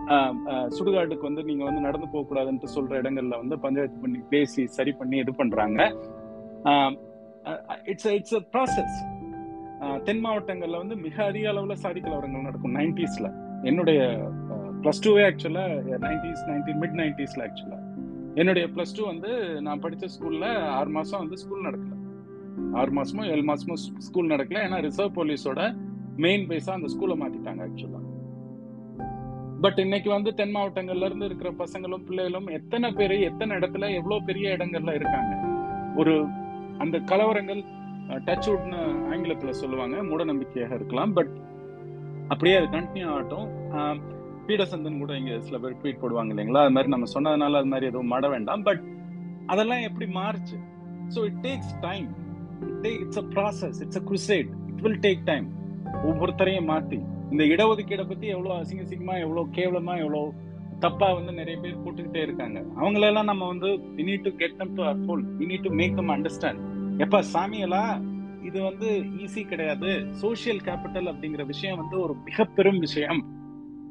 [0.08, 4.92] சுடுகாடுக்கு சுடுகாட்டுக்கு வந்து நீங்க வந்து நடந்து போக கூடாதுன்ட்டு சொல்ற இடங்கள்ல வந்து பஞ்சாயத்து பண்ணி பேசி சரி
[5.00, 5.80] பண்ணி இது பண்றாங்க.
[7.92, 8.98] It's it's a process
[10.08, 12.76] then மாவட்டங்கள்ல வந்து மிக அதிக அளவுல சாதி கலவரங்கள் நடக்கும்.
[12.80, 13.28] நைன்டிஸ்ல.
[13.70, 14.00] என்னுடைய
[14.84, 15.66] பிளஸ் டூவே ஆக்சுவலா
[16.06, 17.80] நைன்டிஸ் நைன்டீன் மிட் நைன்டிஸ்ல ஆக்சுவலா
[18.42, 19.32] என்னுடைய பிளஸ் டூ வந்து
[19.68, 20.48] நான் படிச்ச ஸ்கூல்ல
[20.78, 21.94] ஆறு மாசம் வந்து ஸ்கூல் நடக்கல.
[22.74, 23.74] ஆறு மாசமோ ஏழு மாசமோ
[24.08, 24.62] ஸ்கூல் நடக்கல.
[24.68, 25.62] ஏன்னா ரிசர்வ் போலீஸோட
[26.16, 28.02] மெயின் பேஸா அந்த ஸ்கூலை மாத்திட்டாங்க ஆக்சுவலா
[29.62, 34.58] பட் இன்னைக்கு வந்து தென் மாவட்டங்கள்ல இருந்து இருக்கிற பசங்களும் பிள்ளைகளும் எத்தனை பேர் எத்தனை இடத்துல எவ்வளவு பெரிய
[34.58, 35.34] இடங்கள்ல இருக்காங்க?
[35.96, 36.26] ஒரு
[36.78, 37.62] அந்த கலவரங்கள்
[38.10, 38.80] டச் உட்னு
[39.12, 40.04] ஆங்கிலத்துல சொல்லுவாங்க.
[40.04, 41.14] மூட நம்பிக்கையாக இருக்கலாம்.
[41.14, 41.32] பட்
[42.28, 43.48] அப்படியே அது கண்டினியூ ஆகட்டும்.
[43.72, 44.00] ஆஹ்
[44.48, 46.64] பீடசந்தன் கூட இங்க சில பேர் ட்வீட் போடுவாங்க இல்லைங்களா?
[46.66, 48.64] அது மாதிரி நம்ம சொன்னதுனால அது மாதிரி எதுவும் மாட வேண்டாம்.
[48.64, 48.84] பட்
[49.46, 50.58] அதெல்லாம் எப்படி மாறுச்சு?
[51.16, 52.08] So it takes time
[53.00, 55.48] it's a process it's a crusade it will take time
[56.04, 57.00] ஒவ்வொருத்தரையும் மாற்றி
[57.32, 60.34] இந்த இடஒதுக்கீடை பத்தி எவ்வளோ அசிங்க அசிங்கமா எவ்வளவு கேவலமா எவ்வளோ
[60.80, 62.64] தப்பா வந்து நிறைய பேர் போட்டுக்கிட்டே இருக்காங்க.
[62.82, 65.96] அவங்களெல்லாம் நம்ம வந்து we need to get them to our fold we need to make
[65.96, 66.60] them understand
[66.98, 68.02] எப்ப சாமியெல்லாம்
[68.44, 68.90] இது வந்து
[69.24, 70.08] ஈஸி கிடையாது.
[70.12, 73.22] சோஷியல் கேபிட்டல் அப்படிங்கிற விஷயம் வந்து ஒரு மிக பெரும் விஷயம்.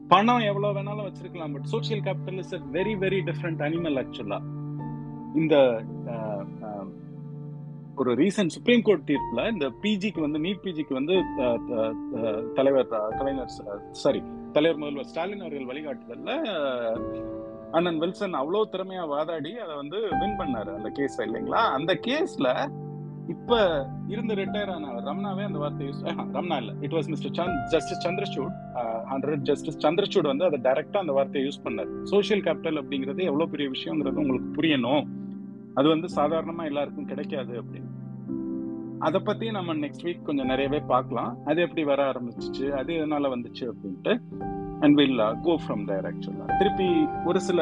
[0.08, 4.40] பணம் எவ்வளவு வேணாலும் வச்சிருக்கலாம் but social capital is a very very different animal ஆக்சுவலா
[5.34, 5.54] இந்த
[8.00, 11.16] ஒரு ரீசன்ட் சுப்ரீம் கோர்ட் தீர்ப்புல இந்த பிஜிக்கு வந்து நீட் பிஜிக்கு வந்து
[12.54, 12.88] தலைவர்
[13.18, 13.52] கலைஞர்
[14.02, 14.20] சாரி
[14.52, 16.30] தலைவர் முதல்வர் ஸ்டாலின் அவர்கள் வழிகாட்டுதல்ல
[17.76, 21.62] அண்ணன் வில்சன் அவ்வளோ திறமையா வாதாடி அதை வந்து வின் பண்ணாரு அந்த கேஸ் இல்லைங்களா?
[21.78, 22.48] அந்த கேஸ்ல
[23.34, 23.58] இப்ப
[24.06, 26.02] இருந்து ரிட்டையர் ஆன ரம்னாவே அந்த வார்த்தை யூஸ்
[26.36, 28.54] ரம்னா இல்ல it was mister Chand justice Chandrachud
[29.12, 31.90] hundred justice Chandrachud வந்து அதை டைரக்டா அந்த வார்த்தையை யூஸ் பண்ணார்.
[32.12, 35.04] சோஷியல் கேபிட்டல் அப்படிங்கிறது எவ்வளவு பெரிய விஷயங்கிறது உங்களுக்கு புரியணும்.
[35.78, 37.90] அது வந்து சாதாரணமா எல்லாருக்கும் கிடைக்காது அப்படின்னு.
[39.06, 41.32] அதை பத்தி நம்ம நெக்ஸ்ட் வீக் கொஞ்சம் நிறையவே பார்க்கலாம்.
[41.44, 44.14] அது எப்படி வர ஆரம்பிச்சிச்சு அது எதனால வந்துச்சு அப்படின்ட்டு.
[44.84, 46.88] And will go from there ஆக்சுவலா திருப்பி
[47.24, 47.60] ஒரு சில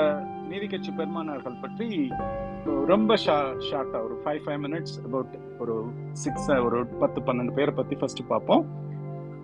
[0.51, 1.89] நீதி கட்சி பெருமானார்கள் பற்றி
[2.93, 3.37] ரொம்ப ஷா
[3.69, 5.75] ஷார்ட்டா ஒரு ஃபைவ் ஃபைவ் மினிட்ஸ் அபவுட் ஒரு
[6.23, 8.63] சிக்ஸ் uh, ஒரு பத்து பன்னெண்டு பேரை பத்தி ஃபர்ஸ்ட் பார்ப்போம்.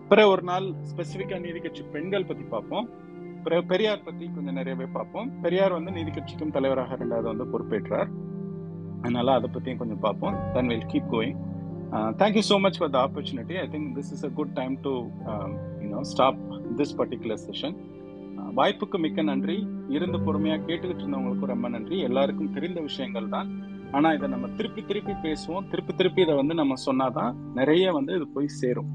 [0.09, 2.87] பிறகு ஒரு நாள் ஸ்பெசிஃபிக்கா நீதி கட்சி பெண்கள் பத்தி பார்ப்போம்.
[3.45, 5.29] பிறகு பெரியார் பத்தி கொஞ்சம் நிறையவே பார்ப்போம்.
[5.43, 8.11] பெரியார் வந்து நீதி கட்சிக்கும் தலைவராக ரெண்டாவது வந்து பொறுப்பேற்றார்.
[9.03, 10.37] அதனால அதை பத்தியும் கொஞ்சம் பார்ப்போம்.
[10.55, 11.39] Then will keep going
[12.21, 14.93] thank you so much for the opportunity I think this is a good time to
[15.85, 16.41] you know stop
[16.81, 17.77] this particular session
[18.59, 19.57] வாய்ப்புக்கு மிக்க நன்றி.
[19.97, 21.97] இருந்து பொறுமையா கேட்டுக்கிட்டு இருந்தவங்களுக்கும் ரொம்ப நன்றி.
[22.09, 23.49] எல்லாருக்கும் தெரிந்த விஷயங்கள் தான்.
[23.97, 25.67] ஆனா இதை நம்ம திருப்பி திருப்பி பேசுவோம்.
[25.73, 28.91] திருப்பி திருப்பி இதை வந்து நம்ம சொன்னாதான் நிறைய வந்து இது போய் சேரும்.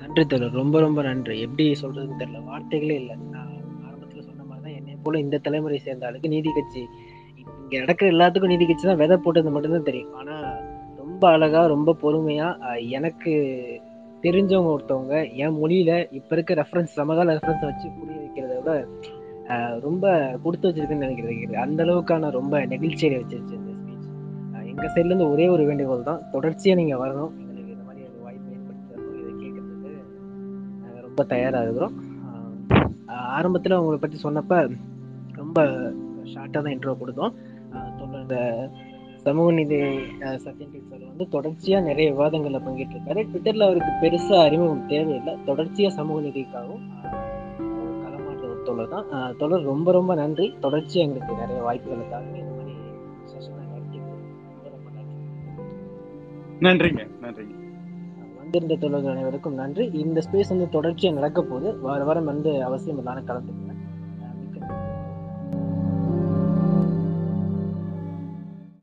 [0.00, 0.56] நன்றி தோழர்.
[0.60, 1.36] ரொம்ப ரொம்ப நன்றி.
[1.46, 2.40] எப்படி சொல்றதுன்னு தெரியல.
[2.50, 3.16] வார்த்தைகளே இல்லை.
[3.34, 3.52] நான்
[3.88, 6.82] ஆரம்பத்தில் சொன்ன மாதிரி தான் என்னை போல இந்த தலைமுறை சேர்ந்த ஆளுக்கு நீதி கட்சி
[7.70, 10.14] இங்க நடக்கிற எல்லாத்துக்கும் நீதி கட்சி தான் விதை போட்டது மட்டும்தான் தெரியும்.
[10.20, 10.36] ஆனா
[11.02, 12.46] ரொம்ப அழகா ரொம்ப பொறுமையா
[12.98, 13.32] எனக்கு
[14.24, 18.72] தெரிஞ்சவங்க ஒருத்தவங்க என் மொழியில இப்ப இருக்க ரெஃபரன்ஸ் சமகால ரெஃபரன்ஸ் வச்சு புரிய வைக்கிறத விட
[19.84, 20.04] ரொம்ப
[20.44, 24.10] கொடுத்து வச்சிருக்குன்னு நினைக்கிறது அந்த அளவுக்கான ரொம்ப நெகிழ்ச்சியை வச்சிருச்சு இந்த ஸ்பீச்
[24.72, 26.20] எங்க சைட்ல இருந்து ஒரே ஒரு வேண்டுகோள் தான்.
[26.34, 27.32] தொடர்ச்சியா நீங்க வரணும்.
[27.42, 29.94] எங்களுக்கு இந்த மாதிரி ஒரு வாய்ப்பு ஏற்படுத்தி இதை கேட்கறதுக்கு
[30.82, 31.96] நாங்க ரொம்ப தயாரா இருக்கிறோம்.
[32.34, 34.60] ஆரம்பத்தில் ஆரம்பத்துல உங்களை பத்தி சொன்னப்ப
[35.40, 35.60] ரொம்ப
[36.32, 37.32] ஷார்ட்டாக தான் இன்ட்ரோ கொடுத்தோம்.
[38.30, 38.42] இந்த
[39.24, 39.76] சமூக நீதி
[40.42, 45.34] சத்யன் சார் வந்து தொடர்ச்சியா நிறைய விவாதங்கள்ல பங்கேற்று இருக்காரு ட்விட்டர்ல அவருக்கு பெருசா அறிமுகம் தேவையில்லை.
[45.46, 46.84] தொடர்ச்சியா சமூக நீதிக்காகவும்
[48.04, 49.08] ஆஹ் ஒரு தொடர் தான்.
[49.38, 50.46] தொடர் ரொம்ப ரொம்ப நன்றி.
[50.62, 52.76] தொடர்ச்சியா எங்களுக்கு நிறைய வாய்ப்புகளை தாங்க இந்த மாதிரி
[56.66, 57.54] நன்றிங்க நன்றிங்க
[58.40, 59.84] வந்திருந்த தொழில்கள் அனைவருக்கும் நன்றி.
[60.04, 63.76] இந்த ஸ்பேஸ் வந்து தொடர்ச்சியா நடக்க போகுது வார வாரம் வந்து அவசியம் இல்லாத கலந்துக்குங்க